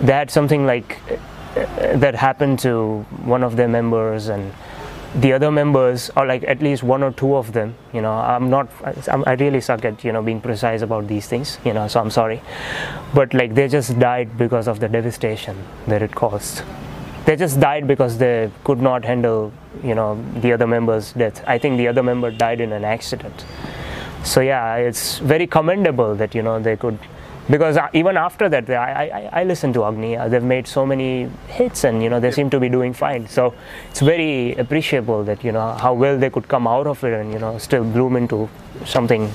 they 0.00 0.12
had 0.12 0.32
something 0.32 0.66
like 0.66 0.98
uh, 1.10 1.96
that 1.98 2.16
happened 2.16 2.58
to 2.60 3.02
one 3.34 3.44
of 3.44 3.54
their 3.54 3.68
members, 3.68 4.26
and 4.26 4.52
the 5.14 5.32
other 5.32 5.52
members, 5.52 6.10
or 6.16 6.26
like 6.26 6.42
at 6.42 6.60
least 6.60 6.82
one 6.82 7.04
or 7.04 7.12
two 7.12 7.36
of 7.36 7.52
them. 7.52 7.76
You 7.92 8.02
know, 8.02 8.10
I'm 8.12 8.50
not. 8.50 8.68
I'm, 9.06 9.22
I 9.28 9.34
really 9.34 9.60
suck 9.60 9.84
at 9.84 10.02
you 10.02 10.10
know 10.10 10.22
being 10.22 10.40
precise 10.40 10.82
about 10.82 11.06
these 11.06 11.28
things. 11.28 11.56
You 11.64 11.72
know, 11.72 11.86
so 11.86 12.00
I'm 12.00 12.10
sorry, 12.10 12.42
but 13.14 13.34
like 13.34 13.54
they 13.54 13.68
just 13.68 13.96
died 14.00 14.36
because 14.36 14.66
of 14.66 14.80
the 14.80 14.88
devastation 14.88 15.64
that 15.86 16.02
it 16.02 16.16
caused. 16.16 16.64
They 17.26 17.36
just 17.36 17.60
died 17.60 17.86
because 17.86 18.18
they 18.18 18.50
could 18.64 18.82
not 18.82 19.04
handle, 19.04 19.52
you 19.84 19.94
know, 19.94 20.20
the 20.40 20.52
other 20.52 20.66
member's 20.66 21.12
death. 21.12 21.44
I 21.46 21.58
think 21.58 21.76
the 21.76 21.86
other 21.86 22.02
member 22.02 22.32
died 22.32 22.60
in 22.60 22.72
an 22.72 22.84
accident 22.84 23.44
so 24.24 24.40
yeah 24.40 24.76
it's 24.76 25.18
very 25.18 25.46
commendable 25.46 26.14
that 26.14 26.34
you 26.34 26.42
know 26.42 26.58
they 26.58 26.76
could 26.76 26.98
because 27.50 27.76
uh, 27.76 27.88
even 27.94 28.16
after 28.16 28.48
that 28.48 28.68
I, 28.68 29.30
I, 29.32 29.40
I 29.40 29.44
listen 29.44 29.72
to 29.72 29.84
Agni. 29.84 30.16
Uh, 30.16 30.28
they've 30.28 30.42
made 30.42 30.66
so 30.66 30.84
many 30.84 31.30
hits 31.46 31.84
and 31.84 32.02
you 32.02 32.10
know 32.10 32.20
they 32.20 32.30
seem 32.30 32.50
to 32.50 32.60
be 32.60 32.68
doing 32.68 32.92
fine. 32.92 33.26
So 33.26 33.54
it's 33.90 34.00
very 34.00 34.54
appreciable 34.54 35.24
that 35.24 35.42
you 35.42 35.52
know 35.52 35.72
how 35.72 35.94
well 35.94 36.18
they 36.18 36.30
could 36.30 36.46
come 36.48 36.66
out 36.66 36.86
of 36.86 37.02
it 37.04 37.14
and 37.14 37.32
you 37.32 37.38
know 37.38 37.56
still 37.58 37.84
bloom 37.84 38.16
into 38.16 38.48
something 38.84 39.32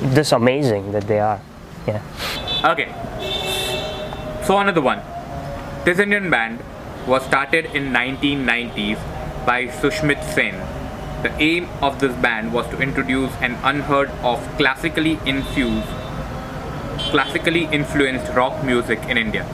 this 0.00 0.32
amazing 0.32 0.92
that 0.92 1.06
they 1.06 1.20
are. 1.20 1.40
Yeah. 1.86 2.02
Okay. 2.64 2.92
So 4.44 4.58
another 4.58 4.80
one. 4.80 5.00
This 5.84 5.98
Indian 5.98 6.30
band 6.30 6.60
was 7.06 7.24
started 7.24 7.66
in 7.66 7.92
1990s 7.92 8.98
by 9.46 9.68
Sushmit 9.68 10.22
Sen, 10.34 10.54
The 11.22 11.32
aim 11.42 11.68
of 11.82 11.98
this 12.00 12.14
band 12.16 12.52
was 12.52 12.66
to 12.68 12.80
introduce 12.80 13.32
an 13.40 13.56
unheard 13.64 14.10
of 14.22 14.38
classically 14.56 15.18
infused, 15.26 15.88
classically 17.10 17.64
influenced 17.66 18.32
rock 18.34 18.62
music 18.64 19.00
in 19.08 19.18
India. 19.18 19.44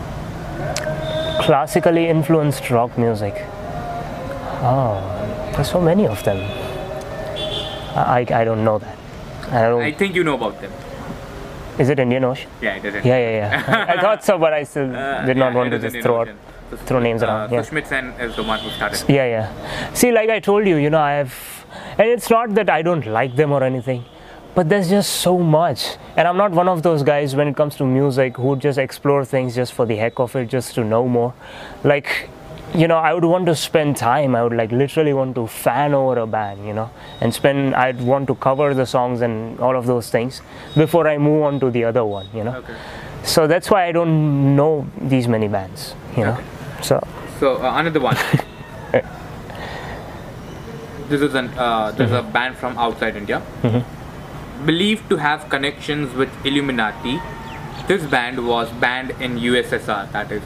Classically 1.43 2.07
influenced 2.09 2.69
rock 2.71 2.97
music. 2.99 3.35
Oh, 4.67 5.01
there's 5.55 5.71
so 5.71 5.81
many 5.81 6.07
of 6.07 6.23
them. 6.25 6.39
I, 7.97 8.27
I 8.31 8.45
don't 8.45 8.65
know 8.65 8.79
that. 8.79 8.97
I 9.51 9.63
don't. 9.63 9.83
I 9.83 9.93
think 9.93 10.15
you 10.15 10.25
know 10.25 10.35
about 10.35 10.61
them. 10.61 10.73
is 11.79 11.89
it 11.89 11.99
Indian 11.99 12.25
Ocean? 12.25 12.51
Yeah, 12.61 12.77
it 12.77 12.85
is. 12.85 13.05
Yeah, 13.05 13.19
yeah, 13.19 13.31
yeah. 13.67 13.87
I 13.97 14.01
thought 14.01 14.23
so, 14.25 14.39
but 14.39 14.53
I 14.53 14.65
still 14.65 14.95
Uh, 14.97 15.25
did 15.25 15.37
not 15.37 15.53
yeah, 15.53 15.57
want 15.59 15.71
to 15.71 15.79
just 15.79 15.97
throw 16.03 16.21
out. 16.23 16.29
So, 16.71 16.77
throw 16.77 17.01
names 17.01 17.23
uh, 17.23 17.27
around. 17.27 17.53
Yeah. 17.53 17.61
Sushmit 17.61 18.21
is 18.21 18.37
the 18.37 18.43
one 18.43 18.59
who 18.61 18.71
started. 18.71 19.05
Yeah, 19.09 19.27
yeah. 19.27 19.93
See, 19.93 20.13
like 20.13 20.31
I 20.31 20.41
told 20.41 20.67
you, 20.67 20.77
you 20.77 20.91
know, 20.91 21.01
I 21.01 21.13
have, 21.13 21.67
and 21.99 22.09
it's 22.09 22.31
not 22.31 22.55
that 22.55 22.71
I 22.71 22.83
don't 22.83 23.07
like 23.07 23.37
them 23.37 23.53
or 23.53 23.63
anything, 23.63 24.05
but 24.55 24.69
there's 24.69 24.89
just 24.89 25.11
so 25.17 25.39
much. 25.39 25.97
And 26.17 26.29
I'm 26.29 26.37
not 26.37 26.53
one 26.53 26.69
of 26.69 26.83
those 26.83 27.03
guys 27.03 27.35
when 27.35 27.49
it 27.49 27.57
comes 27.57 27.77
to 27.77 27.85
music 27.85 28.37
who 28.37 28.57
just 28.57 28.79
explore 28.79 29.25
things 29.25 29.55
just 29.55 29.73
for 29.73 29.85
the 29.85 29.97
heck 29.97 30.19
of 30.19 30.35
it, 30.37 30.47
just 30.49 30.75
to 30.77 30.85
know 30.85 31.07
more. 31.09 31.35
Like, 31.83 32.31
you 32.75 32.89
know, 32.89 32.97
I 32.97 33.15
would 33.15 33.25
want 33.25 33.47
to 33.47 33.55
spend 33.55 33.97
time. 33.97 34.35
I 34.35 34.43
would 34.43 34.53
like 34.53 34.73
literally 34.73 35.13
want 35.13 35.35
to 35.37 35.47
fan 35.47 35.95
over 35.95 36.19
a 36.21 36.27
band, 36.27 36.67
you 36.67 36.73
know, 36.73 36.91
and 37.21 37.33
spend. 37.33 37.75
I'd 37.75 38.01
want 38.01 38.27
to 38.29 38.35
cover 38.35 38.75
the 38.75 38.87
songs 38.87 39.21
and 39.21 39.61
all 39.61 39.77
of 39.77 39.87
those 39.87 40.11
things 40.11 40.41
before 40.77 41.07
I 41.07 41.19
move 41.19 41.43
on 41.43 41.61
to 41.61 41.71
the 41.71 41.85
other 41.85 42.05
one, 42.05 42.29
you 42.35 42.43
know. 42.43 42.57
Okay. 42.57 42.75
So 43.23 43.47
that's 43.47 43.71
why 43.71 43.87
I 43.87 43.93
don't 43.93 44.57
know 44.57 44.87
these 45.01 45.29
many 45.29 45.49
bands, 45.49 45.95
you 46.17 46.25
know. 46.25 46.39
So 46.85 47.01
So 47.41 47.57
uh, 47.63 47.73
another 47.81 48.01
one. 48.01 48.17
this 51.09 51.21
is 51.21 51.35
an 51.35 51.49
uh, 51.57 51.91
this 51.93 52.11
is 52.11 52.17
a 52.17 52.23
band 52.23 52.57
from 52.57 52.77
outside 52.79 53.17
India. 53.17 53.41
Believed 54.67 55.09
to 55.11 55.17
have 55.17 55.49
connections 55.51 56.15
with 56.15 56.31
Illuminati, 56.47 57.21
this 57.89 58.05
band 58.07 58.47
was 58.47 58.71
banned 58.85 59.11
in 59.21 59.39
USSR, 59.39 60.11
that 60.13 60.31
is 60.33 60.43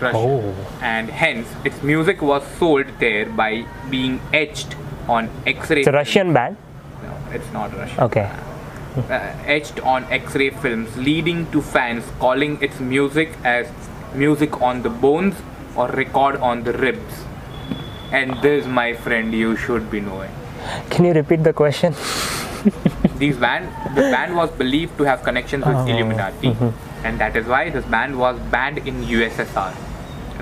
Russia, 0.00 0.18
Oh. 0.18 0.54
and 0.82 1.08
hence 1.10 1.48
its 1.64 1.82
music 1.82 2.20
was 2.22 2.46
sold 2.58 2.86
there 3.00 3.24
by 3.40 3.64
being 3.90 4.20
etched 4.32 4.76
on 5.08 5.30
X-ray. 5.46 5.80
it's 5.80 5.88
a 5.88 5.92
Russian 5.92 6.32
band. 6.34 6.56
No, 7.02 7.16
it's 7.32 7.50
not 7.52 7.74
Russian. 7.76 8.00
Okay. 8.08 8.28
uh, 8.98 9.54
etched 9.56 9.80
on 9.80 10.04
X-ray 10.18 10.50
films, 10.50 10.94
leading 10.96 11.50
to 11.52 11.62
fans 11.62 12.04
calling 12.20 12.58
its 12.62 12.78
music 12.78 13.30
as 13.44 13.66
music 14.14 14.60
on 14.60 14.82
the 14.82 14.90
bones 14.90 15.34
or 15.76 15.88
record 15.88 16.36
on 16.36 16.64
the 16.64 16.72
ribs. 16.72 17.24
And 18.12 18.40
this, 18.42 18.66
my 18.66 18.94
friend, 18.94 19.32
you 19.32 19.56
should 19.56 19.90
be 19.90 20.00
knowing. 20.00 20.30
Can 20.90 21.04
you 21.04 21.12
repeat 21.12 21.44
the 21.44 21.52
question? 21.52 21.94
These 23.18 23.36
band, 23.36 23.68
the 23.96 24.02
band 24.02 24.36
was 24.36 24.50
believed 24.50 24.98
to 24.98 25.04
have 25.04 25.22
connections 25.22 25.64
with 25.64 25.76
Oh, 25.76 25.86
Illuminati, 25.86 26.48
mm-hmm. 26.48 27.06
and 27.06 27.20
that 27.20 27.36
is 27.36 27.46
why 27.46 27.70
this 27.70 27.84
band 27.84 28.18
was 28.18 28.38
banned 28.50 28.78
in 28.78 29.04
USSR, 29.04 29.74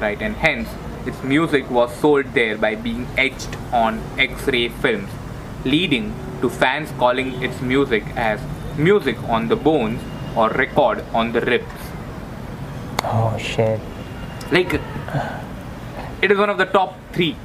right? 0.00 0.20
And 0.20 0.34
hence, 0.34 0.68
its 1.06 1.22
music 1.22 1.70
was 1.70 1.94
sold 1.94 2.32
there 2.32 2.56
by 2.56 2.74
being 2.76 3.06
etched 3.18 3.54
on 3.72 4.02
X-ray 4.18 4.68
films, 4.68 5.10
leading 5.64 6.14
to 6.40 6.48
fans 6.48 6.90
calling 6.98 7.42
its 7.42 7.60
music 7.60 8.04
as 8.16 8.40
music 8.78 9.22
on 9.28 9.48
the 9.48 9.56
bones 9.56 10.00
or 10.34 10.48
record 10.50 11.04
on 11.12 11.32
the 11.32 11.42
ribs. 11.42 11.70
Oh 13.02 13.36
shit. 13.38 13.80
Like, 14.50 14.80
it 16.22 16.30
is 16.30 16.38
one 16.38 16.50
of 16.50 16.58
the 16.58 16.66
top 16.66 16.94
three 17.12 17.36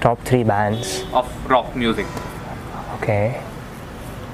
Top 0.00 0.20
three 0.24 0.44
bands. 0.44 1.02
of 1.12 1.26
rock 1.50 1.74
music. 1.74 2.06
Okay. 2.96 3.40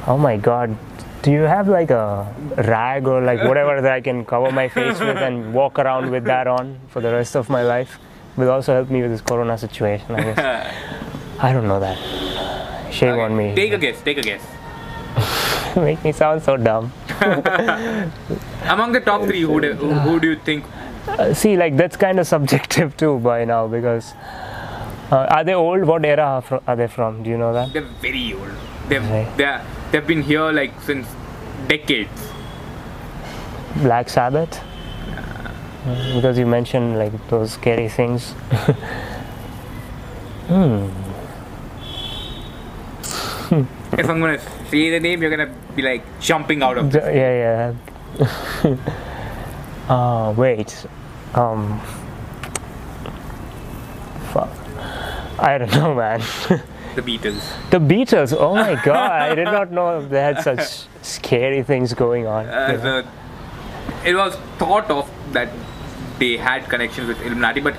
Oh 0.07 0.19
my 0.19 0.37
god. 0.37 0.77
Do 1.23 1.31
you 1.31 1.43
have 1.43 1.69
like 1.69 1.91
a 1.91 2.27
rag 2.67 3.07
or 3.07 3.21
like 3.21 3.43
whatever 3.45 3.81
that 3.81 3.93
I 3.93 4.01
can 4.01 4.25
cover 4.25 4.51
my 4.51 4.69
face 4.69 4.99
with 4.99 5.19
and 5.19 5.53
walk 5.55 5.79
around 5.79 6.11
with 6.11 6.25
that 6.25 6.47
on 6.47 6.81
for 6.89 7.01
the 7.01 7.13
rest 7.13 7.37
of 7.37 7.49
my 7.51 7.63
life? 7.63 7.99
Will 8.37 8.51
also 8.51 8.73
help 8.73 8.91
me 8.91 9.03
with 9.03 9.11
this 9.11 9.21
corona 9.21 9.59
situation, 9.59 10.15
I 10.15 10.23
guess. 10.23 10.75
I 11.41 11.53
don't 11.53 11.69
know 11.69 11.79
that. 11.81 11.99
Shame 12.93 13.19
on 13.19 13.37
me. 13.37 13.55
Take 13.55 13.73
a 13.73 13.79
guess. 13.79 14.01
Take 14.03 14.19
a 14.19 14.23
guess. 14.23 14.43
Make 15.77 16.03
me 16.03 16.13
sound 16.13 16.43
so 16.43 16.57
dumb. 16.57 16.93
Among 18.65 18.93
the 18.93 19.01
top 19.05 19.23
three, 19.23 19.43
who 19.43 19.61
do, 19.61 19.75
who 19.75 20.19
do 20.21 20.31
you 20.31 20.37
think 20.37 20.65
Uh, 21.09 21.35
see, 21.35 21.57
like 21.57 21.77
that's 21.77 21.97
kind 21.97 22.19
of 22.21 22.27
subjective 22.27 22.97
too 23.03 23.19
by 23.21 23.45
now 23.45 23.67
because 23.67 24.13
uh, 25.11 25.27
are 25.31 25.43
they 25.45 25.55
old? 25.55 25.85
What 25.85 26.05
era 26.05 26.43
are, 26.67 26.77
they 26.77 26.87
from? 26.89 27.23
Do 27.23 27.31
you 27.31 27.39
know 27.39 27.53
that? 27.53 27.73
they're 27.73 27.83
very 28.01 28.33
old? 28.35 28.51
They've 28.89 29.03
Right. 29.11 29.29
they're, 29.37 29.65
they've 29.93 30.07
been 30.07 30.23
here 30.23 30.51
like 30.53 30.73
since 30.83 31.07
decades. 31.69 32.11
Black 33.77 34.09
Sabbath? 34.09 34.61
Mm, 35.85 36.15
Because 36.17 36.39
you 36.39 36.45
mentioned 36.47 36.99
like 36.99 37.13
those 37.29 37.53
scary 37.53 37.89
things. 37.89 38.35
If 43.93 44.09
I'm 44.09 44.21
gonna 44.21 44.39
say 44.71 44.91
the 44.91 45.01
name, 45.01 45.21
you're 45.23 45.31
gonna 45.37 45.53
be 45.75 45.83
like 45.83 46.03
jumping 46.21 46.63
out 46.63 46.79
of. 46.79 46.91
J- 46.93 47.17
yeah, 47.17 47.75
yeah. 48.21 48.77
uh, 49.91 50.33
wait. 50.37 50.87
Um. 51.35 51.81
Fuck. 54.33 54.49
I 55.39 55.59
don't 55.59 55.73
know, 55.81 55.95
man. 55.95 56.21
The 56.95 57.03
Beatles. 57.03 57.71
the 57.71 57.79
Beatles. 57.79 58.37
Oh 58.39 58.55
my 58.55 58.75
god! 58.85 59.31
I 59.31 59.35
did 59.35 59.45
not 59.45 59.71
know 59.73 60.07
they 60.07 60.21
had 60.21 60.43
such 60.43 60.87
scary 61.03 61.63
things 61.63 61.95
going 61.95 62.27
on. 62.27 62.47
Uh, 62.47 62.77
the, 62.77 64.09
it 64.09 64.15
was 64.15 64.35
thought 64.59 64.91
of 64.91 65.11
that 65.33 65.49
they 66.19 66.37
had 66.37 66.69
connections 66.69 67.09
with 67.09 67.21
Illuminati, 67.23 67.61
but 67.61 67.75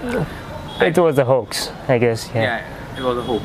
it 0.81 0.97
was 0.97 1.17
a 1.17 1.25
hoax, 1.25 1.69
I 1.87 1.97
guess. 1.97 2.29
Yeah. 2.33 2.41
yeah, 2.43 2.97
it 2.97 3.03
was 3.03 3.17
a 3.17 3.21
hope. 3.21 3.43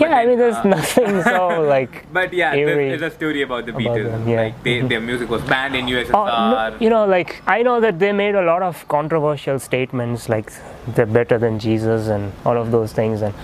Yeah, 0.00 0.16
I 0.16 0.26
mean, 0.26 0.38
there's 0.38 0.56
uh, 0.56 0.62
nothing 0.64 1.22
so 1.22 1.62
like. 1.68 2.10
But 2.12 2.32
yeah, 2.32 2.54
Eerie 2.54 2.88
there 2.88 2.94
is 2.94 3.02
a 3.02 3.10
story 3.10 3.42
about 3.42 3.66
the 3.66 3.72
about 3.72 3.82
Beatles. 3.82 4.10
them, 4.10 4.28
yeah. 4.28 4.42
Like 4.42 4.62
they, 4.62 4.80
their 4.80 5.00
music 5.00 5.28
was 5.28 5.42
banned 5.42 5.76
in 5.76 5.86
USSR. 5.86 6.14
Oh, 6.14 6.70
no, 6.70 6.76
you 6.80 6.90
know, 6.90 7.06
like 7.06 7.42
I 7.46 7.62
know 7.62 7.80
that 7.80 7.98
they 7.98 8.12
made 8.12 8.34
a 8.34 8.42
lot 8.42 8.62
of 8.62 8.86
controversial 8.88 9.58
statements, 9.58 10.28
like 10.28 10.52
they're 10.88 11.06
better 11.06 11.38
than 11.38 11.58
Jesus 11.58 12.08
and 12.08 12.32
all 12.44 12.56
of 12.56 12.70
those 12.70 12.92
things, 12.92 13.22
and 13.22 13.34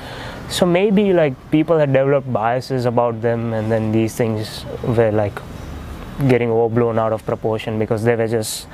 so 0.49 0.65
maybe 0.65 1.13
like 1.13 1.35
people 1.51 1.79
had 1.79 1.93
developed 1.93 2.33
biases 2.33 2.87
about 2.87 3.21
them, 3.21 3.53
and 3.53 3.71
then 3.71 3.93
these 3.93 4.15
things 4.15 4.65
were 4.85 5.13
like 5.13 5.39
getting 6.29 6.51
overblown 6.51 6.99
out 6.99 7.13
of 7.13 7.25
proportion 7.27 7.79
because 7.79 8.03
they 8.05 8.17
were 8.17 8.29
just. 8.29 8.67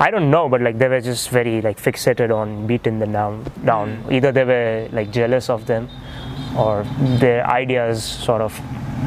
I 0.00 0.12
don't 0.12 0.30
know, 0.30 0.48
but 0.48 0.60
like 0.60 0.78
they 0.78 0.86
were 0.86 1.00
just 1.00 1.28
very 1.30 1.60
like 1.60 1.82
fixated 1.82 2.32
on 2.32 2.68
beating 2.68 3.00
them 3.00 3.10
down. 3.10 3.44
Down. 3.64 4.04
Either 4.12 4.30
they 4.30 4.44
were 4.44 4.88
like 4.92 5.10
jealous 5.10 5.50
of 5.50 5.66
them, 5.66 5.88
or 6.56 6.84
their 7.20 7.46
ideas 7.46 8.02
sort 8.02 8.40
of, 8.40 8.58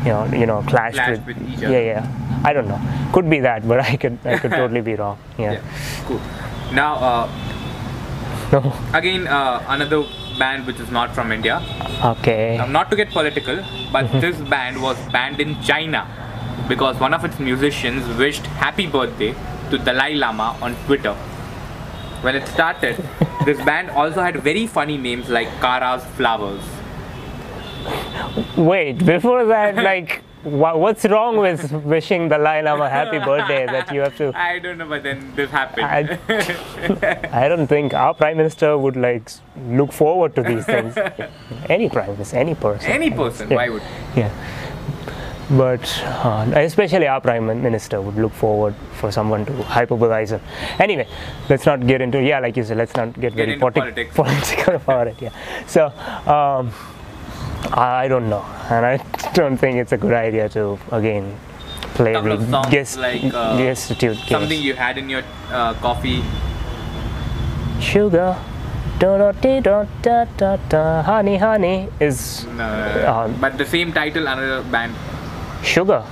you 0.06 0.10
know, 0.12 0.26
you 0.26 0.46
know, 0.46 0.62
clashed, 0.68 0.96
Clashed 0.96 1.26
with, 1.26 1.38
with 1.38 1.50
each 1.54 1.60
Yeah, 1.60 1.68
other. 1.70 1.84
yeah. 1.84 2.42
I 2.44 2.54
don't 2.54 2.68
know. 2.68 2.80
Could 3.14 3.30
be 3.30 3.40
that, 3.42 3.68
but 3.68 3.80
I 3.82 3.96
could 3.98 4.18
I 4.26 4.38
could 4.38 4.52
totally 4.62 4.82
be 4.82 4.96
wrong. 4.96 5.18
Yeah. 5.38 5.54
Yeah, 5.54 5.62
cool. 6.08 6.22
Now, 6.74 6.96
uh, 6.96 7.30
No. 8.52 8.74
again, 8.94 9.28
uh, 9.28 9.64
another 9.70 10.04
band 10.40 10.66
which 10.66 10.80
is 10.80 10.90
not 10.92 11.14
from 11.14 11.32
India. 11.32 11.62
Okay. 12.04 12.58
Now, 12.58 12.66
not 12.66 12.90
to 12.90 12.96
get 12.96 13.12
political, 13.12 13.64
but 13.92 14.12
this 14.22 14.38
band 14.54 14.82
was 14.82 14.98
banned 15.12 15.40
in 15.40 15.62
China 15.62 16.08
because 16.68 17.00
one 17.00 17.14
of 17.14 17.24
its 17.26 17.40
musicians 17.40 18.06
wished 18.18 18.46
happy 18.64 18.88
birthday 18.88 19.36
to 19.70 19.78
Dalai 19.78 20.16
Lama 20.16 20.56
on 20.62 20.76
Twitter. 20.86 21.14
When 22.24 22.36
it 22.36 22.48
started, 22.48 23.04
this 23.46 23.58
band 23.66 23.90
also 23.92 24.22
had 24.22 24.36
very 24.44 24.68
funny 24.68 24.98
names 24.98 25.30
like 25.30 25.48
Kara's 25.60 26.04
Flowers. 26.18 26.62
Wait. 28.58 29.06
Before 29.06 29.46
that, 29.46 29.76
like, 29.76 30.22
what's 30.44 31.06
wrong 31.06 31.38
with 31.38 31.72
wishing 31.84 32.28
the 32.30 32.38
Dalai 32.38 32.62
Lama 32.64 32.90
happy 32.90 33.20
birthday? 33.20 33.66
That 33.66 33.92
you 33.94 34.02
have 34.02 34.16
to. 34.18 34.32
I 34.36 34.60
don't 34.60 34.78
know, 34.78 34.88
but 34.88 35.04
then 35.04 35.34
this 35.36 35.50
happened. 35.50 35.86
I, 35.86 36.18
I 37.46 37.48
don't 37.48 37.68
think 37.68 37.94
our 37.94 38.14
prime 38.14 38.38
minister 38.38 38.78
would 38.78 38.96
like 38.96 39.30
look 39.68 39.92
forward 39.92 40.36
to 40.36 40.44
these 40.44 40.66
things. 40.66 40.96
any 41.70 41.90
prime 41.90 42.12
minister, 42.12 42.38
any 42.38 42.56
person. 42.56 42.92
Any 42.92 43.12
person, 43.12 43.50
Yeah. 43.50 43.56
why 43.56 43.70
would? 43.70 43.84
Yeah. 44.16 44.32
But 45.52 45.84
uh, 46.06 46.50
especially 46.56 47.08
our 47.08 47.20
prime 47.20 47.46
minister 47.62 48.00
would 48.02 48.16
look 48.16 48.32
forward 48.32 48.74
for 48.94 49.12
someone 49.12 49.46
to 49.48 49.52
hyperbolize 49.52 50.30
him. 50.30 50.40
Anyway, 50.80 51.06
let's 51.50 51.66
not 51.66 51.86
get 51.86 52.00
into 52.00 52.22
yeah, 52.24 52.40
like 52.40 52.56
you 52.56 52.64
said, 52.64 52.78
let's 52.78 52.96
not 52.96 53.12
get, 53.20 53.36
Get 53.36 53.48
very 53.48 53.60
politi- 53.60 53.74
politics. 53.74 54.16
political 54.16 54.76
about 54.76 55.08
it. 55.08 55.22
Yeah. 55.22 55.32
So 55.68 55.88
um, 56.26 56.72
I 57.74 58.08
don't 58.08 58.30
know, 58.30 58.44
and 58.70 58.86
I 58.86 58.98
don't 59.34 59.58
think 59.58 59.78
it's 59.78 59.92
a 59.92 59.98
good 59.98 60.14
idea 60.14 60.50
to 60.50 60.78
again 60.92 61.38
play 61.96 62.14
Couple 62.14 62.32
of 62.32 62.50
songs 62.50 62.70
guess, 62.70 62.98
like, 62.98 63.22
uh, 63.34 63.58
case. 63.58 64.28
Something 64.28 64.62
you 64.62 64.74
had 64.74 64.98
in 64.98 65.10
your 65.10 65.24
uh, 65.52 65.74
coffee. 65.76 66.24
Sugar, 67.80 68.36
dee 69.00 69.60
do 69.62 69.88
da 70.02 70.26
da 70.38 70.58
da 70.70 71.02
honey 71.02 71.38
honey 71.38 71.90
is 72.00 72.46
No, 72.58 72.64
Uh, 72.64 73.28
but 73.40 73.58
the 73.58 73.66
same 73.66 73.92
title, 73.92 74.28
another 74.28 74.64
band. 74.64 74.94
sugar. 75.64 76.04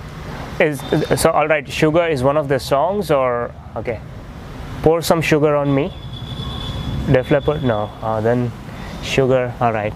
Is 0.59 0.81
so 1.15 1.31
all 1.31 1.47
right. 1.47 1.67
Sugar 1.71 2.05
is 2.07 2.21
one 2.21 2.35
of 2.35 2.47
the 2.49 2.59
songs, 2.59 3.11
or 3.11 3.51
okay. 3.77 3.99
Pour 4.83 5.01
some 5.01 5.21
sugar 5.21 5.55
on 5.55 5.73
me. 5.73 5.93
Def 7.11 7.31
Leppard? 7.31 7.63
No. 7.63 7.89
Uh, 8.01 8.19
then 8.21 8.51
sugar. 9.01 9.53
All 9.61 9.71
right. 9.71 9.93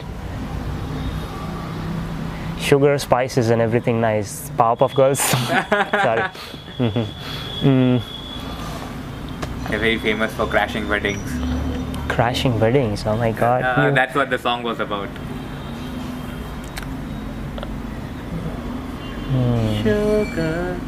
Sugar, 2.64 2.98
spices, 2.98 3.50
and 3.50 3.62
everything 3.62 4.00
nice. 4.00 4.50
Powerpuff 4.52 4.96
Girls. 4.96 5.20
Sorry. 6.04 6.24
They're 9.70 9.80
very 9.80 10.00
famous 10.00 10.34
for 10.34 10.48
crashing 10.48 10.88
weddings. 10.88 11.30
Crashing 12.08 12.58
weddings. 12.60 13.06
Oh 13.06 13.18
my 13.18 13.32
God. 13.34 13.64
Uh, 13.64 13.88
You- 13.90 13.94
that's 13.96 14.16
what 14.16 14.30
the 14.30 14.38
song 14.38 14.64
was 14.64 14.80
about. 14.80 15.10
Sugar. 19.84 20.80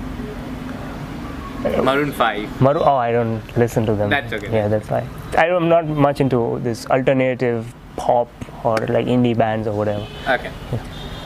Maroon 1.84 2.12
5. 2.12 2.62
Maru- 2.62 2.80
oh, 2.80 2.96
I 2.96 3.12
don't 3.12 3.42
listen 3.58 3.86
to 3.88 3.96
them. 3.96 4.10
That's 4.10 4.32
okay. 4.32 4.52
Yeah, 4.54 4.68
that's 4.68 4.88
fine. 4.88 5.10
I'm 5.38 5.68
not 5.68 5.86
much 5.88 6.22
into 6.22 6.60
this 6.62 6.86
alternative 6.86 7.74
pop 7.98 8.30
or 8.64 8.78
like 8.78 9.08
indie 9.08 9.36
bands 9.36 9.68
or 9.68 9.74
whatever. 9.76 10.06
Okay. 10.30 10.52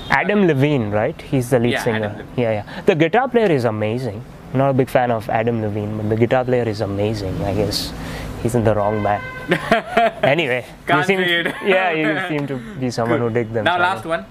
Adam 0.10 0.48
Levine, 0.48 0.90
right? 0.92 1.20
He's 1.22 1.50
the 1.50 1.60
lead 1.60 1.74
Yeah, 1.74 1.84
singer. 1.84 2.26
Yeah, 2.36 2.52
yeah. 2.52 2.82
The 2.84 2.96
guitar 2.96 3.28
player 3.30 3.52
is 3.52 3.66
amazing. 3.66 4.24
I'm 4.54 4.58
not 4.60 4.70
a 4.72 4.74
big 4.74 4.90
fan 4.90 5.12
of 5.12 5.30
Adam 5.30 5.62
Levine, 5.62 5.98
but 5.98 6.10
the 6.10 6.16
guitar 6.16 6.44
player 6.44 6.64
is 6.68 6.82
amazing. 6.82 7.40
I 7.44 7.54
guess 7.54 7.94
he's 8.42 8.56
in 8.56 8.64
the 8.64 8.74
wrong 8.74 9.04
band. 9.04 9.24
anyway, 10.24 10.66
Can't 10.88 11.08
you 11.08 11.18
seem, 11.18 11.20
yeah, 11.66 11.92
you 11.92 12.28
seem 12.28 12.48
to 12.48 12.58
be 12.80 12.90
someone 13.00 13.20
who 13.20 13.30
dig 13.30 13.54
them. 13.54 13.66
Now, 13.66 13.78
last 13.80 14.06
one. 14.06 14.26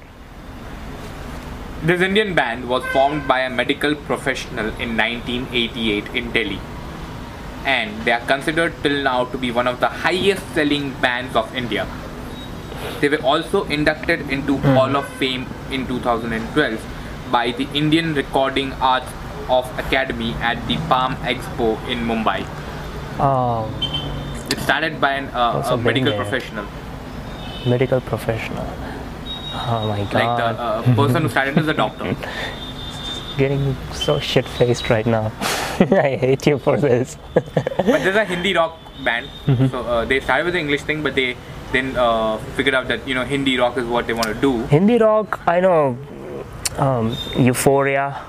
This 1.82 2.00
Indian 2.00 2.34
band 2.34 2.68
was 2.68 2.84
formed 2.86 3.28
by 3.28 3.40
a 3.40 3.50
medical 3.50 3.94
professional 3.94 4.66
in 4.80 4.96
1988 4.96 6.08
in 6.14 6.32
Delhi. 6.32 6.58
And 7.64 8.04
they 8.04 8.10
are 8.12 8.20
considered 8.26 8.74
till 8.82 9.02
now 9.04 9.26
to 9.26 9.38
be 9.38 9.52
one 9.52 9.68
of 9.68 9.78
the 9.78 9.88
highest 9.88 10.42
selling 10.54 10.92
bands 11.00 11.36
of 11.36 11.54
India. 11.54 11.86
They 13.00 13.08
were 13.08 13.22
also 13.22 13.64
inducted 13.64 14.28
into 14.30 14.56
Hmm. 14.56 14.74
Hall 14.74 14.96
of 14.96 15.06
Fame 15.20 15.46
in 15.70 15.86
2012 15.86 16.80
by 17.32 17.50
the 17.52 17.68
Indian 17.74 18.14
Recording 18.14 18.72
Arts 18.74 19.10
of 19.48 19.66
Academy 19.78 20.32
at 20.34 20.66
the 20.68 20.76
Palm 20.88 21.14
Expo 21.16 21.76
in 21.88 22.04
Mumbai. 22.06 22.44
Oh, 23.20 23.68
It 24.50 24.58
started 24.60 25.00
by 25.00 25.12
an, 25.14 25.28
uh, 25.28 25.62
a 25.70 25.76
medical 25.76 26.10
there. 26.12 26.20
professional. 26.22 26.66
medical 27.66 28.00
professional. 28.00 28.66
Oh 29.70 29.86
my 29.88 30.04
god. 30.12 30.14
Like 30.14 30.38
the 30.56 30.62
uh, 30.62 30.94
person 30.94 31.22
who 31.22 31.28
started 31.28 31.58
as 31.58 31.68
a 31.68 31.74
doctor. 31.74 32.16
Getting 33.38 33.76
so 33.92 34.18
shit 34.18 34.46
faced 34.46 34.88
right 34.90 35.06
now. 35.06 35.32
I 35.80 36.16
hate 36.20 36.46
you 36.46 36.58
for 36.58 36.76
this. 36.76 37.16
but 37.34 37.44
there's 37.86 38.16
a 38.16 38.24
Hindi 38.24 38.54
rock 38.54 38.78
band. 39.04 39.28
So 39.70 39.82
uh, 39.84 40.04
they 40.04 40.20
started 40.20 40.44
with 40.46 40.54
the 40.54 40.60
English 40.60 40.82
thing, 40.82 41.02
but 41.02 41.14
they 41.14 41.36
then 41.72 41.96
uh, 41.96 42.38
figured 42.56 42.74
out 42.74 42.88
that 42.88 43.06
you 43.06 43.14
know 43.14 43.24
Hindi 43.24 43.58
rock 43.58 43.76
is 43.76 43.84
what 43.86 44.06
they 44.06 44.12
want 44.12 44.26
to 44.28 44.34
do. 44.34 44.64
Hindi 44.66 44.98
rock, 44.98 45.40
I 45.46 45.60
know. 45.60 45.96
Um, 46.76 47.16
Euphoria. 47.36 48.24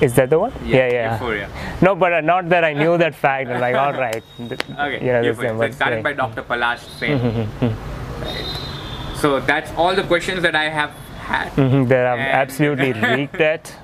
Is 0.00 0.14
that 0.14 0.28
the 0.28 0.38
one? 0.38 0.52
yeah, 0.64 0.88
yeah. 0.92 1.12
Euphoria. 1.14 1.48
No, 1.80 1.94
but 1.94 2.12
uh, 2.12 2.20
not 2.20 2.48
that 2.50 2.64
I 2.64 2.72
knew 2.72 2.98
that 2.98 3.14
fact. 3.14 3.48
I'm 3.48 3.60
like, 3.60 3.74
all 3.76 3.92
right. 3.92 4.22
Okay. 4.40 5.00
You 5.06 5.12
know, 5.12 5.20
Euphoria. 5.22 5.50
So 5.50 5.58
but 5.58 5.70
it 5.70 5.74
started 5.74 6.02
by 6.02 6.12
Dr. 6.12 6.42
Palash 6.42 6.80
Sen. 6.98 7.48
Right. 8.20 9.16
So 9.16 9.40
that's 9.40 9.70
all 9.72 9.94
the 9.94 10.02
questions 10.04 10.42
that 10.42 10.54
I 10.54 10.68
have 10.68 10.90
had. 11.18 11.50
Mhm, 11.56 11.88
that 11.88 12.06
I've 12.06 12.18
absolutely 12.20 12.92
leaked 12.92 13.40
it. 13.40 13.74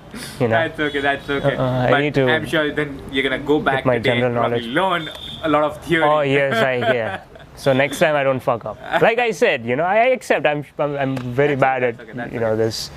You 0.40 0.48
know. 0.48 0.56
That's 0.68 0.78
okay. 0.80 1.00
That's 1.00 1.30
okay. 1.30 1.56
Uh, 1.56 1.64
I 1.86 1.90
but 1.90 2.00
need 2.00 2.14
to 2.14 2.28
I'm 2.28 2.46
sure 2.46 2.72
then 2.72 3.00
you're 3.12 3.22
gonna 3.22 3.38
go 3.38 3.60
back 3.60 3.86
my 3.86 3.94
today 3.96 4.10
and 4.10 4.20
general 4.20 4.48
probably 4.48 4.66
learn 4.68 5.08
a 5.42 5.48
lot 5.48 5.64
of 5.64 5.82
theory. 5.84 6.02
Oh 6.04 6.20
yes, 6.20 6.54
I 6.54 6.92
hear. 6.92 7.22
So 7.56 7.72
next 7.72 7.98
time 7.98 8.16
I 8.16 8.22
don't 8.22 8.40
fuck 8.40 8.64
up. 8.64 8.78
Like 9.02 9.18
I 9.18 9.30
said, 9.32 9.64
you 9.64 9.76
know, 9.76 9.84
I 9.84 10.12
accept. 10.16 10.46
I'm 10.46 10.64
I'm, 10.78 10.96
I'm 10.96 11.16
very 11.16 11.54
That's 11.54 11.60
bad 11.60 11.82
okay, 11.82 12.10
at 12.10 12.18
okay, 12.18 12.34
you 12.34 12.40
know 12.40 12.52
okay. 12.52 12.64
this. 12.64 12.90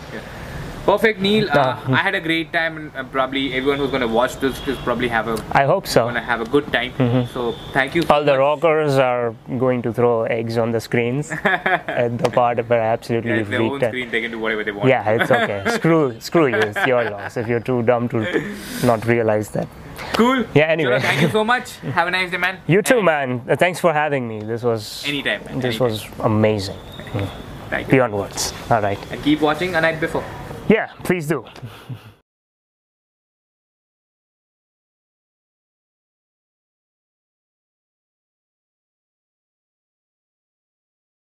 Perfect, 0.86 1.20
Neel. 1.22 1.50
Uh. 1.50 1.80
I 1.88 1.98
had 1.98 2.14
a 2.14 2.20
great 2.20 2.52
time, 2.52 2.76
and 2.78 2.96
uh, 2.96 3.04
probably 3.06 3.54
everyone 3.54 3.80
who's 3.80 3.90
gonna 3.92 4.08
watch 4.08 4.36
this 4.42 4.56
is 4.68 4.78
probably 4.80 5.08
have 5.08 5.28
a 5.30 5.38
I 5.52 5.64
hope 5.64 5.88
so. 5.88 6.06
gonna 6.06 6.20
have 6.22 6.42
a 6.42 6.46
good 6.46 6.72
time. 6.74 6.92
So 7.28 7.54
thank 7.72 7.96
you. 7.96 8.02
so 8.02 8.14
All 8.14 8.24
the 8.24 8.38
rockers 8.38 8.98
are 8.98 9.34
going 9.58 9.82
to 9.84 9.94
throw 9.94 10.24
eggs 10.24 10.58
on 10.58 10.72
the 10.72 10.82
screens 10.82 11.32
at 11.44 12.18
the 12.18 12.30
part 12.30 12.68
where 12.68 12.82
I 12.82 12.88
absolutely 12.88 13.32
Yeah, 13.32 13.38
it's 13.38 13.50
their 13.50 13.62
own 13.62 13.80
screen. 13.80 14.10
They 14.12 14.22
can 14.22 14.32
do 14.32 14.40
whatever 14.40 14.64
they 14.66 14.72
want. 14.74 14.90
Yeah, 14.90 15.10
it's 15.10 15.32
okay. 15.32 15.64
screw, 15.76 16.20
screw 16.20 16.48
you. 16.48 16.58
It's 16.58 16.86
your 16.86 17.10
loss 17.10 17.38
if 17.38 17.48
you're 17.48 17.62
too 17.62 17.82
dumb 17.84 18.10
to 18.10 18.56
not 18.84 19.06
realize 19.06 19.50
that. 19.52 19.68
Cool. 20.14 20.46
Yeah, 20.54 20.64
anyway. 20.66 21.00
Thank 21.00 21.22
you 21.22 21.30
so 21.30 21.46
much. 21.46 21.78
Have 21.94 22.08
a 22.08 22.12
nice 22.12 22.30
day, 22.30 22.38
man. 22.38 22.60
You 22.68 22.82
too, 22.82 22.98
And 22.98 23.06
man. 23.06 23.42
Uh, 23.50 23.56
Thanks 23.56 23.80
for 23.80 23.94
having 23.94 24.28
me. 24.28 24.42
This 24.42 24.64
was 24.64 25.04
Anytime, 25.08 25.44
man. 25.46 25.60
this 25.60 25.80
anytime. 25.80 25.88
was 25.88 26.06
amazing. 26.20 26.78
Thank 27.70 27.88
you. 27.88 27.92
Beyond 27.92 28.14
words. 28.14 28.54
All 28.70 28.82
right. 28.82 29.00
And 29.12 29.24
keep 29.24 29.40
watching 29.40 29.76
A 29.76 29.82
Night 29.82 30.00
Before. 30.02 30.24
Yeah, 30.70 30.88
please 31.04 31.28
do. 31.28 31.46